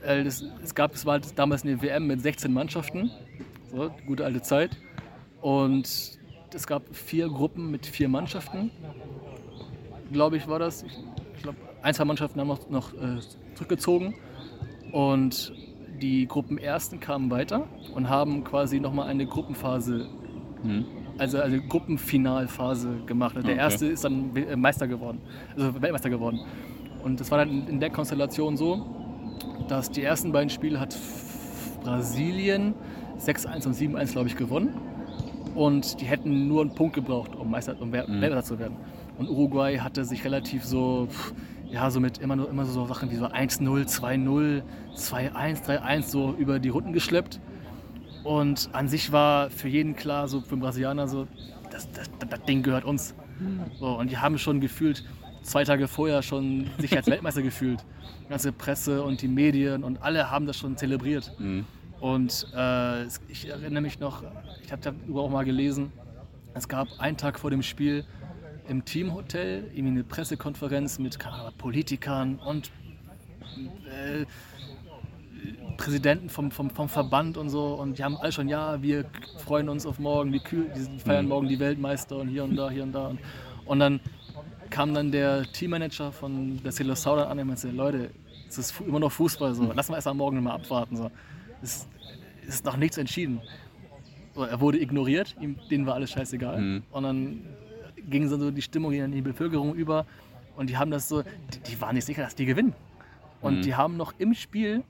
Äh, 0.02 0.24
das, 0.24 0.42
es, 0.64 0.74
gab, 0.74 0.94
es 0.94 1.04
war 1.04 1.20
halt 1.20 1.38
damals 1.38 1.64
eine 1.64 1.82
WM 1.82 2.06
mit 2.06 2.22
16 2.22 2.50
Mannschaften, 2.50 3.10
so, 3.70 3.90
gute 4.06 4.24
alte 4.24 4.40
Zeit. 4.40 4.78
Und 5.42 6.18
es 6.54 6.66
gab 6.66 6.96
vier 6.96 7.28
Gruppen 7.28 7.70
mit 7.70 7.84
vier 7.84 8.08
Mannschaften, 8.08 8.70
glaube 10.12 10.38
ich, 10.38 10.48
war 10.48 10.58
das. 10.58 10.82
Ich, 10.82 10.98
ich 11.36 11.42
glaube, 11.42 11.58
ein, 11.82 11.92
zwei 11.92 12.06
Mannschaften 12.06 12.40
haben 12.40 12.48
noch, 12.48 12.70
noch 12.70 12.94
äh, 12.94 13.20
zurückgezogen. 13.54 14.14
Und 14.92 15.52
die 16.00 16.26
Gruppenersten 16.26 17.00
kamen 17.00 17.30
weiter 17.30 17.66
und 17.94 18.08
haben 18.08 18.44
quasi 18.44 18.80
nochmal 18.80 19.08
eine 19.08 19.26
Gruppenphase, 19.26 20.06
Mhm. 20.62 20.84
also 21.18 21.38
eine 21.40 21.60
Gruppenfinalphase 21.60 22.88
gemacht. 23.06 23.36
Und 23.36 23.46
der 23.46 23.54
Okay. 23.54 23.62
Erste 23.62 23.86
ist 23.86 24.04
dann 24.04 24.30
Meister 24.56 24.88
geworden, 24.88 25.20
also 25.56 25.80
Weltmeister 25.80 26.10
geworden. 26.10 26.40
Und 27.04 27.20
das 27.20 27.30
war 27.30 27.38
dann 27.38 27.66
in- 27.68 27.80
der 27.80 27.90
Konstellation 27.90 28.56
so, 28.56 28.86
dass 29.68 29.90
die 29.90 30.02
ersten 30.02 30.32
beiden 30.32 30.50
Spiele 30.50 30.78
hat 30.80 30.96
Brasilien 31.82 32.74
6-1 33.18 33.66
und 33.66 33.74
7-1, 33.74 34.12
glaube 34.12 34.28
ich, 34.28 34.36
gewonnen. 34.36 34.70
Und 35.54 36.00
die 36.00 36.06
hätten 36.06 36.48
nur 36.48 36.62
einen 36.62 36.74
Punkt 36.74 36.94
gebraucht, 36.94 37.34
um 37.36 37.50
Meister, 37.50 37.76
um 37.80 37.88
Mhm. 37.90 37.92
Weltmeister 37.92 38.42
zu 38.44 38.58
werden. 38.58 38.76
Und 39.18 39.28
Uruguay 39.28 39.78
hatte 39.78 40.04
sich 40.04 40.24
relativ 40.24 40.64
so, 40.64 41.06
pff, 41.10 41.34
ja, 41.72 41.90
so 41.90 42.00
mit 42.00 42.18
immer, 42.18 42.36
nur, 42.36 42.50
immer 42.50 42.66
so 42.66 42.86
Sachen 42.86 43.10
wie 43.10 43.16
so 43.16 43.26
1-0, 43.26 43.62
2-0, 43.62 44.62
2-1, 44.94 45.64
3-1 45.64 46.02
so 46.02 46.34
über 46.38 46.58
die 46.58 46.68
Runden 46.68 46.92
geschleppt. 46.92 47.40
Und 48.24 48.68
an 48.72 48.88
sich 48.88 49.10
war 49.10 49.50
für 49.50 49.68
jeden 49.68 49.96
klar, 49.96 50.28
so 50.28 50.42
für 50.42 50.56
den 50.56 50.60
Brasilianer, 50.60 51.08
so, 51.08 51.26
das, 51.70 51.90
das, 51.90 52.10
das 52.28 52.42
Ding 52.44 52.62
gehört 52.62 52.84
uns. 52.84 53.14
So, 53.80 53.98
und 53.98 54.10
die 54.10 54.18
haben 54.18 54.38
schon 54.38 54.60
gefühlt, 54.60 55.02
zwei 55.42 55.64
Tage 55.64 55.88
vorher 55.88 56.22
schon 56.22 56.70
sich 56.78 56.94
als 56.94 57.06
Weltmeister 57.10 57.42
gefühlt. 57.42 57.84
Die 58.24 58.28
ganze 58.28 58.52
Presse 58.52 59.02
und 59.02 59.22
die 59.22 59.28
Medien 59.28 59.82
und 59.82 60.02
alle 60.02 60.30
haben 60.30 60.46
das 60.46 60.58
schon 60.58 60.76
zelebriert. 60.76 61.32
Mhm. 61.38 61.64
Und 62.00 62.46
äh, 62.54 63.04
ich 63.28 63.48
erinnere 63.48 63.80
mich 63.80 63.98
noch, 63.98 64.22
ich 64.62 64.70
habe 64.72 64.82
darüber 64.82 65.22
auch 65.22 65.30
mal 65.30 65.44
gelesen, 65.44 65.90
es 66.54 66.68
gab 66.68 66.88
einen 66.98 67.16
Tag 67.16 67.38
vor 67.38 67.50
dem 67.50 67.62
Spiel 67.62 68.04
im 68.72 68.84
Teamhotel 68.84 69.64
irgendwie 69.74 69.88
eine 69.88 70.04
Pressekonferenz 70.04 70.98
mit 70.98 71.18
Politikern 71.58 72.36
und 72.36 72.70
äh, 73.86 74.24
Präsidenten 75.76 76.30
vom, 76.30 76.50
vom, 76.50 76.70
vom 76.70 76.88
Verband 76.88 77.36
und 77.36 77.50
so. 77.50 77.74
Und 77.74 77.98
die 77.98 78.04
haben 78.04 78.16
alle 78.16 78.32
schon, 78.32 78.48
ja, 78.48 78.82
wir 78.82 79.04
freuen 79.36 79.68
uns 79.68 79.84
auf 79.84 79.98
morgen, 79.98 80.32
wir 80.32 80.40
feiern 81.04 81.26
Mhm. 81.26 81.28
morgen 81.28 81.48
die 81.48 81.60
Weltmeister 81.60 82.16
und 82.16 82.28
hier 82.28 82.44
und 82.44 82.56
da, 82.56 82.70
hier 82.70 82.82
und 82.82 82.92
da. 82.92 83.08
Und, 83.08 83.18
und 83.66 83.78
dann 83.78 84.00
kam 84.70 84.94
dann 84.94 85.12
der 85.12 85.42
Teammanager 85.52 86.10
von 86.10 86.58
der 86.62 86.72
Seleção 86.72 87.16
dann 87.16 87.28
an 87.28 87.38
und 87.38 87.48
meinte, 87.48 87.70
Leute, 87.70 88.10
es 88.48 88.56
ist 88.56 88.80
immer 88.80 89.00
noch 89.00 89.12
Fußball 89.12 89.54
so, 89.54 89.70
lassen 89.72 89.92
wir 89.92 89.96
erst 89.96 90.06
am 90.06 90.16
Morgen 90.16 90.42
mal 90.42 90.54
abwarten. 90.54 90.96
So. 90.96 91.10
Es 91.62 91.86
es 92.48 92.56
ist 92.56 92.64
noch 92.64 92.76
nichts 92.76 92.96
entschieden. 92.96 93.40
So, 94.34 94.44
er 94.44 94.60
wurde 94.60 94.80
ignoriert, 94.80 95.36
ihm, 95.40 95.56
denen 95.70 95.86
war 95.86 95.94
alles 95.94 96.10
scheißegal. 96.10 96.60
Mhm. 96.60 96.82
Und 96.90 97.02
dann 97.02 97.40
ging 98.08 98.28
so 98.28 98.50
die 98.50 98.62
Stimmung 98.62 98.92
in 98.92 99.12
die 99.12 99.22
Bevölkerung 99.22 99.74
über 99.74 100.06
und 100.56 100.68
die 100.70 100.76
haben 100.76 100.90
das 100.90 101.08
so, 101.08 101.22
die, 101.22 101.60
die 101.70 101.80
waren 101.80 101.94
nicht 101.94 102.04
sicher, 102.04 102.22
dass 102.22 102.34
die 102.34 102.44
gewinnen. 102.46 102.74
Und 103.40 103.58
Mhm. 103.58 103.62
die 103.62 103.74
haben 103.74 103.96
noch 103.96 104.14
im 104.18 104.34
Spiel, 104.34 104.82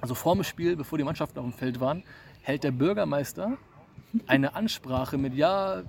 also 0.00 0.14
vor 0.14 0.34
dem 0.34 0.44
Spiel, 0.44 0.76
bevor 0.76 0.98
die 0.98 1.04
Mannschaften 1.04 1.38
auf 1.38 1.44
dem 1.44 1.52
Feld 1.52 1.80
waren, 1.80 2.02
hält 2.42 2.64
der 2.64 2.70
Bürgermeister 2.72 3.56
eine 4.26 4.54
Ansprache 4.54 5.18
mit, 5.18 5.34
ja, 5.34 5.82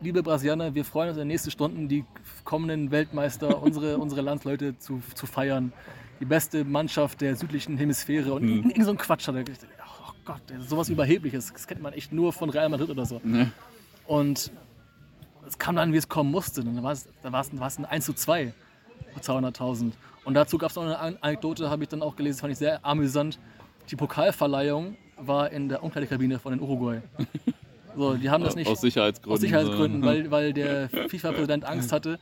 liebe 0.00 0.22
Brasilianer, 0.22 0.74
wir 0.74 0.84
freuen 0.84 1.08
uns 1.08 1.16
in 1.16 1.22
den 1.22 1.28
nächsten 1.28 1.50
Stunden, 1.50 1.88
die 1.88 2.04
kommenden 2.44 2.90
Weltmeister, 2.90 3.62
unsere, 3.62 3.98
unsere 3.98 4.20
Landsleute 4.22 4.78
zu, 4.78 5.02
zu 5.14 5.26
feiern. 5.26 5.72
Die 6.20 6.24
beste 6.24 6.64
Mannschaft 6.64 7.20
der 7.20 7.36
südlichen 7.36 7.76
Hemisphäre 7.76 8.32
und 8.32 8.48
irgend, 8.48 8.70
irgend 8.70 8.84
so 8.86 8.90
ein 8.92 8.96
Quatsch 8.96 9.28
hat 9.28 9.34
er 9.34 9.44
gesagt. 9.44 9.70
Oh 10.08 10.12
Gott, 10.24 10.40
sowas 10.66 10.88
Überhebliches, 10.88 11.52
das 11.52 11.66
kennt 11.66 11.82
man 11.82 11.92
echt 11.92 12.10
nur 12.12 12.32
von 12.32 12.48
Real 12.50 12.68
Madrid 12.70 12.88
oder 12.88 13.04
so. 13.04 13.20
Ja. 13.24 13.48
Und 14.06 14.50
es 15.46 15.58
kam 15.58 15.76
dann, 15.76 15.92
wie 15.92 15.96
es 15.96 16.08
kommen 16.08 16.30
musste. 16.30 16.62
Dann 16.64 16.82
war 16.82 16.92
es, 16.92 17.08
da 17.22 17.32
war 17.32 17.40
es, 17.40 17.58
war 17.58 17.66
es 17.68 17.78
ein 17.78 17.84
1 17.84 18.04
zu 18.04 18.12
2 18.14 18.52
für 19.14 19.20
200.000. 19.20 19.92
Und 20.24 20.34
dazu 20.34 20.58
gab 20.58 20.70
es 20.70 20.76
noch 20.76 20.82
eine 20.84 20.98
An- 20.98 21.18
Anekdote, 21.20 21.70
habe 21.70 21.82
ich 21.84 21.88
dann 21.88 22.02
auch 22.02 22.16
gelesen, 22.16 22.40
fand 22.40 22.52
ich 22.52 22.58
sehr 22.58 22.84
amüsant. 22.84 23.38
Die 23.90 23.96
Pokalverleihung 23.96 24.96
war 25.18 25.50
in 25.50 25.68
der 25.68 25.82
Umkleidekabine 25.82 26.38
von 26.38 26.52
den 26.52 26.60
Uruguay. 26.60 27.00
So, 27.96 28.14
die 28.14 28.28
haben 28.28 28.44
das 28.44 28.56
nicht 28.56 28.68
Aus 28.68 28.80
Sicherheitsgründen. 28.80 29.32
aus 29.34 29.40
Sicherheitsgründen, 29.40 30.02
so. 30.02 30.06
weil, 30.08 30.30
weil 30.30 30.52
der 30.52 30.88
FIFA-Präsident 31.08 31.64
Angst 31.64 31.92
hatte, 31.92 32.18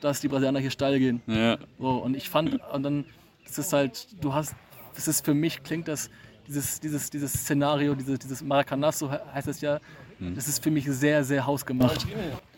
dass 0.00 0.20
die 0.20 0.28
Brasilianer 0.28 0.60
hier 0.60 0.70
steil 0.70 0.98
gehen. 0.98 1.22
Ja. 1.26 1.56
So, 1.80 1.88
und 1.90 2.14
ich 2.16 2.28
fand, 2.30 2.60
und 2.72 2.82
dann, 2.82 3.04
das 3.46 3.58
ist 3.58 3.72
halt, 3.72 4.06
du 4.22 4.34
hast, 4.34 4.54
das 4.94 5.08
ist 5.08 5.24
für 5.24 5.34
mich, 5.34 5.62
klingt 5.64 5.88
das, 5.88 6.10
dieses, 6.46 6.78
dieses, 6.78 7.10
dieses 7.10 7.32
Szenario, 7.32 7.94
dieses, 7.96 8.18
dieses 8.20 8.42
Maracanazo 8.44 9.10
he- 9.10 9.18
heißt 9.34 9.48
es 9.48 9.60
ja, 9.60 9.80
das 10.20 10.46
ist 10.46 10.62
für 10.62 10.70
mich 10.70 10.84
sehr, 10.86 11.24
sehr 11.24 11.44
hausgemacht. 11.44 12.06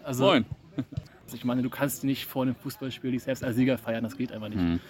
Also, 0.09 0.25
Moin. 0.25 0.47
ich 1.35 1.45
meine, 1.45 1.61
du 1.63 1.69
kannst 1.69 2.03
nicht 2.03 2.25
vor 2.25 2.43
einem 2.43 2.55
Fußballspiel 2.55 3.11
dich 3.13 3.23
selbst 3.25 3.45
als 3.45 3.57
Sieger 3.57 3.77
feiern, 3.77 4.03
das 4.03 4.17
geht 4.17 4.33
einfach 4.33 4.49
nicht. 4.49 4.63
Mhm. 4.63 4.81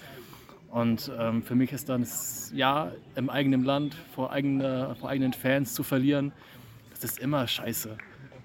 Und 0.71 1.11
ähm, 1.19 1.43
für 1.43 1.55
mich 1.57 1.73
ist 1.73 1.89
dann, 1.89 2.03
das, 2.03 2.53
ja, 2.55 2.93
im 3.17 3.29
eigenen 3.31 3.65
Land, 3.65 3.95
vor, 4.15 4.31
eigener, 4.31 4.95
vor 4.97 5.09
eigenen 5.09 5.33
Fans 5.33 5.75
zu 5.75 5.83
verlieren, 5.83 6.31
das 6.91 7.03
ist 7.03 7.19
immer 7.19 7.47
scheiße. 7.49 7.97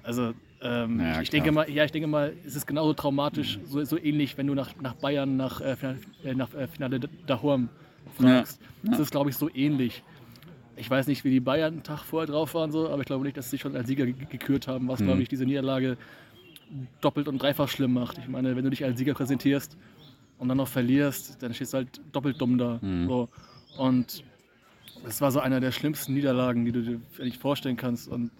Also 0.02 0.34
ähm, 0.62 1.00
Ja, 1.00 1.22
ich, 1.22 1.30
klar. 1.30 1.44
denke 1.44 1.52
mal, 1.52 1.70
ja, 1.70 1.84
ich 1.84 1.92
denke 1.92 2.08
mal, 2.08 2.34
es 2.46 2.56
ist 2.56 2.66
genauso 2.66 2.94
traumatisch, 2.94 3.60
so, 3.66 3.84
so 3.84 3.98
ähnlich, 4.00 4.36
wenn 4.38 4.48
du 4.48 4.56
nach, 4.56 4.72
nach 4.82 4.96
Bayern, 4.96 5.38
nach, 5.38 5.62
äh, 5.62 5.76
Finale, 5.76 6.00
äh, 6.24 6.34
nach 6.34 6.54
äh, 6.56 6.68
Finale 6.68 7.00
Dahorm 7.28 7.70
fragst. 8.18 8.60
Das 8.84 9.00
ist, 9.00 9.12
glaube 9.12 9.30
ich, 9.30 9.36
so 9.38 9.50
ähnlich. 9.54 10.02
Ich 10.76 10.90
weiß 10.90 11.06
nicht, 11.08 11.24
wie 11.24 11.30
die 11.30 11.40
Bayern 11.40 11.74
einen 11.74 11.84
Tag 11.84 12.00
vorher 12.04 12.26
drauf 12.28 12.56
waren, 12.56 12.72
so, 12.72 12.90
aber 12.90 13.02
ich 13.02 13.06
glaube 13.06 13.26
nicht, 13.26 13.38
dass 13.38 13.46
sie 13.46 13.52
sich 13.52 13.62
schon 13.62 13.76
als 13.76 13.86
Sieger 13.88 14.06
ge- 14.08 14.26
gekürt 14.28 14.68
haben, 14.68 14.88
was, 14.88 15.02
Mhm. 15.02 15.06
glaube 15.06 15.22
ich, 15.22 15.30
diese 15.30 15.46
Niederlage 15.46 15.98
doppelt 17.02 17.28
und 17.28 17.42
dreifach 17.42 17.70
schlimm 17.70 17.94
macht. 17.94 18.18
Ich 18.18 18.28
meine, 18.28 18.56
wenn 18.56 18.64
du 18.64 18.70
dich 18.70 18.84
als 18.84 18.98
Sieger 18.98 19.14
präsentierst 19.14 19.78
und 20.40 20.48
dann 20.48 20.58
noch 20.58 20.68
verlierst, 20.68 21.42
dann 21.42 21.54
stehst 21.54 21.74
du 21.74 21.78
halt 21.78 22.02
doppelt 22.12 22.40
dumm 22.40 22.58
da. 22.58 22.80
Mhm. 22.82 23.08
So. 23.08 23.30
Und 23.78 24.24
das 25.04 25.22
war 25.22 25.32
so 25.32 25.40
einer 25.40 25.60
der 25.60 25.72
schlimmsten 25.72 26.14
Niederlagen, 26.14 26.66
die 26.66 26.72
du 26.72 26.82
dir 26.82 27.02
eigentlich 27.20 27.38
vorstellen 27.38 27.78
kannst. 27.78 28.08
Und 28.08 28.32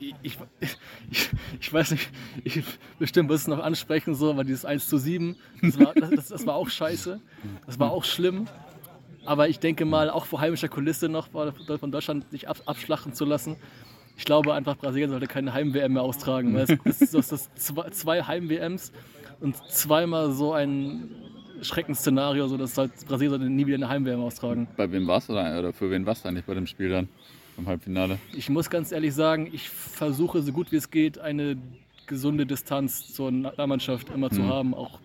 ich, 0.00 0.14
ich, 0.22 0.38
ich, 1.10 1.30
ich 1.60 1.72
weiß 1.72 1.92
nicht, 1.92 2.10
ich 2.44 2.62
bestimmt 2.98 3.28
muss 3.30 3.42
es 3.42 3.46
noch 3.48 3.58
ansprechen, 3.58 4.14
so, 4.14 4.30
aber 4.30 4.44
dieses 4.44 4.64
1 4.64 4.88
zu 4.88 4.98
7, 4.98 5.36
das 5.62 5.78
war, 5.78 5.94
das, 5.94 6.28
das 6.28 6.46
war 6.46 6.54
auch 6.54 6.68
scheiße. 6.68 7.20
Das 7.66 7.78
war 7.78 7.90
auch 7.90 8.04
schlimm. 8.04 8.46
Aber 9.24 9.48
ich 9.48 9.58
denke 9.58 9.84
mal, 9.84 10.08
auch 10.08 10.24
vor 10.24 10.40
heimischer 10.40 10.68
Kulisse 10.68 11.08
noch 11.08 11.28
von 11.28 11.92
Deutschland 11.92 12.30
sich 12.30 12.48
abschlachten 12.48 13.12
zu 13.12 13.24
lassen. 13.24 13.56
Ich 14.18 14.24
glaube 14.24 14.52
einfach, 14.52 14.76
Brasilien 14.76 15.10
sollte 15.10 15.28
keine 15.28 15.54
Heim-WM 15.54 15.92
mehr 15.92 16.02
austragen. 16.02 16.52
Weil 16.52 16.66
es, 16.84 16.98
das, 16.98 17.28
das, 17.28 17.28
das 17.28 17.90
zwei 17.92 18.20
Heim-WMs 18.22 18.92
und 19.40 19.56
zweimal 19.68 20.32
so 20.32 20.52
ein 20.52 21.08
Schreckensszenario, 21.62 22.48
so 22.48 22.56
dass 22.56 22.76
halt 22.76 22.90
Brasilien 23.06 23.30
sollte 23.30 23.48
nie 23.48 23.64
wieder 23.64 23.76
eine 23.76 23.88
Heim-WM 23.88 24.20
austragen. 24.20 24.66
Bei 24.76 24.90
wem 24.90 25.06
warst 25.06 25.28
du 25.28 25.34
da, 25.34 25.56
oder 25.60 25.72
für 25.72 25.88
wen 25.90 26.04
warst 26.04 26.24
du 26.24 26.28
eigentlich 26.28 26.44
bei 26.44 26.54
dem 26.54 26.66
Spiel 26.66 26.88
dann 26.88 27.08
im 27.56 27.66
Halbfinale? 27.66 28.18
Ich 28.32 28.50
muss 28.50 28.68
ganz 28.68 28.90
ehrlich 28.90 29.14
sagen, 29.14 29.48
ich 29.52 29.70
versuche 29.70 30.42
so 30.42 30.50
gut 30.52 30.72
wie 30.72 30.76
es 30.76 30.90
geht, 30.90 31.20
eine 31.20 31.56
gesunde 32.08 32.44
Distanz 32.44 33.12
zur 33.12 33.30
Mannschaft 33.30 34.08
immer 34.12 34.30
zu 34.30 34.42
mhm. 34.42 34.48
haben, 34.48 34.74
auch 34.74 34.98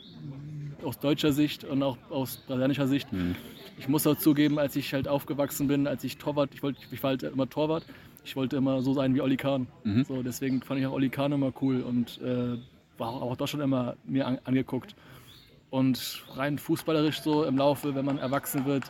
aus 0.83 0.97
deutscher 0.97 1.33
Sicht 1.33 1.63
und 1.63 1.83
auch 1.83 1.97
aus 2.09 2.37
brasilianischer 2.47 2.87
Sicht. 2.87 3.13
Mhm. 3.13 3.35
Ich 3.77 3.87
muss 3.87 4.07
auch 4.07 4.17
zugeben, 4.17 4.57
als 4.57 4.75
ich 4.75 4.91
halt 4.93 5.07
aufgewachsen 5.07 5.67
bin, 5.67 5.85
als 5.85 6.03
ich 6.03 6.17
Torwart, 6.17 6.49
ich, 6.55 6.63
wollte, 6.63 6.79
ich 6.91 7.03
war 7.03 7.11
halt 7.11 7.23
immer 7.23 7.47
Torwart, 7.47 7.85
ich 8.23 8.35
wollte 8.35 8.55
immer 8.55 8.81
so 8.81 8.93
sein 8.93 9.15
wie 9.15 9.21
Olli 9.21 9.37
Kahn. 9.37 9.67
Mhm. 9.83 10.03
So, 10.05 10.23
deswegen 10.23 10.61
fand 10.61 10.79
ich 10.79 10.87
auch 10.87 10.93
Olli 10.93 11.09
Kahn 11.09 11.31
immer 11.31 11.51
cool 11.61 11.81
und 11.81 12.21
äh, 12.21 12.57
war 12.97 13.09
auch 13.09 13.35
doch 13.35 13.47
schon 13.47 13.61
immer 13.61 13.95
mir 14.05 14.27
an, 14.27 14.39
angeguckt. 14.43 14.95
Und 15.69 16.23
rein 16.35 16.57
fußballerisch 16.57 17.21
so 17.21 17.43
im 17.45 17.57
Laufe, 17.57 17.95
wenn 17.95 18.05
man 18.05 18.19
erwachsen 18.19 18.65
wird, 18.65 18.83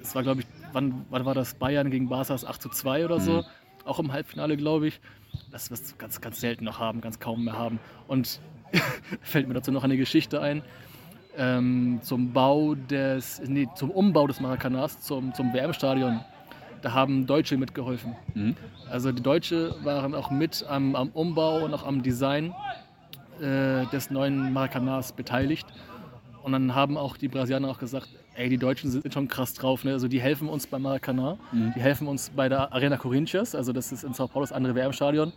es 0.00 0.14
war, 0.14 0.22
glaube 0.22 0.42
ich, 0.42 0.46
wann, 0.72 1.06
wann 1.10 1.24
war 1.24 1.34
das? 1.34 1.54
Bayern 1.54 1.90
gegen 1.90 2.08
Barca 2.08 2.34
8 2.34 2.62
2 2.62 3.04
oder 3.04 3.20
so. 3.20 3.38
Mhm. 3.38 3.44
Auch 3.84 3.98
im 3.98 4.12
Halbfinale, 4.12 4.56
glaube 4.56 4.88
ich. 4.88 5.00
Das 5.50 5.70
wirst 5.70 5.92
du 5.92 5.96
ganz, 5.96 6.20
ganz 6.20 6.40
selten 6.40 6.64
noch 6.64 6.78
haben, 6.78 7.00
ganz 7.00 7.18
kaum 7.18 7.44
mehr 7.44 7.58
haben. 7.58 7.78
Und 8.06 8.40
fällt 9.22 9.48
mir 9.48 9.54
dazu 9.54 9.72
noch 9.72 9.84
eine 9.84 9.96
Geschichte 9.96 10.40
ein 10.40 10.62
ähm, 11.36 12.00
zum 12.02 12.32
Bau 12.32 12.74
des, 12.74 13.40
nee, 13.46 13.68
zum 13.74 13.90
Umbau 13.90 14.26
des 14.26 14.40
Maracanas 14.40 15.00
zum, 15.00 15.32
zum 15.34 15.52
WM-Stadion. 15.52 16.20
Da 16.82 16.92
haben 16.92 17.26
Deutsche 17.26 17.56
mitgeholfen. 17.56 18.16
Mhm. 18.34 18.56
Also 18.90 19.12
die 19.12 19.22
Deutsche 19.22 19.74
waren 19.84 20.14
auch 20.14 20.30
mit 20.30 20.64
am, 20.68 20.96
am 20.96 21.08
Umbau 21.10 21.64
und 21.64 21.72
auch 21.74 21.86
am 21.86 22.02
Design 22.02 22.54
äh, 23.40 23.86
des 23.86 24.10
neuen 24.10 24.52
Maracanas 24.52 25.12
beteiligt. 25.12 25.66
Und 26.42 26.52
dann 26.52 26.74
haben 26.74 26.96
auch 26.96 27.16
die 27.16 27.28
Brasilianer 27.28 27.68
auch 27.68 27.78
gesagt, 27.78 28.08
ey, 28.34 28.48
die 28.48 28.58
Deutschen 28.58 28.90
sind 28.90 29.12
schon 29.12 29.28
krass 29.28 29.54
drauf. 29.54 29.84
Ne? 29.84 29.92
Also 29.92 30.08
die 30.08 30.20
helfen 30.20 30.48
uns 30.48 30.66
beim 30.66 30.82
Maracanã, 30.82 31.38
mhm. 31.52 31.72
die 31.76 31.80
helfen 31.80 32.08
uns 32.08 32.30
bei 32.30 32.48
der 32.48 32.72
Arena 32.72 32.96
Corinthians, 32.96 33.54
also 33.54 33.72
das 33.72 33.92
ist 33.92 34.02
in 34.02 34.12
Sao 34.12 34.26
Paulo 34.26 34.44
das 34.44 34.52
andere 34.52 34.74
WM-Stadion 34.74 35.32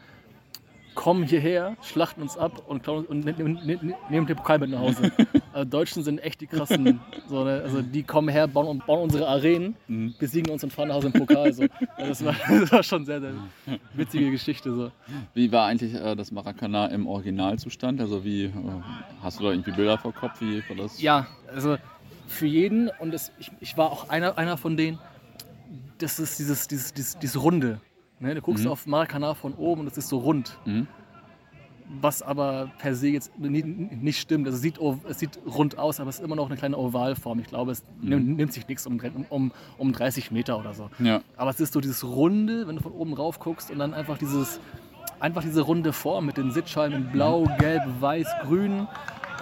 kommen 0.96 1.24
hierher, 1.24 1.76
schlachten 1.82 2.22
uns 2.22 2.38
ab 2.38 2.64
und, 2.68 2.88
und 2.88 3.26
nehmen, 3.26 3.60
nehmen 4.10 4.26
den 4.26 4.36
Pokal 4.36 4.60
mit 4.60 4.72
nach 4.72 4.80
Hause. 4.80 5.12
also 5.54 5.70
Deutschen 5.70 6.04
sind 6.04 6.20
echt 6.20 6.42
die 6.42 6.48
krassen. 6.48 7.00
So, 7.28 7.44
ne? 7.44 7.62
Also 7.64 7.82
die 7.82 8.04
kommen 8.04 8.30
her, 8.30 8.48
bauen, 8.48 8.82
bauen 8.86 9.04
unsere 9.04 9.28
Arenen, 9.28 9.76
mhm. 9.88 10.16
besiegen 10.18 10.52
uns 10.52 10.64
und 10.64 10.74
fahren 10.74 10.88
nach 10.88 10.96
Hause 10.96 11.08
im 11.08 11.14
Pokal. 11.14 11.54
So. 11.54 11.66
Also 11.98 12.08
das, 12.08 12.26
war, 12.26 12.36
das 12.60 12.72
war 12.72 12.84
schon 12.84 13.06
sehr, 13.06 13.22
sehr 13.22 13.34
witzige 13.94 14.32
Geschichte. 14.32 14.74
So. 14.74 14.92
Wie 15.34 15.52
war 15.52 15.68
eigentlich 15.68 15.94
äh, 15.94 16.16
das 16.16 16.32
Maracana 16.32 16.88
im 16.88 17.08
Originalzustand? 17.08 18.00
Also 18.02 18.24
wie 18.24 18.46
äh, 18.46 18.52
hast 19.22 19.40
du 19.40 19.44
da 19.44 19.52
irgendwie 19.52 19.72
Bilder 19.72 19.98
vor 19.98 20.14
Kopf? 20.14 20.42
Wie 20.42 20.64
war 20.70 20.78
das? 20.78 21.02
Ja, 21.02 21.28
also 21.54 21.78
für 22.28 22.48
jeden 22.48 22.90
und 23.00 23.14
das, 23.14 23.32
ich, 23.40 23.52
ich 23.60 23.78
war 23.78 23.92
auch 23.92 24.10
einer, 24.10 24.38
einer 24.38 24.58
von 24.58 24.78
denen, 24.78 25.00
das 25.98 26.20
ist 26.20 26.40
dieses, 26.40 26.68
dieses, 26.68 26.94
dieses, 26.94 27.20
dieses 27.20 27.42
Runde. 27.42 27.80
Ne, 28.20 28.36
du 28.36 28.42
guckst 28.42 28.66
mhm. 28.66 28.72
auf 28.72 28.86
Maracana 28.86 29.34
von 29.34 29.54
oben 29.54 29.82
und 29.82 29.88
es 29.88 29.98
ist 29.98 30.08
so 30.08 30.20
rund. 30.20 30.58
Mhm. 30.66 30.88
Was 32.02 32.24
aber 32.24 32.72
per 32.80 32.96
se 32.96 33.10
jetzt 33.10 33.32
nicht 33.38 34.20
stimmt. 34.20 34.48
Also 34.48 34.56
es 34.56 34.62
sieht, 34.64 34.80
es 35.08 35.20
sieht 35.20 35.40
rund 35.46 35.78
aus, 35.78 36.00
aber 36.00 36.10
es 36.10 36.18
ist 36.18 36.26
immer 36.26 36.36
noch 36.36 36.48
eine 36.48 36.58
kleine 36.58 36.78
Ovalform. 36.78 37.40
Ich 37.40 37.48
glaube, 37.48 37.74
es 37.74 37.84
mhm. 38.02 38.36
nimmt 38.36 38.54
sich 38.54 38.68
nichts 38.68 38.88
um, 38.88 39.00
um, 39.30 39.52
um 39.78 39.94
30 39.94 40.32
Meter 40.32 40.58
oder 40.58 40.74
so. 40.74 40.90
Ja. 40.98 41.22
Aber 41.38 41.52
es 41.52 41.60
ist 41.60 41.74
so 41.74 41.82
dieses 41.82 42.04
Runde, 42.04 42.68
wenn 42.68 42.78
du 42.78 42.82
von 42.82 42.92
oben 42.92 43.14
rauf 43.14 43.40
guckst 43.40 43.70
und 43.70 43.78
dann 43.80 43.94
einfach 43.94 44.18
dieses 44.18 44.60
einfach 45.20 45.44
diese 45.44 45.62
runde 45.62 45.94
Form 45.94 46.26
mit 46.26 46.38
den 46.38 46.52
Sitzschalen 46.52 46.94
in 46.94 47.12
Blau, 47.12 47.42
mhm. 47.42 47.58
Gelb, 47.60 47.84
Weiß, 48.00 48.28
Grün 48.44 48.88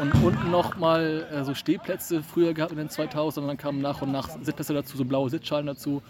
und 0.02 0.14
unten 0.24 0.52
nochmal 0.52 1.28
äh, 1.32 1.44
so 1.44 1.54
Stehplätze 1.54 2.24
früher 2.24 2.54
gehabt 2.54 2.72
in 2.72 2.78
den 2.78 2.90
2000 2.90 3.44
und 3.44 3.48
dann 3.48 3.58
kamen 3.58 3.82
nach 3.82 4.02
und 4.02 4.12
nach 4.12 4.30
Sitzplätze 4.42 4.74
dazu, 4.74 4.98
so 4.98 5.06
blaue 5.06 5.30
Sitzschalen 5.30 5.68
dazu. 5.68 6.02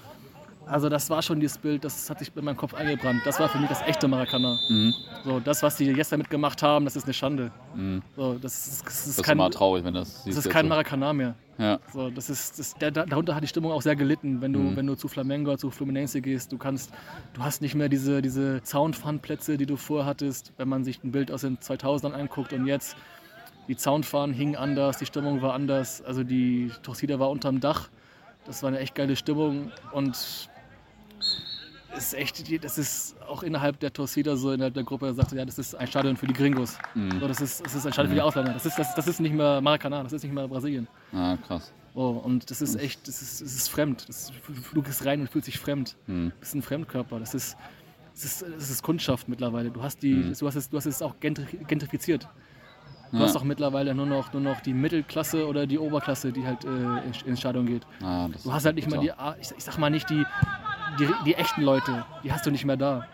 Also 0.66 0.88
das 0.90 1.10
war 1.10 1.22
schon 1.22 1.40
dieses 1.40 1.58
Bild, 1.58 1.84
das 1.84 2.10
hat 2.10 2.20
sich 2.20 2.32
in 2.36 2.46
meinem 2.46 2.56
Kopf 2.56 2.74
eingebrannt. 2.74 3.22
Das 3.26 3.40
war 3.40 3.50
für 3.50 3.58
mich 3.58 3.70
das 3.70 3.82
echte 3.82 4.08
Maracana. 4.08 4.58
Mhm. 4.70 4.94
So, 5.26 5.40
das, 5.40 5.62
was 5.62 5.76
die 5.76 5.86
jetzt 5.86 6.12
damit 6.12 6.30
gemacht 6.30 6.64
haben, 6.64 6.86
das 6.86 6.96
ist 6.96 7.04
eine 7.04 7.14
Schande. 7.14 7.52
Mhm. 7.76 8.02
So, 8.16 8.36
das 8.36 8.68
ist, 8.68 8.86
das 8.86 9.08
ist, 9.08 9.20
das 9.20 9.26
kein, 9.26 9.40
ist 9.40 9.54
traurig, 9.54 9.84
wenn 9.84 9.94
das. 9.94 10.24
Das 10.24 10.38
ist 10.38 10.50
kein 10.50 10.66
so. 10.66 10.70
Maracana 10.70 11.14
mehr. 11.14 11.36
Ja. 11.58 11.80
So, 11.94 12.10
das 12.10 12.30
ist, 12.30 12.58
das, 12.58 12.74
der, 12.76 12.92
darunter 12.92 13.36
hat 13.36 13.44
die 13.44 13.48
Stimmung 13.48 13.72
auch 13.72 13.82
sehr 13.82 13.96
gelitten, 13.96 14.42
wenn 14.42 14.54
du, 14.54 14.60
mhm. 14.60 14.76
wenn 14.76 14.88
du 14.88 14.96
zu 14.96 15.08
Flamengo, 15.08 15.56
zu 15.58 15.70
Fluminense 15.70 16.22
gehst. 16.22 16.52
Du 16.52 16.58
kannst, 16.58 16.92
du 17.34 17.44
hast 17.44 17.62
nicht 17.62 17.76
mehr 17.76 17.90
diese, 17.90 18.22
diese 18.22 18.62
Soundfahnenplätze, 18.64 19.58
die 19.58 19.66
du 19.66 19.76
vorher 19.76 20.06
hattest, 20.06 20.54
wenn 20.58 20.70
man 20.70 20.84
sich 20.84 21.04
ein 21.04 21.12
Bild 21.12 21.32
aus 21.32 21.42
den 21.42 21.58
2000ern 21.58 22.14
anguckt 22.14 22.54
und 22.54 22.66
jetzt. 22.66 22.96
Die 23.68 23.76
Soundfahnen 23.76 24.36
hingen 24.36 24.56
anders, 24.56 24.98
die 24.98 25.06
Stimmung 25.06 25.42
war 25.42 25.54
anders. 25.54 26.02
Also 26.02 26.24
die 26.24 26.72
Torcida 26.82 27.20
war 27.20 27.30
unterm 27.30 27.60
Dach. 27.60 27.90
Das 28.46 28.62
war 28.62 28.68
eine 28.68 28.80
echt 28.80 28.96
geile 28.96 29.16
Stimmung 29.16 29.72
und 29.94 30.50
ist 31.98 32.14
echt, 32.14 32.64
das 32.64 32.78
ist 32.78 33.16
auch 33.28 33.44
innerhalb 33.44 33.80
der 33.80 33.94
Torcida 33.94 34.36
so, 34.36 34.52
innerhalb 34.52 34.74
der 34.74 34.84
Gruppe 34.84 35.14
sagt, 35.14 35.32
ja, 35.32 35.46
das 35.46 35.60
ist 35.60 35.76
ein 35.76 35.88
Stadion 35.88 36.18
für 36.18 36.28
die 36.28 36.34
Gringos. 36.34 36.78
Mhm. 36.96 37.20
So, 37.20 37.28
das, 37.28 37.42
ist, 37.42 37.66
das 37.66 37.76
ist 37.76 37.86
ein 37.86 37.94
Stadion 37.94 38.12
mhm. 38.12 38.16
für 38.16 38.16
die 38.16 38.22
mhm. 38.22 38.28
Ausländer. 38.28 38.54
Das 38.54 38.66
ist, 38.66 38.78
das, 38.78 38.96
das 38.96 39.08
ist 39.08 39.20
nicht 39.20 39.34
mehr 39.34 39.62
Maracanã, 39.62 40.04
das 40.04 40.14
ist 40.14 40.24
nicht 40.24 40.34
mehr 40.34 40.48
Brasilien. 40.48 40.88
Ah, 41.14 41.38
krass. 41.48 41.72
Oh, 41.96 42.10
und 42.10 42.50
das 42.50 42.62
ist 42.62 42.76
echt, 42.76 43.08
das 43.08 43.22
ist, 43.22 43.42
das 43.42 43.54
ist 43.54 43.70
fremd. 43.70 44.10
Das, 44.10 44.32
du 44.74 44.82
gehst 44.82 45.06
rein 45.06 45.22
und 45.22 45.30
fühlst 45.30 45.48
dich 45.48 45.60
fremd. 45.60 45.96
Mhm. 46.08 46.32
Du 46.32 46.40
bist 46.40 46.56
ein 46.56 46.62
Fremdkörper. 46.64 47.20
Das 47.20 47.36
ist, 47.36 47.56
das 48.14 48.24
ist, 48.24 48.42
das 48.42 48.70
ist 48.70 48.82
Kundschaft 48.82 49.30
mittlerweile. 49.30 49.70
Du 49.70 49.84
hast, 49.84 50.02
die, 50.02 50.14
mhm. 50.14 50.34
du 50.34 50.48
hast, 50.48 50.56
es, 50.56 50.70
du 50.70 50.78
hast 50.78 50.88
es 50.88 51.02
auch 51.02 51.16
gentrifiziert. 51.20 52.28
Du 53.12 53.20
ja. 53.20 53.26
hast 53.26 53.36
auch 53.36 53.44
mittlerweile 53.44 53.94
nur 53.94 54.08
noch, 54.08 54.34
nur 54.34 54.42
noch 54.42 54.62
die 54.62 54.74
Mittelklasse 54.74 55.48
oder 55.48 55.68
die 55.68 55.78
Oberklasse, 55.78 56.32
die 56.32 56.48
halt 56.48 56.66
äh, 56.66 57.28
ins 57.30 57.40
Stadion 57.40 57.68
geht. 57.68 57.86
Ah, 58.02 58.28
du 58.44 58.52
hast 58.52 58.66
halt 58.66 58.76
nicht 58.76 58.90
mal 58.90 59.00
die, 59.00 59.12
ich, 59.40 59.52
ich 59.56 59.64
sag 59.64 59.78
mal 59.78 59.92
nicht 59.92 60.10
die, 60.10 60.26
die, 61.00 61.08
die 61.26 61.36
echten 61.36 61.62
Leute, 61.62 62.06
die 62.24 62.32
hast 62.32 62.46
du 62.46 62.52
nicht 62.52 62.66
mehr 62.66 62.78
da. 62.78 63.08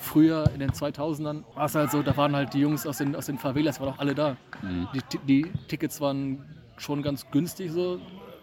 Früher 0.00 0.50
in 0.52 0.60
den 0.60 0.70
2000ern 0.70 1.44
war 1.54 1.64
es 1.64 1.74
halt 1.74 1.90
so, 1.90 2.02
da 2.02 2.16
waren 2.16 2.36
halt 2.36 2.52
die 2.52 2.60
Jungs 2.60 2.86
aus 2.86 2.98
den, 2.98 3.16
aus 3.16 3.26
den 3.26 3.38
Favelas, 3.38 3.80
waren 3.80 3.94
auch 3.94 3.98
alle 3.98 4.14
da. 4.14 4.36
Mhm. 4.62 4.88
Die, 4.94 5.18
die 5.26 5.52
Tickets 5.68 6.00
waren 6.00 6.44
schon 6.76 7.02
ganz 7.02 7.30
günstig, 7.30 7.72
so 7.72 8.00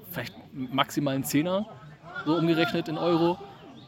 vielleicht 0.09 0.34
maximal 0.53 1.15
ein 1.15 1.23
Zehner, 1.23 1.67
so 2.25 2.36
umgerechnet 2.36 2.88
in 2.88 2.97
Euro. 2.97 3.38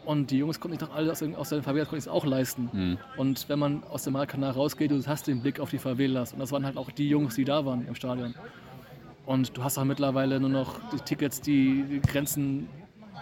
Und 0.06 0.32
die 0.32 0.38
Jungs 0.38 0.60
konnten 0.60 0.78
sich 0.78 0.88
doch 0.88 0.94
alle 0.94 1.12
aus 1.12 1.20
den, 1.20 1.34
aus 1.36 1.50
den 1.50 1.64
Favelas 1.64 1.88
konnten 1.88 2.10
auch 2.10 2.26
leisten. 2.26 2.70
Mhm. 2.74 2.98
Und 3.16 3.48
wenn 3.48 3.58
man 3.58 3.84
aus 3.86 4.04
dem 4.04 4.14
Maracanã 4.14 4.52
rausgeht, 4.52 4.92
du 4.92 5.02
hast 5.08 5.28
den 5.28 5.42
Blick 5.42 5.60
auf 5.60 5.70
die 5.70 5.78
Favelas. 5.78 6.34
Und 6.34 6.40
das 6.40 6.52
waren 6.52 6.66
halt 6.66 6.78
auch 6.78 6.92
die 6.92 7.08
Jungs, 7.08 7.36
die 7.36 7.46
da 7.46 7.66
waren 7.66 7.88
im 7.88 7.96
Stadion. 7.96 8.36
Und 9.26 9.58
du 9.58 9.64
hast 9.64 9.78
auch 9.78 9.86
mittlerweile 9.86 10.40
nur 10.40 10.50
noch 10.50 10.80
die 10.92 10.98
Tickets, 10.98 11.40
die, 11.40 11.86
die 11.90 12.02
Grenzen 12.02 12.68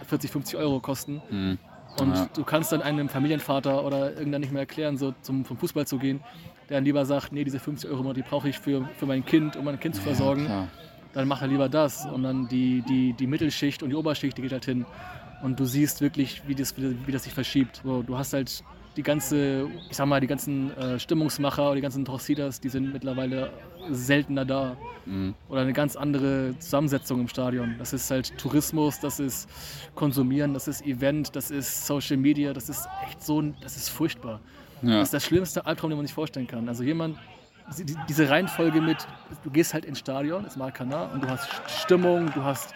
40, 0.05 0.31
50 0.31 0.57
Euro 0.57 0.79
kosten. 0.79 1.21
Mhm. 1.29 1.57
Und 1.99 2.15
ja. 2.15 2.29
du 2.33 2.43
kannst 2.43 2.71
dann 2.71 2.81
einem 2.81 3.09
Familienvater 3.09 3.83
oder 3.83 4.15
irgendwann 4.15 4.41
nicht 4.41 4.53
mehr 4.53 4.61
erklären, 4.61 4.97
so 4.97 5.13
zum, 5.21 5.45
zum 5.45 5.57
Fußball 5.57 5.85
zu 5.85 5.97
gehen, 5.97 6.21
der 6.69 6.77
dann 6.77 6.85
lieber 6.85 7.05
sagt, 7.05 7.33
nee, 7.33 7.43
diese 7.43 7.59
50 7.59 7.89
Euro, 7.89 8.13
die 8.13 8.21
brauche 8.21 8.47
ich 8.47 8.59
für, 8.59 8.87
für 8.95 9.05
mein 9.05 9.25
Kind, 9.25 9.57
um 9.57 9.65
mein 9.65 9.79
Kind 9.79 9.95
zu 9.95 10.01
versorgen. 10.01 10.45
Ja, 10.45 10.67
dann 11.13 11.27
mach 11.27 11.41
er 11.41 11.49
lieber 11.49 11.69
das. 11.69 12.05
Und 12.05 12.23
dann 12.23 12.47
die, 12.47 12.81
die, 12.87 13.13
die 13.13 13.27
Mittelschicht 13.27 13.83
und 13.83 13.89
die 13.89 13.95
Oberschicht, 13.95 14.37
die 14.37 14.41
geht 14.41 14.53
halt 14.53 14.65
hin. 14.65 14.85
und 15.43 15.59
du 15.59 15.65
siehst 15.65 16.01
wirklich, 16.01 16.43
wie 16.47 16.55
das, 16.55 16.75
wie 16.77 17.11
das 17.11 17.23
sich 17.23 17.33
verschiebt. 17.33 17.81
So, 17.83 18.03
du 18.03 18.17
hast 18.17 18.33
halt 18.33 18.63
die 18.97 19.03
ganze, 19.03 19.69
ich 19.89 19.95
sag 19.95 20.05
mal, 20.05 20.19
die 20.19 20.27
ganzen 20.27 20.75
äh, 20.77 20.99
Stimmungsmacher 20.99 21.65
oder 21.65 21.75
die 21.75 21.81
ganzen 21.81 22.05
Torcidas, 22.05 22.59
die 22.59 22.69
sind 22.69 22.91
mittlerweile 22.91 23.51
seltener 23.89 24.45
da. 24.45 24.75
Mhm. 25.05 25.33
Oder 25.49 25.61
eine 25.61 25.73
ganz 25.73 25.95
andere 25.95 26.55
Zusammensetzung 26.59 27.21
im 27.21 27.27
Stadion. 27.27 27.75
Das 27.79 27.93
ist 27.93 28.11
halt 28.11 28.37
Tourismus, 28.37 28.99
das 28.99 29.19
ist 29.19 29.49
Konsumieren, 29.95 30.53
das 30.53 30.67
ist 30.67 30.85
Event, 30.85 31.35
das 31.35 31.51
ist 31.51 31.87
Social 31.87 32.17
Media, 32.17 32.53
das 32.53 32.69
ist 32.69 32.87
echt 33.07 33.23
so, 33.23 33.41
das 33.41 33.77
ist 33.77 33.89
furchtbar. 33.89 34.39
Ja. 34.81 34.99
Das 34.99 35.07
ist 35.07 35.13
der 35.13 35.19
schlimmste 35.19 35.65
Albtraum, 35.65 35.91
den 35.91 35.97
man 35.97 36.05
sich 36.05 36.13
vorstellen 36.13 36.47
kann. 36.47 36.67
Also 36.67 36.83
jemand, 36.83 37.17
diese 38.09 38.29
Reihenfolge 38.29 38.81
mit, 38.81 38.97
du 39.43 39.49
gehst 39.49 39.73
halt 39.73 39.85
ins 39.85 39.99
Stadion, 39.99 40.45
ist 40.45 40.57
Markana, 40.57 41.05
und 41.13 41.23
du 41.23 41.29
hast 41.29 41.47
Stimmung, 41.67 42.31
du 42.33 42.43
hast 42.43 42.73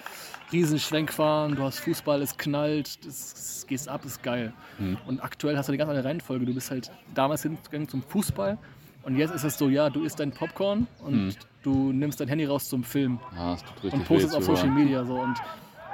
Riesenschwenkfahren, 0.55 1.55
du 1.55 1.63
hast 1.63 1.79
Fußball, 1.79 2.21
es 2.21 2.37
knallt, 2.37 2.97
es 3.05 3.65
geht 3.67 3.87
ab, 3.89 4.05
ist 4.05 4.23
geil. 4.23 4.53
Mhm. 4.79 4.97
Und 5.05 5.19
aktuell 5.21 5.57
hast 5.57 5.67
du 5.67 5.71
eine 5.71 5.77
ganz 5.77 5.89
andere 5.89 6.05
Reihenfolge. 6.05 6.45
Du 6.45 6.53
bist 6.53 6.71
halt 6.71 6.91
damals 7.13 7.43
hingegangen 7.43 7.89
zum 7.89 8.01
Fußball 8.01 8.57
und 9.03 9.17
jetzt 9.17 9.35
ist 9.35 9.43
es 9.43 9.57
so, 9.57 9.67
ja, 9.69 9.89
du 9.89 10.03
isst 10.03 10.19
dein 10.19 10.31
Popcorn 10.31 10.87
und 10.99 11.25
mhm. 11.25 11.35
du 11.61 11.91
nimmst 11.91 12.21
dein 12.21 12.29
Handy 12.29 12.45
raus 12.45 12.69
zum 12.69 12.85
Film 12.85 13.19
ja, 13.35 13.57
und 13.83 14.05
postest 14.05 14.33
auf 14.33 14.45
Social 14.45 14.69
Media 14.69 15.03
so 15.03 15.19
und 15.19 15.37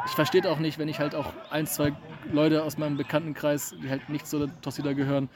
ich 0.05 0.11
verstehe 0.11 0.47
auch 0.49 0.59
nicht, 0.59 0.77
wenn 0.77 0.87
ich 0.87 0.99
halt 0.99 1.15
auch 1.15 1.33
ein, 1.49 1.65
zwei 1.65 1.93
Leute 2.31 2.63
aus 2.63 2.77
meinem 2.77 2.97
Bekanntenkreis, 2.97 3.75
die 3.83 3.89
halt 3.89 4.09
nicht 4.09 4.27
so 4.27 4.47
Tossida 4.61 4.93
gehören, 4.93 5.29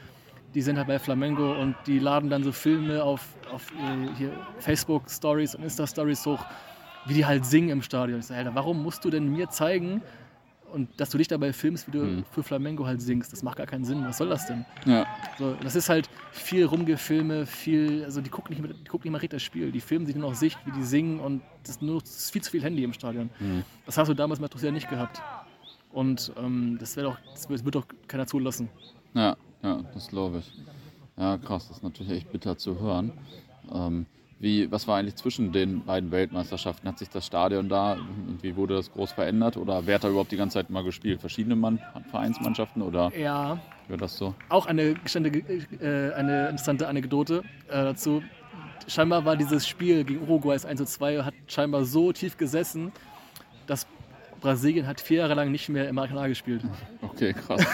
die 0.54 0.62
sind 0.62 0.78
halt 0.78 0.88
bei 0.88 1.00
Flamengo 1.00 1.60
und 1.60 1.76
die 1.86 2.00
laden 2.00 2.30
dann 2.30 2.44
so 2.44 2.52
Filme 2.52 3.04
auf, 3.04 3.28
auf 3.52 3.72
äh, 3.72 4.30
Facebook-Stories 4.60 5.56
und 5.56 5.64
Insta-Stories 5.64 6.26
hoch, 6.26 6.46
wie 7.06 7.14
die 7.14 7.26
halt 7.26 7.46
singen 7.46 7.70
im 7.70 7.82
Stadion. 7.82 8.20
Ich 8.20 8.26
sage, 8.26 8.40
Alter, 8.40 8.56
warum 8.56 8.82
musst 8.82 9.06
du 9.06 9.10
denn 9.10 9.32
mir 9.32 9.50
zeigen, 9.50 10.02
und 10.76 10.90
dass 10.98 11.10
du 11.10 11.18
dich 11.18 11.30
dabei 11.30 11.54
filmst, 11.54 11.88
wie 11.88 11.92
du 11.92 12.04
mhm. 12.04 12.26
für 12.32 12.44
Flamengo 12.44 12.86
halt 12.86 13.02
singst, 13.02 13.32
das 13.32 13.44
macht 13.44 13.58
gar 13.58 13.66
keinen 13.66 13.86
Sinn. 13.86 14.04
Was 14.06 14.18
soll 14.18 14.28
das 14.28 14.46
denn? 14.46 14.66
Ja. 14.86 15.06
So, 15.40 15.56
das 15.64 15.74
ist 15.74 15.88
halt 15.88 16.10
viel 16.34 16.66
Rumgefilme, 16.66 17.46
viel, 17.46 18.04
also 18.04 18.20
die 18.20 18.30
gucken 18.30 18.50
nicht 18.54 18.62
mehr, 18.62 18.74
die 18.74 18.84
gucken 18.84 19.08
nicht 19.08 19.12
mehr 19.14 19.22
richtig 19.22 19.38
das 19.38 19.44
Spiel. 19.44 19.72
Die 19.72 19.80
filmen 19.80 20.06
sich 20.06 20.16
nur 20.16 20.30
noch 20.30 20.36
sich, 20.36 20.58
wie 20.66 20.72
die 20.72 20.84
singen 20.84 21.22
und 21.22 21.42
das 21.64 21.72
ist 21.72 21.82
nur 21.82 22.02
das 22.02 22.10
ist 22.10 22.32
viel 22.32 22.42
zu 22.42 22.52
viel 22.52 22.62
Handy 22.62 22.84
im 22.84 22.92
Stadion. 22.92 23.30
Mhm. 23.40 23.64
Das 23.86 23.98
hast 23.98 24.10
du 24.10 24.14
damals 24.14 24.42
mit 24.42 24.54
Russia 24.54 24.70
nicht 24.70 24.90
gehabt. 24.90 25.22
Und 25.94 26.34
ähm, 26.38 26.76
das, 26.78 26.96
doch, 26.96 27.18
das 27.34 27.48
wird 27.50 27.76
doch 27.76 27.86
keiner 28.10 28.28
zulassen. 28.28 28.68
Ja, 29.14 29.38
ja, 29.64 29.82
das 29.94 30.10
glaube 30.10 30.40
ich. 30.40 30.52
Ja, 31.16 31.38
krass, 31.38 31.70
das 31.70 31.78
ist 31.78 31.84
natürlich 31.84 32.12
echt 32.12 32.32
bitter 32.34 32.58
zu 32.58 32.78
hören. 32.82 33.14
Ähm, 33.72 34.06
wie, 34.40 34.70
was 34.72 34.88
war 34.88 34.98
eigentlich 34.98 35.16
zwischen 35.16 35.52
den 35.52 35.86
beiden 35.86 36.12
Weltmeisterschaften? 36.12 36.88
Hat 36.90 37.00
sich 37.00 37.10
das 37.10 37.26
Stadion 37.26 37.70
da, 37.70 37.98
wie 38.42 38.56
wurde 38.56 38.76
das 38.76 38.92
groß 38.92 39.14
verändert? 39.14 39.56
Oder 39.56 39.88
wer 39.88 39.96
hat 39.96 40.04
da 40.04 40.10
überhaupt 40.10 40.32
die 40.32 40.38
ganze 40.38 40.56
Zeit 40.56 40.70
mal 40.70 40.84
gespielt? 40.84 41.22
Verschiedene 41.22 41.56
Mann, 41.56 41.80
Vereinsmannschaften 42.12 42.82
oder 42.82 43.12
ja, 43.18 43.60
wie 43.88 43.98
das 43.98 44.18
so? 44.18 44.36
Auch 44.50 44.66
eine, 44.66 44.82
äh, 44.92 46.14
eine 46.14 46.50
interessante 46.50 46.88
Anekdote 46.88 47.44
äh, 47.70 47.72
dazu. 47.72 48.22
Scheinbar 48.88 49.26
war 49.26 49.38
dieses 49.38 49.68
Spiel 49.68 50.04
gegen 50.04 50.22
Uruguay 50.24 50.54
1 50.54 50.78
zu 50.78 50.86
2 50.86 51.24
hat 51.24 51.34
scheinbar 51.48 51.86
so 51.86 52.12
tief 52.12 52.38
gesessen, 52.38 52.92
dass 53.68 53.88
Brasilien 54.42 54.86
hat 54.86 55.02
vier 55.02 55.20
Jahre 55.20 55.34
lang 55.34 55.52
nicht 55.52 55.70
mehr 55.70 55.88
im 55.90 55.96
Maracanã 55.96 56.28
gespielt. 56.28 56.62
Okay, 57.02 57.34
krass. 57.34 57.66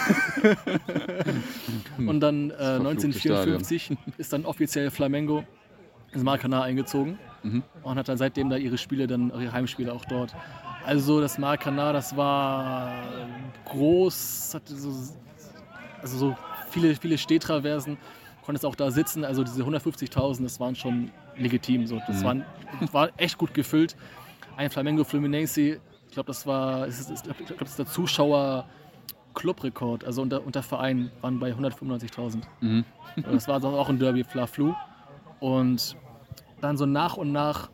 Und 1.98 2.20
dann 2.20 2.50
äh, 2.50 2.54
1954 2.54 3.90
ist 4.16 4.32
dann 4.32 4.46
offiziell 4.46 4.90
Flamengo 4.90 5.44
ins 6.12 6.22
Maracanã 6.22 6.62
eingezogen 6.62 7.18
mhm. 7.42 7.62
und 7.82 7.96
hat 7.96 8.08
dann 8.08 8.18
seitdem 8.18 8.50
da 8.50 8.56
ihre 8.56 8.78
Spiele, 8.78 9.06
dann 9.06 9.30
ihre 9.30 9.52
Heimspiele 9.52 9.92
auch 9.92 10.04
dort. 10.04 10.34
Also 10.84 11.20
das 11.20 11.38
Maracanã, 11.38 11.92
das 11.92 12.16
war 12.16 12.92
groß, 13.66 14.54
hatte 14.54 14.74
so, 14.74 14.90
also 16.00 16.18
so 16.18 16.36
viele, 16.70 16.94
viele 16.96 17.16
Stehtraversen, 17.18 17.96
konntest 18.44 18.66
auch 18.66 18.74
da 18.74 18.90
sitzen. 18.90 19.24
Also 19.24 19.44
diese 19.44 19.62
150.000, 19.62 20.42
das 20.42 20.58
waren 20.58 20.74
schon 20.74 21.10
legitim. 21.36 21.86
So. 21.86 22.00
Das, 22.06 22.20
mhm. 22.20 22.24
waren, 22.24 22.44
das 22.80 22.92
war 22.92 23.10
echt 23.16 23.38
gut 23.38 23.54
gefüllt. 23.54 23.96
Ein 24.56 24.70
Flamengo 24.70 25.04
Fluminense, 25.04 25.60
ich 25.60 25.80
glaube, 26.12 26.26
das 26.26 26.46
war, 26.46 26.88
ich 26.88 26.96
glaube, 27.22 27.56
das 27.60 27.70
ist 27.70 27.78
der 27.78 27.86
Zuschauer 27.86 28.66
Clubrekord, 29.34 30.04
also 30.04 30.20
unter, 30.20 30.44
unter 30.44 30.62
Verein 30.62 31.10
waren 31.22 31.38
bei 31.38 31.52
195.000. 31.52 32.42
Mhm. 32.60 32.84
Das 33.16 33.48
war 33.48 33.64
auch 33.64 33.88
ein 33.88 33.98
Derby 33.98 34.24
Fla 34.24 34.46
Flu. 34.46 34.74
Und 35.40 35.96
dann 36.62 36.76
so 36.76 36.86
nach 36.86 37.16
und 37.16 37.32
nach 37.32 37.68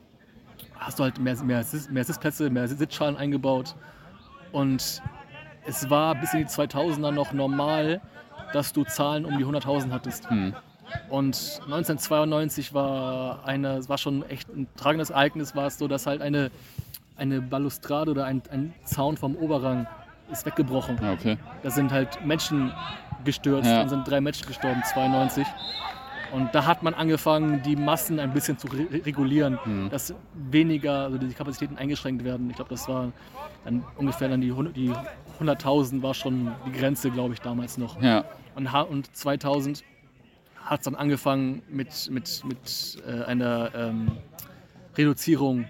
hast 0.78 0.98
du 0.98 1.04
halt 1.04 1.18
mehr, 1.18 1.36
mehr, 1.42 1.64
mehr 1.90 2.04
Sitzplätze, 2.04 2.50
mehr 2.50 2.68
Sitzschalen 2.68 3.16
eingebaut. 3.16 3.74
Und 4.52 5.02
es 5.66 5.90
war 5.90 6.14
bis 6.14 6.32
in 6.34 6.40
die 6.40 6.46
2000er 6.46 7.10
noch 7.10 7.32
normal, 7.32 8.00
dass 8.52 8.72
du 8.72 8.84
Zahlen 8.84 9.24
um 9.24 9.36
die 9.36 9.44
100.000 9.44 9.90
hattest. 9.90 10.30
Hm. 10.30 10.54
Und 11.10 11.60
1992 11.64 12.72
war 12.72 13.44
eine, 13.44 13.76
es 13.76 13.88
war 13.90 13.98
schon 13.98 14.28
echt 14.30 14.48
ein 14.48 14.66
tragendes 14.76 15.10
Ereignis, 15.10 15.54
war 15.54 15.66
es 15.66 15.78
so, 15.78 15.86
dass 15.86 16.06
halt 16.06 16.22
eine, 16.22 16.50
eine 17.16 17.42
Balustrade 17.42 18.10
oder 18.10 18.24
ein, 18.24 18.42
ein 18.50 18.72
Zaun 18.84 19.18
vom 19.18 19.36
Oberrang 19.36 19.86
ist 20.30 20.46
weggebrochen. 20.46 20.98
Ah, 21.02 21.12
okay. 21.12 21.36
Da 21.62 21.70
sind 21.70 21.92
halt 21.92 22.24
Menschen 22.24 22.72
gestürzt 23.24 23.68
ja. 23.68 23.82
und 23.82 23.88
sind 23.88 24.08
drei 24.08 24.20
Menschen 24.20 24.46
gestorben, 24.46 24.82
92. 24.92 25.46
Und 26.32 26.54
da 26.54 26.66
hat 26.66 26.82
man 26.82 26.94
angefangen, 26.94 27.62
die 27.62 27.76
Massen 27.76 28.20
ein 28.20 28.32
bisschen 28.32 28.58
zu 28.58 28.66
re 28.68 28.86
regulieren, 29.04 29.58
mhm. 29.64 29.90
dass 29.90 30.14
weniger, 30.34 31.04
also 31.04 31.18
die 31.18 31.28
Kapazitäten 31.28 31.76
eingeschränkt 31.76 32.24
werden. 32.24 32.50
Ich 32.50 32.56
glaube, 32.56 32.70
das 32.70 32.88
war 32.88 33.12
dann 33.64 33.84
ungefähr 33.96 34.28
dann 34.28 34.40
die, 34.40 34.52
die 34.74 34.92
100.000 35.40 36.02
war 36.02 36.14
schon 36.14 36.52
die 36.66 36.72
Grenze, 36.72 37.10
glaube 37.10 37.34
ich, 37.34 37.40
damals 37.40 37.78
noch. 37.78 38.00
Ja. 38.02 38.24
Und, 38.54 38.66
und 38.66 39.16
2000 39.16 39.82
hat 40.56 40.80
es 40.80 40.84
dann 40.84 40.94
angefangen 40.94 41.62
mit, 41.68 42.10
mit, 42.10 42.42
mit 42.44 43.02
äh, 43.06 43.24
einer 43.24 43.70
ähm, 43.74 44.10
Reduzierung 44.96 45.66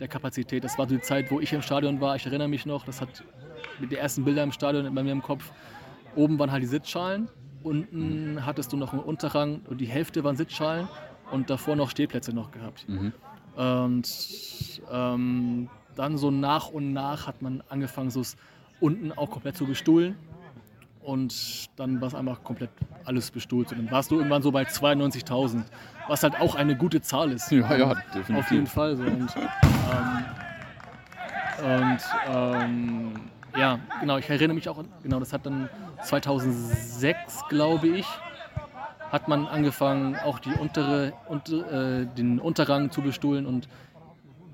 der 0.00 0.08
Kapazität. 0.08 0.64
Das 0.64 0.76
war 0.76 0.86
die 0.86 1.00
Zeit, 1.00 1.30
wo 1.30 1.40
ich 1.40 1.52
im 1.52 1.62
Stadion 1.62 2.00
war. 2.00 2.16
Ich 2.16 2.26
erinnere 2.26 2.48
mich 2.48 2.66
noch, 2.66 2.84
das 2.84 3.00
hat 3.00 3.24
mit 3.78 3.90
den 3.90 3.98
ersten 3.98 4.24
Bilder 4.24 4.42
im 4.42 4.52
Stadion 4.52 4.92
bei 4.94 5.02
mir 5.02 5.12
im 5.12 5.22
Kopf. 5.22 5.50
Oben 6.14 6.38
waren 6.38 6.52
halt 6.52 6.62
die 6.62 6.68
Sitzschalen 6.68 7.28
Unten 7.64 8.44
hattest 8.44 8.72
du 8.72 8.76
noch 8.76 8.92
einen 8.92 9.02
Unterrang 9.02 9.62
und 9.68 9.80
die 9.80 9.86
Hälfte 9.86 10.22
waren 10.22 10.36
Sitzschalen 10.36 10.86
und 11.32 11.50
davor 11.50 11.76
noch 11.76 11.90
Stehplätze 11.90 12.32
noch 12.32 12.52
gehabt. 12.52 12.86
Mhm. 12.88 13.12
Und 13.56 14.82
ähm, 14.92 15.68
dann 15.96 16.18
so 16.18 16.30
nach 16.30 16.68
und 16.68 16.92
nach 16.92 17.26
hat 17.26 17.42
man 17.42 17.62
angefangen, 17.68 18.10
so 18.10 18.22
unten 18.80 19.12
auch 19.12 19.30
komplett 19.30 19.56
zu 19.56 19.66
bestuhlen. 19.66 20.16
Und 21.02 21.68
dann 21.76 22.00
war 22.00 22.08
es 22.08 22.14
einfach 22.14 22.42
komplett 22.44 22.70
alles 23.04 23.30
bestuhlt. 23.30 23.72
Und 23.72 23.78
dann 23.78 23.90
warst 23.90 24.10
du 24.10 24.16
irgendwann 24.16 24.42
so 24.42 24.50
bei 24.50 24.62
92.000, 24.62 25.64
was 26.08 26.22
halt 26.22 26.40
auch 26.40 26.54
eine 26.54 26.76
gute 26.76 27.02
Zahl 27.02 27.32
ist. 27.32 27.50
Ja, 27.50 27.76
ja, 27.76 27.94
definitiv. 28.14 28.36
Auf 28.36 28.50
jeden 28.50 28.66
Fall. 28.66 28.96
So. 28.96 29.02
Und, 29.02 29.28
ähm, 31.62 31.62
und 31.62 31.98
ähm, 32.28 33.12
ja, 33.56 33.78
genau, 34.00 34.18
ich 34.18 34.28
erinnere 34.28 34.54
mich 34.54 34.68
auch, 34.68 34.82
genau, 35.02 35.20
das 35.20 35.32
hat 35.32 35.46
dann 35.46 35.68
2006, 36.02 37.44
glaube 37.48 37.88
ich, 37.88 38.06
hat 39.10 39.28
man 39.28 39.46
angefangen, 39.46 40.16
auch 40.24 40.38
die 40.38 40.52
untere, 40.52 41.12
unter, 41.28 42.00
äh, 42.00 42.06
den 42.06 42.40
Unterrang 42.40 42.90
zu 42.90 43.00
bestuhlen 43.00 43.46
und 43.46 43.68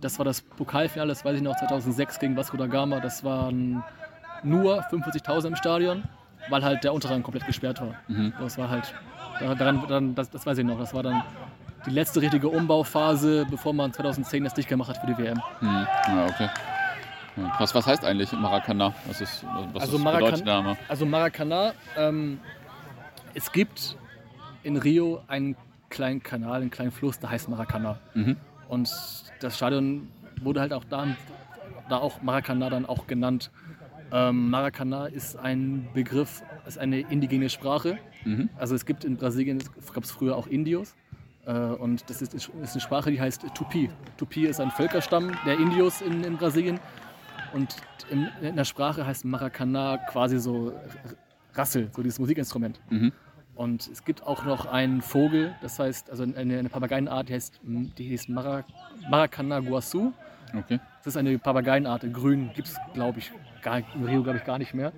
das 0.01 0.19
war 0.19 0.25
das 0.25 0.41
Pokalfinale, 0.41 1.09
das 1.09 1.25
weiß 1.25 1.37
ich 1.37 1.43
noch, 1.43 1.57
2006 1.57 2.19
gegen 2.19 2.37
Vasco 2.37 2.57
da 2.57 2.67
Gama. 2.67 3.01
Das 3.01 3.23
waren 3.25 3.83
nur 4.43 4.83
45.000 4.85 5.49
im 5.49 5.57
Stadion, 5.57 6.05
weil 6.49 6.65
halt 6.65 6.85
der 6.85 6.95
Unterrang 6.95 7.23
komplett 7.23 7.47
gesperrt 7.47 7.81
war. 7.81 7.95
Mhm. 8.09 8.33
Das 8.41 8.57
war 8.59 8.71
halt, 8.71 8.95
daran, 9.41 9.83
daran 9.87 10.15
das, 10.15 10.31
das, 10.31 10.47
weiß 10.47 10.59
ich 10.59 10.65
noch, 10.65 10.79
das 10.79 10.95
war 10.95 11.03
dann 11.03 11.23
die 11.87 11.91
letzte 11.91 12.21
richtige 12.21 12.49
Umbauphase, 12.49 13.47
bevor 13.51 13.73
man 13.73 13.93
2010 13.93 14.45
das 14.45 14.55
dicht 14.55 14.69
gemacht 14.69 14.91
hat 14.91 14.99
für 14.99 15.07
die 15.07 15.19
WM. 15.19 15.41
Mhm. 15.61 15.87
Ja, 16.09 16.27
okay. 16.27 16.49
Was, 17.59 17.75
was 17.75 17.87
heißt 17.87 18.05
eigentlich 18.05 18.33
Maracana? 18.33 18.95
Was, 19.07 19.21
ist, 19.21 19.45
was 19.73 19.83
also, 19.83 19.99
Maracan 19.99 20.77
also 20.89 21.07
Maracana, 21.07 21.73
ähm, 21.97 22.41
es 23.35 23.53
gibt 23.53 23.97
in 24.63 24.77
Rio 24.77 25.23
einen 25.29 25.57
kleinen 25.89 26.23
Kanal, 26.23 26.61
einen 26.61 26.71
kleinen 26.71 26.91
Fluss, 26.91 27.19
der 27.19 27.31
heißt 27.31 27.49
Maracana. 27.49 27.99
Mhm. 28.15 28.37
Und 28.69 28.91
das 29.41 29.57
Stadion 29.57 30.09
wurde 30.43 30.61
halt 30.61 30.73
auch 30.73 30.85
da, 30.85 31.07
da 31.89 31.99
auch 31.99 32.23
Maracana 32.23 32.71
dann 32.71 32.87
auch 32.87 33.07
genannt. 33.07 33.51
Ähm, 34.13 34.51
Maracana 34.51 35.07
ist 35.07 35.37
ein 35.37 35.89
Begriff, 35.95 36.43
ist 36.67 36.79
eine 36.79 37.01
indigene 37.01 37.49
Sprache. 37.49 37.99
Mhm. 38.25 38.49
Also 38.57 38.75
es 38.75 38.85
gibt 38.85 39.05
in 39.05 39.17
Brasilien, 39.17 39.63
gab 39.93 40.05
es 40.05 40.11
früher 40.11 40.37
auch 40.37 40.47
Indios. 40.47 40.95
Äh, 41.47 41.53
und 41.53 42.09
das 42.11 42.23
ist, 42.23 42.35
ist, 42.35 42.51
eine 42.55 42.81
Sprache, 42.81 43.11
die 43.11 43.21
heißt 43.21 43.45
Tupi. 43.55 43.91
Tupi 44.17 44.47
ist 44.47 44.61
ein 44.61 44.71
Völkerstamm 44.71 45.33
der 45.47 45.55
Indios 45.59 46.01
in, 46.01 46.25
in 46.25 46.37
Brasilien. 46.37 46.81
Und 47.53 47.77
in, 48.11 48.29
in 48.43 48.57
der 48.57 48.65
Sprache 48.65 49.07
heißt 49.07 49.25
Maracana 49.25 49.99
quasi 50.11 50.39
so 50.39 50.73
Rassel, 51.55 51.91
so 51.95 52.03
dieses 52.03 52.19
Musikinstrument. 52.19 52.81
Mhm. 52.91 53.13
Und 53.55 53.89
es 53.89 54.05
gibt 54.05 54.23
auch 54.23 54.45
noch 54.45 54.67
einen 54.67 55.03
Vogel, 55.03 55.55
das 55.61 55.79
heißt, 55.79 56.11
also 56.11 56.23
eine, 56.23 56.59
eine 56.59 56.69
Papageienart, 56.69 57.29
die 57.29 57.35
heißt, 57.35 57.61
die 57.63 58.13
heißt 58.13 58.29
Mara, 58.29 58.65
Maracana 59.11 59.61
Guasu. 59.61 60.13
Okay. 60.57 60.81
Das 61.05 61.15
ist 61.15 61.17
eine 61.17 61.39
Papageienart, 61.39 62.05
in 62.05 62.13
grün 62.13 62.51
gibt 62.55 62.69
es, 62.69 62.77
glaube 62.95 63.19
ich, 63.19 63.33
gar, 63.63 63.79
in 63.79 64.05
Rio 64.05 64.23
glaube 64.23 64.39
ich 64.39 64.45
gar 64.45 64.59
nicht 64.59 64.75
mehr. 64.75 64.93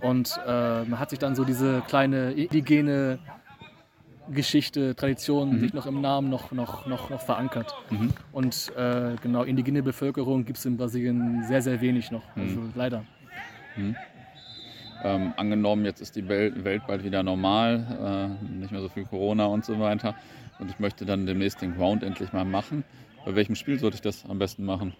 Und 0.00 0.38
äh, 0.46 0.84
man 0.84 0.98
hat 0.98 1.10
sich 1.10 1.18
dann 1.18 1.34
so 1.34 1.44
diese 1.44 1.82
kleine 1.82 2.32
indigene 2.32 3.18
Geschichte, 4.30 4.94
Tradition 4.94 5.54
Mhm. 5.54 5.60
sich 5.60 5.74
noch 5.74 5.86
im 5.86 6.00
Namen 6.00 6.28
noch, 6.30 6.52
noch, 6.52 6.86
noch, 6.86 7.10
noch 7.10 7.20
verankert. 7.20 7.74
Mhm. 7.90 8.10
Und 8.32 8.72
äh, 8.76 9.16
genau, 9.22 9.42
indigene 9.44 9.82
Bevölkerung 9.82 10.44
gibt 10.44 10.58
es 10.58 10.66
in 10.66 10.76
Brasilien 10.76 11.44
sehr, 11.44 11.62
sehr 11.62 11.80
wenig 11.80 12.10
noch. 12.10 12.22
Mhm. 12.36 12.42
Also 12.42 12.60
leider. 12.74 13.04
Ähm, 15.04 15.32
angenommen, 15.36 15.84
jetzt 15.84 16.00
ist 16.00 16.16
die 16.16 16.26
Welt, 16.28 16.64
Welt 16.64 16.82
bald 16.86 17.04
wieder 17.04 17.22
normal, 17.22 18.36
äh, 18.42 18.58
nicht 18.58 18.72
mehr 18.72 18.80
so 18.80 18.88
viel 18.88 19.04
Corona 19.04 19.46
und 19.46 19.64
so 19.64 19.78
weiter. 19.78 20.14
Und 20.58 20.70
ich 20.70 20.78
möchte 20.80 21.06
dann 21.06 21.24
demnächst 21.26 21.62
den 21.62 21.76
Ground 21.76 22.02
endlich 22.02 22.32
mal 22.32 22.44
machen. 22.44 22.82
Bei 23.24 23.34
welchem 23.36 23.54
Spiel 23.54 23.78
sollte 23.78 23.94
ich 23.96 24.00
das 24.00 24.24
am 24.28 24.38
besten 24.38 24.64
machen? 24.64 24.94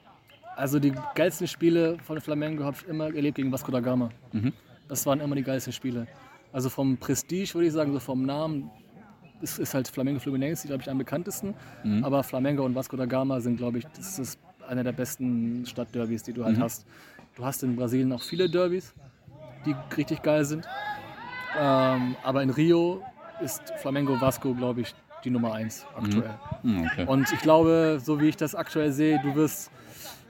Also 0.55 0.79
die 0.79 0.93
geilsten 1.15 1.49
Spiele 1.49 1.99
von 2.05 2.21
Flamengo 2.21 2.65
habe 2.65 2.77
ich 2.81 2.89
immer 2.89 3.07
erlebt 3.15 3.37
gegen 3.37 3.51
Vasco 3.51 3.73
da 3.73 3.81
Gama. 3.81 4.11
Mhm. 4.33 4.53
Das 4.89 5.05
waren 5.07 5.21
immer 5.21 5.35
die 5.35 5.43
geilsten 5.43 5.73
Spiele. 5.73 6.07
Also 6.53 6.69
vom 6.71 6.97
Prestige 6.97 7.55
würde 7.55 7.67
ich 7.67 7.73
sagen, 7.73 7.93
so 7.93 8.01
vom 8.01 8.25
Namen 8.25 8.71
ist, 9.41 9.59
ist 9.59 9.75
halt 9.75 9.89
Flamengo 9.89 10.19
Fluminense, 10.21 10.67
glaube 10.67 10.83
ich, 10.83 10.91
am 10.91 10.99
bekanntesten. 10.99 11.55
Mhm. 11.85 12.05
Aber 12.05 12.23
Flamengo 12.23 12.65
und 12.65 12.75
Vasco 12.75 12.97
da 12.97 13.07
Gama 13.07 13.41
sind, 13.41 13.57
glaube 13.57 13.79
ich, 13.79 13.87
das 13.97 14.19
ist 14.19 14.39
einer 14.69 14.85
der 14.85 14.93
besten 14.93 15.65
Stadtderbys, 15.67 16.23
die 16.25 16.33
du 16.33 16.45
halt 16.45 16.59
Mhm. 16.59 16.63
hast. 16.63 16.87
Du 17.37 17.45
hast 17.45 17.63
in 17.63 17.77
Brasilien 17.77 18.13
auch 18.13 18.23
viele 18.23 18.49
Derbys, 18.51 18.93
die 19.65 19.75
richtig 19.97 20.23
geil 20.23 20.45
sind. 20.45 20.67
Ähm, 21.59 22.17
aber 22.23 22.43
in 22.43 22.51
Rio 22.51 23.03
ist 23.41 23.63
Flamengo 23.79 24.21
Vasco, 24.21 24.55
glaube 24.55 24.83
ich, 24.83 24.95
die 25.25 25.31
Nummer 25.31 25.55
eins 25.55 25.85
aktuell. 25.97 26.31
Hm, 26.63 26.83
okay. 26.85 27.05
Und 27.07 27.33
ich 27.33 27.41
glaube, 27.41 27.99
so 28.03 28.21
wie 28.21 28.29
ich 28.29 28.37
das 28.37 28.55
aktuell 28.55 28.93
sehe, 28.93 29.21
du 29.23 29.35
wirst, 29.35 29.71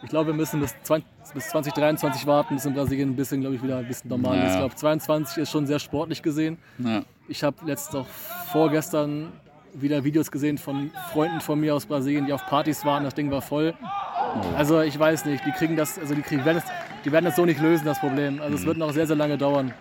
ich 0.02 0.08
glaube, 0.08 0.28
wir 0.28 0.34
müssen 0.34 0.60
bis, 0.60 0.74
20, 0.82 1.06
bis 1.34 1.48
2023 1.48 2.26
warten, 2.26 2.54
bis 2.54 2.64
in 2.64 2.74
Brasilien 2.74 3.10
ein 3.10 3.16
bisschen, 3.16 3.40
glaube 3.40 3.56
ich, 3.56 3.62
wieder 3.62 3.78
ein 3.78 3.88
bisschen 3.88 4.10
normal 4.10 4.36
Ja. 4.38 4.44
ist. 4.46 4.52
Ich 4.52 4.58
glaube, 4.58 4.74
22 4.74 5.38
ist 5.38 5.50
schon 5.50 5.66
sehr 5.66 5.78
sportlich 5.78 6.22
gesehen. 6.22 6.58
Ja. 6.78 7.02
Ich 7.28 7.42
habe 7.44 7.56
letztens 7.66 7.96
auch 7.96 8.06
vorgestern 8.52 9.32
wieder 9.74 10.02
Videos 10.02 10.30
gesehen 10.30 10.56
von 10.58 10.90
Freunden 11.12 11.40
von 11.40 11.60
mir 11.60 11.74
aus 11.74 11.86
Brasilien, 11.86 12.26
die 12.26 12.32
auf 12.32 12.44
Partys 12.46 12.84
waren. 12.84 13.04
Das 13.04 13.14
Ding 13.14 13.30
war 13.30 13.42
voll. 13.42 13.74
Also 14.56 14.80
ich 14.80 14.98
weiß 14.98 15.24
nicht, 15.26 15.44
die 15.46 15.52
kriegen 15.52 15.76
das, 15.76 15.98
also 15.98 16.14
die, 16.14 16.22
kriegen, 16.22 16.44
werden, 16.44 16.58
das, 16.64 16.70
die 17.04 17.12
werden 17.12 17.24
das 17.26 17.36
so 17.36 17.44
nicht 17.44 17.60
lösen, 17.60 17.84
das 17.84 17.98
Problem. 18.00 18.40
Also 18.40 18.54
es 18.56 18.64
wird 18.64 18.76
noch 18.78 18.92
sehr, 18.92 19.06
sehr 19.06 19.16
lange 19.16 19.36
dauern. 19.38 19.72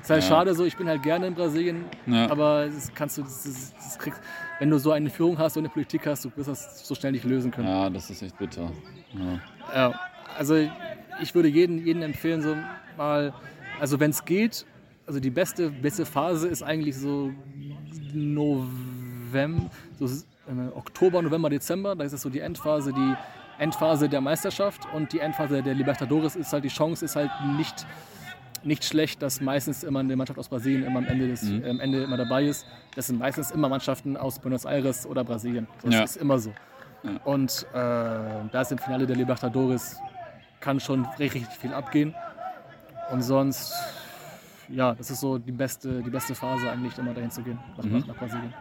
Ist 0.00 0.10
halt 0.10 0.22
Ja. 0.22 0.28
schade 0.28 0.54
so, 0.54 0.64
ich 0.64 0.76
bin 0.76 0.88
halt 0.88 1.02
gerne 1.02 1.26
in 1.26 1.34
Brasilien, 1.34 1.84
Ja. 2.06 2.30
aber 2.30 2.66
das 2.66 2.92
kannst 2.94 3.18
du, 3.18 3.22
das, 3.22 3.42
das, 3.42 3.74
das 3.74 3.98
kriegst, 3.98 4.20
wenn 4.60 4.70
du 4.70 4.78
so 4.78 4.92
eine 4.92 5.10
Führung 5.10 5.36
hast, 5.38 5.54
so 5.54 5.60
eine 5.60 5.68
Politik 5.68 6.06
hast, 6.06 6.24
du 6.24 6.30
wirst 6.36 6.48
das 6.48 6.86
so 6.86 6.94
schnell 6.94 7.12
nicht 7.12 7.24
lösen 7.24 7.50
können. 7.50 7.66
ja, 7.68 7.90
das 7.90 8.08
ist 8.10 8.22
echt 8.22 8.38
bitter. 8.38 8.70
Ja. 9.74 9.94
Also 10.38 10.56
ich 11.22 11.34
würde 11.34 11.48
jedem, 11.48 11.84
jedem 11.84 12.02
empfehlen, 12.02 12.42
so 12.42 12.56
mal, 12.96 13.32
also 13.80 13.98
wenn 14.00 14.10
es 14.10 14.24
geht, 14.24 14.66
also 15.06 15.20
die 15.20 15.30
beste, 15.30 15.70
beste 15.70 16.04
Phase 16.04 16.48
ist 16.48 16.62
eigentlich 16.62 16.96
so 16.96 17.32
November, 18.12 19.70
so 19.98 20.06
äh, 20.06 20.68
Oktober, 20.74 21.22
November, 21.22 21.48
Dezember, 21.50 21.94
da 21.96 22.04
ist 22.04 22.12
es 22.12 22.22
so 22.22 22.30
die 22.30 22.40
Endphase, 22.40 22.92
die 22.92 23.14
Endphase 23.58 24.08
der 24.08 24.20
Meisterschaft 24.20 24.86
und 24.92 25.12
die 25.12 25.20
Endphase 25.20 25.62
der 25.62 25.74
Libertadores 25.74 26.36
ist 26.36 26.52
halt, 26.52 26.64
die 26.64 26.68
Chance 26.68 27.04
ist 27.04 27.16
halt 27.16 27.30
nicht, 27.56 27.86
nicht 28.64 28.84
schlecht, 28.84 29.22
dass 29.22 29.40
meistens 29.40 29.82
immer 29.84 30.00
eine 30.00 30.14
Mannschaft 30.16 30.38
aus 30.38 30.48
Brasilien 30.48 30.84
immer 30.84 30.98
am 30.98 31.06
Ende, 31.06 31.28
des, 31.28 31.42
Mhm. 31.44 31.64
äh, 31.64 31.70
am 31.70 31.80
Ende 31.80 32.02
immer 32.02 32.16
dabei 32.16 32.44
ist. 32.44 32.66
Das 32.94 33.06
sind 33.06 33.18
meistens 33.18 33.50
immer 33.50 33.68
Mannschaften 33.68 34.16
aus 34.16 34.38
Buenos 34.38 34.64
Aires 34.66 35.06
oder 35.06 35.24
Brasilien. 35.24 35.66
Das 35.82 35.94
Ja. 35.94 36.02
ist 36.04 36.16
immer 36.16 36.38
so. 36.38 36.52
Ja. 37.02 37.10
Und 37.24 37.66
äh, 37.72 37.76
da 38.52 38.60
ist 38.60 38.72
im 38.72 38.78
Finale 38.78 39.06
der 39.06 39.16
Libertadores 39.16 40.00
kann 40.60 40.80
schon 40.80 41.04
richtig, 41.18 41.42
richtig 41.42 41.58
viel 41.58 41.74
abgehen. 41.74 42.14
Und 43.12 43.22
sonst, 43.22 43.72
ja, 44.68 44.94
das 44.94 45.10
ist 45.10 45.20
so 45.20 45.38
die 45.38 45.52
beste, 45.52 46.02
die 46.02 46.10
beste 46.10 46.34
Phase 46.34 46.70
eigentlich, 46.70 46.98
immer 46.98 47.14
dahin 47.14 47.30
zu 47.30 47.42
gehen, 47.42 47.58
nach, 47.76 47.84
Mhm. 47.84 48.04
nach 48.06 48.16
Brasilien. 48.16 48.52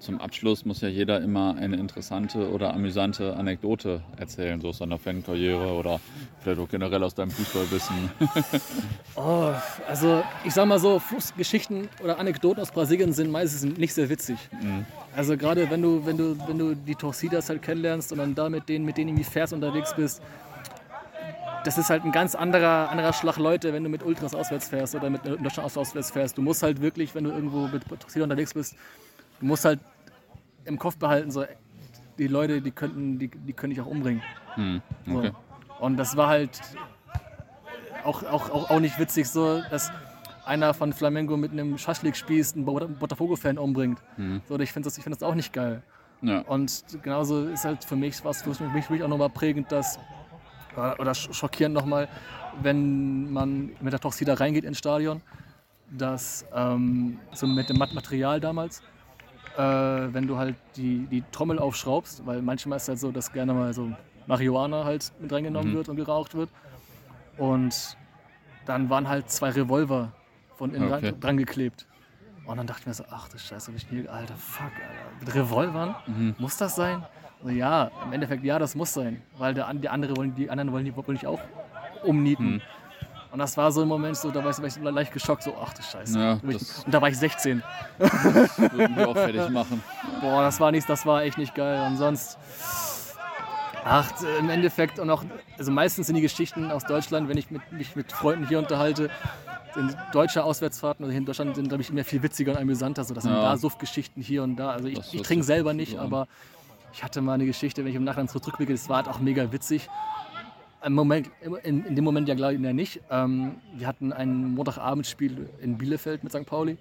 Zum 0.00 0.20
Abschluss 0.20 0.64
muss 0.64 0.80
ja 0.80 0.88
jeder 0.88 1.20
immer 1.20 1.56
eine 1.58 1.74
interessante 1.76 2.50
oder 2.52 2.72
amüsante 2.72 3.34
Anekdote 3.36 4.00
erzählen, 4.16 4.60
so 4.60 4.68
aus 4.68 4.78
seiner 4.78 4.96
Fankarriere 4.96 5.72
oder 5.72 5.98
vielleicht 6.40 6.60
auch 6.60 6.68
generell 6.68 7.02
aus 7.02 7.14
deinem 7.14 7.30
Fußballwissen. 7.32 7.96
Oh, 9.16 9.52
also 9.88 10.22
ich 10.44 10.54
sag 10.54 10.66
mal 10.66 10.78
so, 10.78 11.00
Fußgeschichten 11.00 11.88
oder 12.04 12.20
Anekdoten 12.20 12.62
aus 12.62 12.70
Brasilien 12.70 13.12
sind 13.12 13.32
meistens 13.32 13.76
nicht 13.76 13.92
sehr 13.92 14.08
witzig. 14.08 14.38
Mhm. 14.62 14.86
Also 15.16 15.36
gerade 15.36 15.68
wenn 15.70 15.82
du, 15.82 16.06
wenn 16.06 16.16
du, 16.16 16.36
wenn 16.46 16.56
du 16.56 16.76
die 16.76 16.94
Torcidas 16.94 17.48
halt 17.48 17.60
kennenlernst 17.62 18.12
und 18.12 18.18
dann 18.18 18.36
da 18.36 18.48
mit 18.48 18.68
denen, 18.68 18.84
mit 18.84 18.96
denen 18.96 19.08
irgendwie 19.08 19.24
fährst 19.28 19.52
unterwegs 19.52 19.92
bist, 19.96 20.22
das 21.64 21.76
ist 21.78 21.90
halt 21.90 22.04
ein 22.04 22.12
ganz 22.12 22.36
anderer, 22.36 22.88
anderer 22.90 23.12
Schlag 23.12 23.38
Leute, 23.38 23.72
wenn 23.72 23.82
du 23.82 23.90
mit 23.90 24.04
Ultras 24.04 24.32
auswärts 24.36 24.68
fährst 24.68 24.94
oder 24.94 25.10
mit 25.10 25.26
Deutschland 25.26 25.58
aus- 25.66 25.76
auswärts 25.76 26.12
fährst. 26.12 26.38
Du 26.38 26.42
musst 26.42 26.62
halt 26.62 26.80
wirklich, 26.80 27.16
wenn 27.16 27.24
du 27.24 27.30
irgendwo 27.30 27.66
mit 27.66 27.82
Torcida 28.00 28.22
unterwegs 28.22 28.54
bist, 28.54 28.76
du 29.40 29.46
musst 29.46 29.64
halt 29.64 29.80
im 30.64 30.78
Kopf 30.78 30.96
behalten, 30.96 31.30
so 31.30 31.44
die 32.18 32.26
Leute, 32.26 32.60
die 32.60 32.70
könnten, 32.70 33.18
die, 33.18 33.28
die 33.28 33.52
können 33.52 33.70
dich 33.70 33.80
auch 33.80 33.86
umbringen. 33.86 34.22
Hm. 34.54 34.82
So. 35.06 35.18
Okay. 35.18 35.32
Und 35.80 35.96
das 35.96 36.16
war 36.16 36.28
halt 36.28 36.60
auch, 38.04 38.22
auch, 38.24 38.50
auch, 38.50 38.70
auch 38.70 38.80
nicht 38.80 38.98
witzig, 38.98 39.28
so 39.28 39.62
dass 39.70 39.90
einer 40.44 40.72
von 40.74 40.92
Flamengo 40.92 41.36
mit 41.36 41.52
einem 41.52 41.76
Schaschlik-Spieß 41.78 42.54
einen 42.54 42.64
Bot- 42.64 42.98
Botafogo-Fan 42.98 43.58
umbringt. 43.58 44.00
Mhm. 44.16 44.40
So, 44.48 44.58
ich 44.58 44.72
finde 44.72 44.86
das, 44.86 44.96
ich 44.96 45.04
find 45.04 45.14
das 45.14 45.22
auch 45.22 45.34
nicht 45.34 45.52
geil. 45.52 45.82
Ja. 46.22 46.40
Und 46.40 46.84
genauso 47.02 47.46
ist 47.46 47.64
halt 47.64 47.84
für 47.84 47.96
mich 47.96 48.24
was 48.24 48.42
für 48.42 48.48
mich, 48.50 48.86
für 48.86 48.92
mich 48.92 49.02
auch 49.02 49.08
nochmal 49.08 49.30
prägend, 49.30 49.70
dass 49.70 49.98
oder 50.74 50.98
oder 50.98 51.12
sch- 51.12 51.32
schockierend 51.32 51.74
nochmal, 51.74 52.08
wenn 52.62 53.30
man 53.32 53.70
mit 53.80 53.92
der 53.92 54.00
Toxida 54.00 54.34
reingeht 54.34 54.64
ins 54.64 54.78
Stadion, 54.78 55.20
dass 55.90 56.44
ähm, 56.54 57.18
so 57.32 57.46
mit 57.46 57.68
dem 57.68 57.78
Mat- 57.78 57.94
Material 57.94 58.40
damals, 58.40 58.82
äh, 59.58 60.14
wenn 60.14 60.26
du 60.28 60.38
halt 60.38 60.54
die, 60.76 61.06
die 61.10 61.22
Trommel 61.32 61.58
aufschraubst, 61.58 62.24
weil 62.24 62.40
manchmal 62.42 62.76
ist 62.76 62.84
es 62.84 62.88
halt 62.90 62.98
so, 63.00 63.10
dass 63.10 63.32
gerne 63.32 63.52
mal 63.52 63.74
so 63.74 63.90
Marihuana 64.26 64.84
halt 64.84 65.12
mit 65.20 65.32
reingenommen 65.32 65.72
Mhm. 65.72 65.76
wird 65.76 65.88
und 65.88 65.96
geraucht 65.96 66.34
wird. 66.34 66.48
Und 67.36 67.96
dann 68.66 68.88
waren 68.88 69.08
halt 69.08 69.30
zwei 69.30 69.50
Revolver 69.50 70.12
von 70.56 70.74
innen 70.74 70.92
Okay. 70.92 71.10
dran, 71.10 71.20
dran 71.20 71.36
geklebt. 71.38 71.86
Und 72.46 72.56
dann 72.56 72.66
dachte 72.66 72.82
ich 72.82 72.86
mir 72.86 72.94
so, 72.94 73.04
ach 73.10 73.28
du 73.28 73.38
Scheiße, 73.38 73.70
hab 73.70 73.76
ich 73.76 73.90
nie, 73.90 74.08
alter 74.08 74.36
Fuck, 74.36 74.64
Alter. 74.66 75.10
Mit 75.20 75.34
Revolvern? 75.34 75.94
Mhm. 76.06 76.34
Muss 76.38 76.56
das 76.56 76.76
sein? 76.76 77.04
So, 77.42 77.50
ja, 77.50 77.90
im 78.04 78.12
Endeffekt 78.12 78.44
ja, 78.44 78.58
das 78.58 78.74
muss 78.74 78.92
sein. 78.94 79.20
Weil 79.36 79.54
der, 79.54 79.72
die, 79.74 79.88
andere 79.88 80.16
wollen, 80.16 80.34
die 80.34 80.48
anderen 80.50 80.72
wollen 80.72 80.84
die 80.84 80.96
wollen 80.96 81.16
dich 81.16 81.26
auch 81.26 81.40
umnieten. 82.02 82.54
Mhm. 82.54 82.62
Und 83.30 83.38
das 83.40 83.56
war 83.56 83.70
so 83.70 83.82
ein 83.82 83.88
Moment, 83.88 84.16
so, 84.16 84.30
da 84.30 84.42
war 84.42 84.50
ich, 84.50 84.58
war 84.58 84.64
ich 84.66 84.72
so 84.74 84.80
leicht 84.80 85.12
geschockt, 85.12 85.42
so, 85.42 85.54
ach 85.62 85.74
du 85.74 85.82
Scheiße. 85.82 86.18
Ja, 86.18 86.32
Und 86.42 86.50
ich- 86.50 86.58
das- 86.58 86.84
und 86.84 86.94
da 86.94 87.00
war 87.02 87.08
ich 87.08 87.18
16. 87.18 87.62
Würden 87.98 88.96
wir 88.96 89.08
auch 89.08 89.14
fertig 89.14 89.48
machen. 89.50 89.82
Boah, 90.20 90.42
das 90.42 90.58
war 90.60 90.70
nichts, 90.70 90.86
das 90.86 91.04
war 91.04 91.22
echt 91.22 91.36
nicht 91.36 91.54
geil. 91.54 91.86
Und 91.86 91.96
sonst, 91.98 92.38
ach, 93.84 94.10
im 94.38 94.48
Endeffekt 94.50 94.98
und 94.98 95.10
auch, 95.10 95.24
also 95.58 95.70
meistens 95.70 96.06
sind 96.06 96.16
die 96.16 96.22
Geschichten 96.22 96.70
aus 96.70 96.84
Deutschland, 96.84 97.28
wenn 97.28 97.36
ich 97.36 97.50
mit, 97.50 97.70
mich 97.72 97.96
mit 97.96 98.12
Freunden 98.12 98.46
hier 98.48 98.58
unterhalte, 98.58 99.10
sind 99.74 99.94
deutsche 100.12 100.42
Auswärtsfahrten, 100.42 101.04
also 101.04 101.12
hier 101.12 101.18
in 101.20 101.26
Deutschland 101.26 101.54
sind, 101.54 101.68
glaube 101.68 101.82
ich, 101.82 101.90
immer 101.90 102.04
viel 102.04 102.22
witziger 102.22 102.52
und 102.52 102.58
amüsanter. 102.58 103.04
So, 103.04 103.12
das 103.14 103.24
sind 103.24 103.32
Ja. 103.34 103.42
da 103.42 103.56
Suftgeschichten 103.56 104.22
hier 104.22 104.42
und 104.42 104.56
da. 104.56 104.70
Also 104.70 104.88
ich, 104.88 104.96
Das 104.96 105.12
ich 105.12 105.22
trinke 105.22 105.44
selber 105.44 105.74
nicht, 105.74 105.98
aber 105.98 106.26
ich 106.94 107.04
hatte 107.04 107.20
mal 107.20 107.34
eine 107.34 107.44
Geschichte, 107.44 107.82
wenn 107.84 107.90
ich 107.90 107.96
im 107.96 108.04
Nachhinein 108.04 108.28
zurückblicke, 108.28 108.72
das 108.72 108.88
war 108.88 108.96
halt 108.96 109.08
auch 109.08 109.18
mega 109.20 109.52
witzig. 109.52 109.88
Im 110.84 110.92
Moment, 110.92 111.30
in, 111.64 111.84
in 111.84 111.94
dem 111.96 112.04
Moment 112.04 112.28
ja 112.28 112.34
glaube 112.34 112.54
ich 112.54 112.60
nicht. 112.60 113.00
Ähm, 113.10 113.56
wir 113.74 113.86
hatten 113.86 114.12
ein 114.12 114.54
Montagabendspiel 114.54 115.48
in 115.60 115.76
Bielefeld 115.76 116.22
mit 116.22 116.32
St. 116.32 116.46
Pauli 116.46 116.78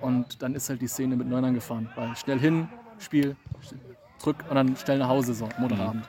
und 0.00 0.42
dann 0.42 0.54
ist 0.54 0.68
halt 0.68 0.80
die 0.80 0.88
Szene 0.88 1.14
mit 1.16 1.28
Neunern 1.28 1.54
gefahren. 1.54 1.88
Weil 1.94 2.16
schnell 2.16 2.40
hin, 2.40 2.68
Spiel, 2.98 3.36
zurück 4.18 4.44
und 4.48 4.56
dann 4.56 4.76
schnell 4.76 4.98
nach 4.98 5.08
Hause, 5.08 5.34
so 5.34 5.48
Montagabend. 5.58 6.08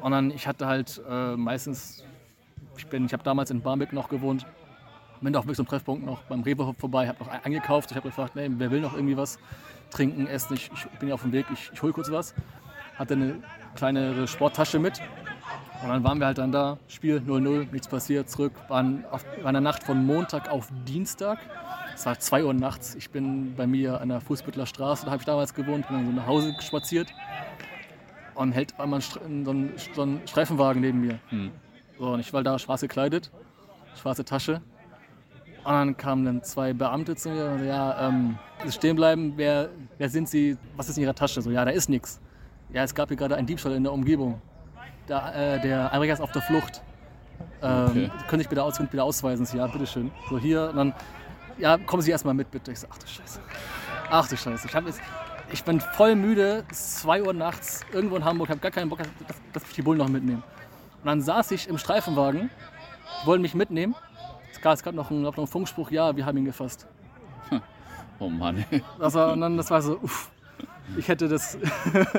Und 0.00 0.12
dann, 0.12 0.30
ich 0.30 0.46
hatte 0.46 0.66
halt 0.66 1.00
äh, 1.08 1.36
meistens, 1.36 2.02
ich, 2.78 2.86
bin- 2.86 3.04
ich 3.04 3.12
habe 3.12 3.22
damals 3.22 3.50
in 3.50 3.60
Barmbek 3.60 3.92
noch 3.92 4.08
gewohnt, 4.08 4.46
bin 5.20 5.34
wirklich 5.34 5.56
so 5.56 5.62
einem 5.62 5.68
Treffpunkt 5.68 6.04
noch 6.04 6.22
beim 6.24 6.40
Rewe 6.42 6.74
vorbei, 6.78 7.06
habe 7.06 7.22
noch 7.22 7.28
ein- 7.30 7.44
eingekauft. 7.44 7.90
Ich 7.90 7.96
habe 7.96 8.08
gefragt, 8.08 8.34
nee, 8.34 8.48
wer 8.56 8.70
will 8.70 8.80
noch 8.80 8.94
irgendwie 8.94 9.16
was 9.16 9.38
trinken, 9.90 10.26
essen? 10.26 10.54
Ich, 10.54 10.70
ich 10.72 10.98
bin 10.98 11.08
ja 11.10 11.14
auf 11.14 11.22
dem 11.22 11.30
Weg, 11.32 11.46
ich, 11.52 11.70
ich 11.72 11.82
hole 11.82 11.92
kurz 11.92 12.10
was. 12.10 12.34
Hatte 12.96 13.14
eine 13.14 13.36
kleinere 13.76 14.26
Sporttasche 14.26 14.78
mit. 14.80 15.00
Und 15.82 15.88
dann 15.88 16.04
waren 16.04 16.18
wir 16.20 16.26
halt 16.26 16.38
dann 16.38 16.52
da, 16.52 16.78
Spiel 16.86 17.18
0-0, 17.18 17.72
nichts 17.72 17.88
passiert, 17.88 18.30
zurück. 18.30 18.52
Waren 18.68 19.04
auf, 19.10 19.24
war 19.40 19.48
in 19.48 19.54
der 19.54 19.60
Nacht 19.60 19.82
von 19.82 20.04
Montag 20.06 20.48
auf 20.50 20.68
Dienstag. 20.86 21.38
Es 21.94 22.06
war 22.06 22.18
2 22.18 22.44
Uhr 22.44 22.54
nachts. 22.54 22.94
Ich 22.94 23.10
bin 23.10 23.54
bei 23.56 23.66
mir 23.66 24.00
an 24.00 24.08
der 24.08 24.20
Fußbüttler 24.20 24.66
Straße, 24.66 25.04
da 25.06 25.10
habe 25.10 25.20
ich 25.20 25.26
damals 25.26 25.54
gewohnt, 25.54 25.86
bin 25.88 25.96
dann 25.96 26.06
so 26.06 26.12
nach 26.12 26.26
Hause 26.26 26.54
spaziert. 26.60 27.08
Und 28.34 28.52
hält 28.52 28.78
einmal 28.80 29.00
ein, 29.00 29.02
Stre- 29.02 29.44
so 29.44 29.50
ein, 29.50 29.72
so 29.94 30.02
ein 30.02 30.20
Streifenwagen 30.26 30.80
neben 30.80 31.00
mir. 31.00 31.18
Hm. 31.28 31.50
So, 31.98 32.12
und 32.12 32.20
ich 32.20 32.32
war 32.32 32.42
da 32.42 32.58
schwarz 32.58 32.80
gekleidet, 32.80 33.30
schwarze 34.00 34.24
Tasche. 34.24 34.62
Und 35.64 35.72
dann 35.72 35.96
kamen 35.96 36.24
dann 36.24 36.42
zwei 36.42 36.72
Beamte 36.72 37.14
zu 37.14 37.28
mir 37.28 37.50
und 37.50 37.58
so, 37.58 37.64
ja, 37.64 38.08
ähm, 38.08 38.38
stehen 38.70 38.96
bleiben, 38.96 39.34
wer, 39.36 39.68
wer 39.98 40.08
sind 40.08 40.28
Sie, 40.28 40.56
was 40.76 40.88
ist 40.88 40.96
in 40.96 41.02
Ihrer 41.04 41.14
Tasche? 41.14 41.42
So, 41.42 41.50
ja, 41.50 41.64
da 41.64 41.70
ist 41.72 41.88
nichts. 41.88 42.20
Ja, 42.72 42.82
es 42.84 42.94
gab 42.94 43.08
hier 43.08 43.16
gerade 43.18 43.36
einen 43.36 43.46
Diebstahl 43.46 43.72
in 43.72 43.82
der 43.82 43.92
Umgebung. 43.92 44.40
Da, 45.06 45.32
äh, 45.32 45.60
der 45.60 45.92
Einbrecher 45.92 46.14
ist 46.14 46.20
auf 46.20 46.32
der 46.32 46.42
Flucht. 46.42 46.82
Ähm, 47.62 47.86
Okay. 47.90 48.10
Könnte 48.28 48.42
ich 48.42 48.48
bitte, 48.48 48.62
aus, 48.62 48.78
bitte 48.78 49.02
ausweisen? 49.02 49.46
Ja, 49.56 49.66
bitteschön. 49.66 50.10
So 50.28 50.38
hier 50.38 50.68
und 50.70 50.76
dann, 50.76 50.94
ja, 51.58 51.78
kommen 51.78 52.02
Sie 52.02 52.10
erstmal 52.10 52.34
mit, 52.34 52.50
bitte. 52.50 52.72
Ich 52.72 52.80
so, 52.80 52.86
ach 52.90 52.98
du 52.98 53.06
Scheiße. 53.06 53.40
Ach 54.10 54.28
du 54.28 54.36
Scheiße. 54.36 54.66
Ich, 54.66 54.72
jetzt, 54.74 55.00
ich 55.52 55.64
bin 55.64 55.80
voll 55.80 56.14
müde, 56.14 56.64
es 56.70 56.80
ist 56.80 57.00
2 57.00 57.22
Uhr 57.22 57.32
nachts, 57.32 57.84
irgendwo 57.92 58.16
in 58.16 58.24
Hamburg, 58.24 58.48
habe 58.48 58.60
gar 58.60 58.70
keinen 58.70 58.88
Bock, 58.88 58.98
dass, 58.98 59.36
dass 59.52 59.62
ich 59.64 59.74
die 59.74 59.82
Bullen 59.82 59.98
noch 59.98 60.08
mitnehmen. 60.08 60.42
Und 61.02 61.06
dann 61.06 61.20
saß 61.20 61.50
ich 61.52 61.68
im 61.68 61.78
Streifenwagen, 61.78 62.50
wollen 63.24 63.42
mich 63.42 63.54
mitnehmen. 63.54 63.94
Es 64.52 64.60
gab, 64.60 64.74
es 64.74 64.82
gab 64.82 64.94
noch, 64.94 65.10
einen, 65.10 65.22
noch 65.22 65.36
einen 65.36 65.46
Funkspruch, 65.46 65.90
ja, 65.90 66.16
wir 66.16 66.24
haben 66.24 66.38
ihn 66.38 66.44
gefasst. 66.44 66.86
Oh 68.18 68.28
Mann. 68.28 68.64
Das 69.00 69.14
war, 69.14 69.32
und 69.32 69.40
dann, 69.40 69.56
das 69.56 69.70
war 69.70 69.82
so, 69.82 69.98
uff, 70.00 70.30
ich 70.96 71.08
hätte 71.08 71.28
das, 71.28 71.58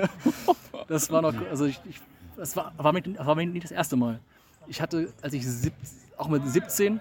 das 0.88 1.10
war 1.12 1.22
noch, 1.22 1.34
also 1.50 1.66
ich, 1.66 1.80
ich 1.86 2.02
das 2.38 2.56
war, 2.56 2.74
war, 2.78 2.94
mir, 2.94 3.04
war 3.20 3.36
mir 3.36 3.46
nicht 3.46 3.64
das 3.64 3.72
erste 3.72 3.96
Mal. 3.96 4.20
Ich 4.68 4.82
hatte, 4.82 5.12
als 5.22 5.34
ich 5.34 5.46
sieb, 5.48 5.74
auch 6.18 6.28
mit 6.30 6.46
17, 6.48 6.96
äh, 6.96 7.00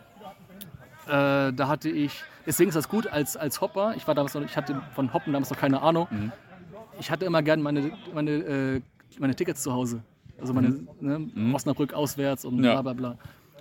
da 1.07 1.69
hatte 1.69 1.89
ich, 1.89 2.23
deswegen 2.47 2.69
ist 2.69 2.75
das 2.75 2.89
gut 2.89 3.07
als, 3.07 3.37
als 3.37 3.61
Hopper, 3.61 3.95
ich 3.97 4.07
war 4.07 4.15
damals 4.15 4.35
noch, 4.35 4.43
ich 4.43 4.57
hatte 4.57 4.81
von 4.95 5.13
Hoppen 5.13 5.33
damals 5.33 5.51
noch 5.51 5.59
keine 5.59 5.81
Ahnung. 5.83 6.07
Mhm. 6.11 6.33
Ich 7.01 7.11
hatte 7.11 7.25
immer 7.25 7.43
gern 7.43 7.63
meine, 7.63 7.93
meine, 8.15 8.31
äh, 8.31 8.81
meine 9.19 9.35
Tickets 9.35 9.63
zu 9.63 9.73
Hause. 9.73 10.03
Also 10.41 10.53
meine 10.53 10.81
ne, 11.01 11.55
Osnabrück 11.55 11.95
auswärts 11.95 12.45
und 12.45 12.57
Mhm. 12.57 12.65
Ja. 12.65 12.73
bla 12.81 12.83
bla 12.83 12.93
bla. 13.15 13.19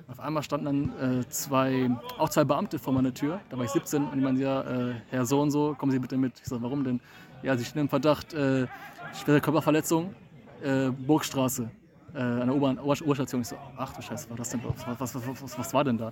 Auf 0.08 0.20
einmal 0.20 0.44
standen 0.44 0.66
dann 1.00 1.20
äh, 1.22 1.30
zwei, 1.30 1.90
auch 2.18 2.28
zwei 2.30 2.44
Beamte 2.44 2.80
vor 2.80 2.92
meiner 2.92 3.14
Tür. 3.14 3.40
Da 3.50 3.58
war 3.58 3.64
ich 3.66 3.72
17 3.72 4.04
und 4.04 4.16
die 4.18 4.22
meinten, 4.24 4.42
ja, 4.42 4.62
äh, 4.62 4.94
Herr 5.10 5.26
so 5.26 5.40
und 5.42 5.52
so, 5.52 5.74
kommen 5.78 5.92
Sie 5.92 6.00
bitte 6.00 6.18
mit. 6.18 6.34
Ich 6.42 6.48
sage, 6.48 6.62
warum 6.62 6.84
denn? 6.84 7.00
Ja, 7.44 7.56
Sie 7.56 7.64
stehen 7.64 7.82
im 7.84 7.90
Verdacht, 7.90 8.34
äh, 8.34 8.68
schwere 9.14 9.40
Körperverletzung, 9.40 10.14
äh, 10.64 10.90
Burgstraße, 10.92 11.70
äh, 12.14 12.20
an 12.20 12.48
der 12.48 12.56
U-Bahn, 12.56 12.80
Uhrstation. 12.80 13.42
Ich 13.42 13.48
so, 13.48 13.56
ach 13.78 13.94
du 13.94 14.02
Scheiße, 14.02 14.26
was, 14.26 14.30
war 14.30 14.38
das 14.38 14.50
denn, 14.50 14.62
was, 14.64 15.00
was, 15.00 15.16
was, 15.16 15.44
was, 15.44 15.60
was 15.60 15.74
war 15.74 15.84
denn 15.84 15.98
da? 15.98 16.12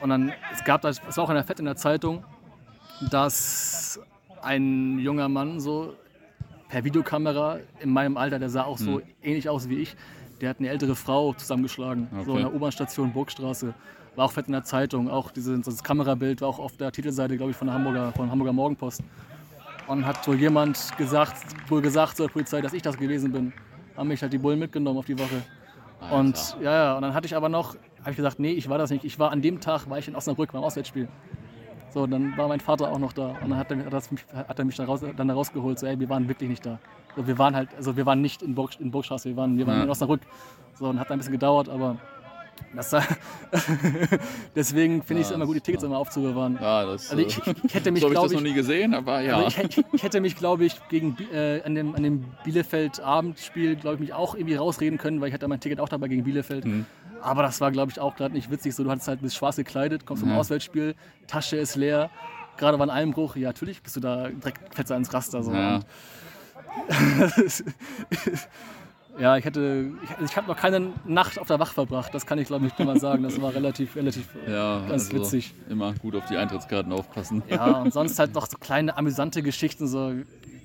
Und 0.00 0.10
dann, 0.10 0.32
es 0.52 0.62
gab 0.64 0.82
da, 0.82 0.90
es 0.90 1.00
war 1.16 1.24
auch 1.24 1.30
in 1.30 1.34
der 1.34 1.44
Fett 1.44 1.58
in 1.58 1.64
der 1.64 1.76
Zeitung, 1.76 2.24
dass 3.10 4.00
ein 4.42 4.98
junger 4.98 5.28
Mann 5.28 5.60
so 5.60 5.94
per 6.68 6.84
Videokamera 6.84 7.58
in 7.80 7.90
meinem 7.90 8.16
Alter, 8.16 8.38
der 8.38 8.50
sah 8.50 8.64
auch 8.64 8.78
so 8.78 9.00
ähnlich 9.22 9.48
aus 9.48 9.68
wie 9.68 9.78
ich, 9.78 9.96
der 10.40 10.50
hat 10.50 10.58
eine 10.60 10.68
ältere 10.68 10.94
Frau 10.94 11.32
zusammengeschlagen, 11.32 12.08
so 12.24 12.32
Okay. 12.32 12.40
in 12.42 12.46
der 12.46 12.54
U-Bahn-Station 12.54 13.12
Burgstraße. 13.12 13.74
War 14.16 14.24
auch 14.26 14.32
fett 14.32 14.46
in 14.46 14.52
der 14.52 14.64
Zeitung, 14.64 15.08
auch 15.08 15.30
diese, 15.30 15.58
das 15.60 15.82
Kamerabild 15.82 16.40
war 16.40 16.48
auch 16.48 16.58
auf 16.58 16.76
der 16.76 16.90
Titelseite, 16.92 17.36
glaube 17.36 17.52
ich, 17.52 17.56
von 17.56 17.68
der 17.68 17.74
Hamburger, 17.74 18.12
von 18.12 18.26
der 18.26 18.32
Hamburger 18.32 18.52
Morgenpost. 18.52 19.02
Und 19.88 20.04
hat 20.06 20.26
wohl 20.28 20.38
jemand 20.38 20.96
gesagt, 20.98 21.34
wohl 21.70 21.80
gesagt 21.80 22.16
zur 22.16 22.28
Polizei, 22.28 22.60
dass 22.60 22.72
ich 22.74 22.82
das 22.82 22.96
gewesen 22.96 23.32
bin. 23.32 23.52
Haben 23.96 24.08
mich 24.08 24.20
halt 24.22 24.32
die 24.32 24.38
Bullen 24.38 24.58
mitgenommen 24.58 24.98
auf 24.98 25.06
die 25.06 25.18
Wache. 25.18 25.42
Und 26.12 26.56
ja, 26.60 26.72
ja, 26.72 26.96
und 26.96 27.02
dann 27.02 27.14
hatte 27.14 27.26
ich 27.26 27.34
aber 27.34 27.48
noch, 27.48 27.74
habe 28.00 28.10
ich 28.10 28.16
gesagt, 28.16 28.38
nee, 28.38 28.52
ich 28.52 28.68
war 28.68 28.78
das 28.78 28.90
nicht. 28.90 29.04
Ich 29.04 29.18
war 29.18 29.32
an 29.32 29.42
dem 29.42 29.60
Tag, 29.60 29.88
war 29.90 29.98
ich 29.98 30.06
in 30.06 30.14
Osnabrück 30.14 30.52
beim 30.52 30.62
Auswärtsspiel. 30.62 31.08
So, 31.90 32.06
dann 32.06 32.36
war 32.36 32.48
mein 32.48 32.60
Vater 32.60 32.92
auch 32.92 32.98
noch 32.98 33.14
da 33.14 33.28
und 33.42 33.48
dann 33.50 33.56
hat 33.56 33.70
er, 33.70 33.76
mich- 33.78 33.86
hat 34.32 34.58
er 34.58 34.64
mich 34.66 34.76
da 34.76 34.84
raus, 34.84 35.02
dann 35.16 35.26
da 35.26 35.34
rausgeholt. 35.34 35.78
So, 35.78 35.86
ey, 35.86 35.98
wir 35.98 36.08
waren 36.10 36.28
wirklich 36.28 36.50
nicht 36.50 36.64
da. 36.66 36.78
So, 37.16 37.26
wir 37.26 37.38
waren 37.38 37.56
halt, 37.56 37.70
also 37.74 37.96
wir 37.96 38.04
waren 38.04 38.20
nicht 38.20 38.42
in, 38.42 38.54
Burg, 38.54 38.78
in 38.78 38.90
Burgstraße, 38.90 39.30
wir 39.30 39.36
waren, 39.36 39.56
wir 39.56 39.66
waren 39.66 39.78
Ja. 39.78 39.84
in 39.84 39.90
Osnabrück. 39.90 40.20
So, 40.74 40.86
und 40.86 41.00
hat 41.00 41.10
ein 41.10 41.16
bisschen 41.18 41.32
gedauert, 41.32 41.68
aber 41.70 41.96
deswegen 44.56 45.02
finde 45.02 45.20
ich 45.20 45.26
es 45.26 45.30
Ja, 45.30 45.36
immer 45.36 45.46
gut, 45.46 45.56
die 45.56 45.60
Tickets 45.60 45.82
ja. 45.82 45.88
immer 45.88 45.98
aufzubewahren. 45.98 46.58
Ja, 46.60 46.84
das, 46.84 47.10
Also 47.10 47.22
ich, 47.22 47.38
äh, 47.46 47.54
ich 47.64 47.74
hätte 47.74 47.90
mich, 47.90 48.00
so 48.02 48.06
habe 48.06 48.14
ich 48.14 48.20
das 48.20 48.30
glaube 48.30 48.34
noch 48.34 48.40
ich, 48.40 48.48
nie 48.48 48.54
gesehen, 48.54 48.94
aber 48.94 49.20
ja. 49.20 49.36
also 49.36 49.60
ich, 49.62 49.84
ich, 49.92 50.02
hätte 50.02 50.20
mich, 50.20 50.36
glaube 50.36 50.64
ich, 50.64 50.76
gegen 50.88 51.16
äh, 51.32 51.62
an 51.64 51.74
dem, 51.74 51.94
an 51.94 52.02
dem 52.02 52.24
Bielefeld-Abendspiel, 52.44 53.76
glaube 53.76 53.94
ich, 53.96 54.00
mich 54.00 54.12
auch 54.12 54.34
irgendwie 54.34 54.56
rausreden 54.56 54.98
können, 54.98 55.20
weil 55.20 55.28
ich 55.28 55.34
hatte 55.34 55.48
mein 55.48 55.60
Ticket 55.60 55.80
auch 55.80 55.88
dabei 55.88 56.08
gegen 56.08 56.24
Bielefeld. 56.24 56.64
Mhm. 56.64 56.86
Aber 57.20 57.42
das 57.42 57.60
war, 57.60 57.72
glaube 57.72 57.90
ich, 57.90 58.00
auch 58.00 58.16
gerade 58.16 58.34
nicht 58.34 58.50
witzig. 58.50 58.74
So, 58.74 58.84
du 58.84 58.90
hattest 58.90 59.08
halt 59.08 59.20
bist 59.22 59.36
schwarz 59.36 59.56
gekleidet, 59.56 60.06
kommst 60.06 60.22
vom 60.22 60.30
Ja. 60.30 60.38
Auswärtsspiel, 60.38 60.94
Tasche 61.26 61.56
ist 61.56 61.74
leer, 61.74 62.10
gerade 62.56 62.78
war 62.78 62.86
ein 62.86 62.90
Einbruch. 62.90 63.36
Ja, 63.36 63.48
natürlich 63.48 63.82
bist 63.82 63.96
du 63.96 64.00
da 64.00 64.28
direkt 64.28 64.74
fetzer 64.74 64.96
ins 64.96 65.12
Raster. 65.12 65.42
So. 65.42 65.52
ja. 65.52 65.80
Ja, 69.18 69.36
ich 69.36 69.44
hatte, 69.44 69.90
ich, 70.02 70.30
ich 70.30 70.36
habe 70.36 70.46
noch 70.46 70.56
keine 70.56 70.92
Nacht 71.04 71.38
auf 71.38 71.48
der 71.48 71.58
Wach 71.58 71.72
verbracht. 71.72 72.14
Das 72.14 72.24
kann 72.24 72.38
ich, 72.38 72.46
glaube 72.46 72.66
ich, 72.66 72.78
mal 72.78 73.00
sagen. 73.00 73.24
Das 73.24 73.40
war 73.40 73.52
relativ, 73.52 73.96
relativ 73.96 74.28
ja, 74.46 74.80
ganz 74.80 75.10
also 75.10 75.12
witzig. 75.12 75.54
Immer 75.68 75.92
gut 75.94 76.14
auf 76.14 76.26
die 76.26 76.36
Eintrittskarten 76.36 76.92
aufpassen. 76.92 77.42
Ja, 77.48 77.78
und 77.78 77.92
sonst 77.92 78.18
halt 78.18 78.34
noch 78.34 78.46
so 78.46 78.56
kleine 78.58 78.96
amüsante 78.96 79.42
Geschichten. 79.42 79.88
So. 79.88 80.12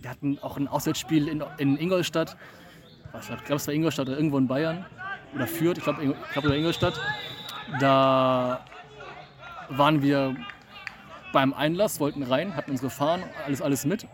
Wir 0.01 0.09
hatten 0.09 0.37
auch 0.41 0.57
ein 0.57 0.67
Auswärtsspiel 0.67 1.27
in, 1.27 1.43
in 1.57 1.77
Ingolstadt. 1.77 2.37
Was, 3.11 3.29
Ich 3.29 3.43
glaube, 3.43 3.55
es 3.55 3.67
war 3.67 3.73
Ingolstadt 3.73 4.07
oder 4.07 4.17
irgendwo 4.17 4.37
in 4.37 4.47
Bayern. 4.47 4.85
Oder 5.33 5.47
Fürth, 5.47 5.77
ich 5.77 5.83
glaube, 5.83 6.03
ich 6.03 6.31
glaub, 6.33 6.45
Ingolstadt. 6.45 6.99
Da 7.79 8.59
waren 9.69 10.01
wir 10.03 10.35
beim 11.31 11.53
Einlass, 11.53 11.99
wollten 11.99 12.21
rein, 12.21 12.55
hatten 12.55 12.71
uns 12.71 12.81
gefahren, 12.81 13.23
alles, 13.45 13.61
alles 13.61 13.85
mit. 13.85 14.05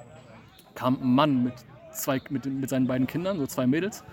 Kam 0.76 0.96
ein 1.02 1.14
Mann 1.14 1.44
mit, 1.44 1.54
zwei, 1.92 2.22
mit, 2.30 2.46
mit 2.46 2.70
seinen 2.70 2.88
beiden 2.88 3.06
Kindern, 3.08 3.38
so 3.38 3.48
zwei 3.48 3.68
Mädels. 3.68 4.04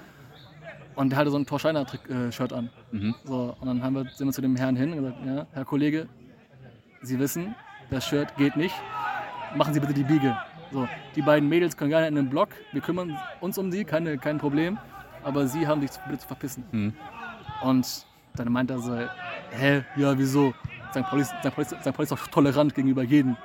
Und 0.97 1.11
der 1.11 1.19
hatte 1.19 1.31
so 1.31 1.37
ein 1.39 1.47
Torscheiner-Shirt 1.47 2.53
an. 2.53 2.71
Mhm. 2.91 3.15
So, 3.25 3.55
und 3.61 3.67
dann 3.67 3.83
haben 3.83 3.95
wir, 3.95 4.05
sind 4.11 4.27
wir 4.29 4.33
zu 4.33 4.41
dem 4.41 4.57
Herrn 4.57 4.77
hin 4.77 4.93
und 4.93 4.97
gesagt, 5.05 5.17
ja, 5.27 5.47
Herr 5.53 5.65
Kollege, 5.65 6.09
Sie 7.03 7.19
wissen, 7.19 7.55
das 7.91 8.07
Shirt 8.07 8.35
geht 8.37 8.57
nicht. 8.57 8.75
Machen 9.55 9.75
Sie 9.75 9.81
bitte 9.81 9.93
die 9.95 10.03
Biege. 10.05 10.37
So, 10.73 10.89
die 11.15 11.23
beiden 11.23 11.49
Mädels 11.49 11.77
können 11.77 11.91
gerne 11.91 12.09
in 12.09 12.15
den 12.17 12.29
Block. 12.31 12.49
Wir 12.73 12.81
kümmern 12.81 13.17
uns 13.41 13.57
um 13.59 13.71
sie, 13.71 13.85
keine, 13.85 14.19
kein 14.19 14.39
Problem. 14.39 14.79
Aber 15.23 15.47
Sie 15.47 15.67
haben 15.69 15.81
sich 15.83 15.93
zu- 15.93 16.01
bitte 16.07 16.19
zu 16.19 16.27
verpissen. 16.27 16.65
Mhm. 16.73 16.93
Und 17.63 18.07
dann 18.35 18.51
meint 18.53 18.71
er 18.71 18.79
so, 18.79 18.97
hä, 19.51 19.85
ja, 19.97 20.19
wieso? 20.19 20.53
St. 20.93 21.03
Pauli, 21.03 21.23
ist- 21.23 21.35
St. 21.43 21.55
Pauli, 21.55 21.67
St. 21.67 21.83
Pauli 21.85 22.03
ist 22.05 22.13
doch 22.13 22.27
tolerant 22.29 22.75
gegenüber 22.75 23.03
jedem. 23.03 23.37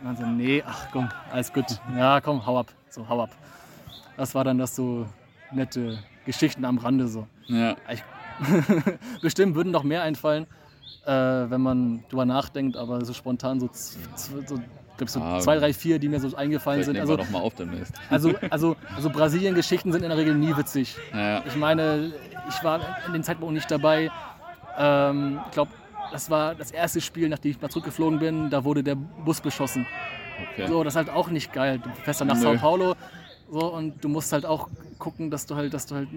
Und 0.00 0.04
dann 0.06 0.16
so, 0.16 0.26
nee, 0.26 0.62
ach 0.66 0.88
komm, 0.92 1.08
alles 1.32 1.52
gut. 1.52 1.64
Ja, 1.96 2.20
komm, 2.20 2.44
hau 2.44 2.58
ab. 2.58 2.72
So, 2.90 3.08
hau 3.08 3.22
ab. 3.22 3.30
Das 4.16 4.34
war 4.34 4.44
dann 4.44 4.58
das 4.58 4.74
so 4.76 5.06
nette 5.52 5.98
Geschichten 6.28 6.66
am 6.66 6.76
Rande 6.76 7.08
so. 7.08 7.26
Ja. 7.46 7.74
Ich, 7.90 8.04
bestimmt 9.22 9.54
würden 9.54 9.72
noch 9.72 9.82
mehr 9.82 10.02
einfallen, 10.02 10.46
äh, 11.06 11.10
wenn 11.10 11.62
man 11.62 12.04
drüber 12.10 12.26
nachdenkt, 12.26 12.76
aber 12.76 13.02
so 13.02 13.14
spontan 13.14 13.60
so, 13.60 13.70
so, 13.72 14.34
glaub 14.46 14.60
ich, 15.00 15.10
so 15.10 15.20
Ah, 15.22 15.40
zwei, 15.40 15.56
drei, 15.56 15.72
vier, 15.72 15.98
die 15.98 16.10
mir 16.10 16.20
so 16.20 16.36
eingefallen 16.36 16.84
sind. 16.84 16.98
Also, 16.98 17.16
doch 17.16 17.30
mal 17.30 17.40
auf 17.40 17.54
demnächst. 17.54 17.94
also, 18.10 18.34
also, 18.50 18.76
also 18.94 19.08
Brasilien-Geschichten 19.08 19.90
sind 19.90 20.02
in 20.02 20.10
der 20.10 20.18
Regel 20.18 20.34
nie 20.34 20.54
witzig. 20.54 20.98
Ja. 21.14 21.42
Ich 21.46 21.56
meine, 21.56 22.12
ich 22.50 22.62
war 22.62 22.80
in 23.06 23.14
dem 23.14 23.22
Zeitpunkt 23.22 23.54
nicht 23.54 23.70
dabei. 23.70 24.10
Ähm, 24.76 25.40
ich 25.46 25.52
glaube, 25.52 25.70
das 26.12 26.28
war 26.28 26.54
das 26.54 26.70
erste 26.70 27.00
Spiel, 27.00 27.30
nachdem 27.30 27.52
ich 27.52 27.60
mal 27.62 27.70
zurückgeflogen 27.70 28.18
bin. 28.18 28.50
Da 28.50 28.64
wurde 28.64 28.82
der 28.82 28.96
Bus 28.96 29.40
beschossen. 29.40 29.86
Okay. 30.52 30.66
So, 30.68 30.84
das 30.84 30.92
ist 30.92 30.96
halt 30.98 31.10
auch 31.10 31.30
nicht 31.30 31.54
geil. 31.54 31.78
Du 31.82 31.88
fährst 32.02 32.20
dann 32.20 32.28
nach 32.28 32.36
Nö. 32.36 32.42
Sao 32.42 32.54
Paulo 32.56 32.94
so, 33.50 33.72
und 33.72 34.02
du 34.04 34.08
musst 34.08 34.32
halt 34.32 34.44
auch 34.44 34.68
gucken, 34.98 35.30
dass 35.30 35.46
du 35.46 35.56
halt, 35.56 35.72
dass 35.74 35.86
du 35.86 35.94
halt 35.94 36.08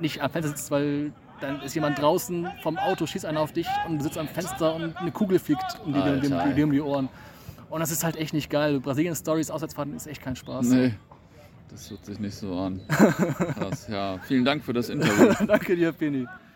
nicht 0.00 0.22
am 0.22 0.30
Fenster 0.30 0.56
sitzt, 0.56 0.70
weil 0.70 1.12
dann 1.40 1.60
ist 1.62 1.74
jemand 1.74 1.98
draußen 1.98 2.48
vom 2.62 2.78
Auto, 2.78 3.06
schießt 3.06 3.24
einer 3.24 3.40
auf 3.40 3.52
dich 3.52 3.66
und 3.88 3.98
du 3.98 4.04
sitzt 4.04 4.18
am 4.18 4.28
Fenster 4.28 4.74
und 4.74 4.96
eine 4.96 5.10
Kugel 5.10 5.38
fliegt 5.38 5.80
um 5.84 5.92
die, 5.92 5.98
um 5.98 6.20
die, 6.20 6.28
um 6.28 6.54
die, 6.54 6.62
um 6.62 6.72
die 6.72 6.80
Ohren. 6.80 7.08
Und 7.70 7.80
das 7.80 7.90
ist 7.90 8.02
halt 8.04 8.16
echt 8.16 8.34
nicht 8.34 8.50
geil. 8.50 8.80
Brasilien-Stories, 8.80 9.50
Auswärtsfahrten 9.50 9.94
ist 9.94 10.06
echt 10.06 10.22
kein 10.22 10.36
Spaß. 10.36 10.66
Nee, 10.66 10.94
das 11.70 11.90
hört 11.90 12.04
sich 12.04 12.18
nicht 12.18 12.34
so 12.34 12.58
an. 12.58 12.80
Krass, 12.88 13.86
ja. 13.88 14.18
Vielen 14.26 14.44
Dank 14.44 14.64
für 14.64 14.72
das 14.72 14.88
Interview. 14.88 15.32
Danke 15.46 15.76
dir, 15.76 15.92
Pini. 15.92 16.26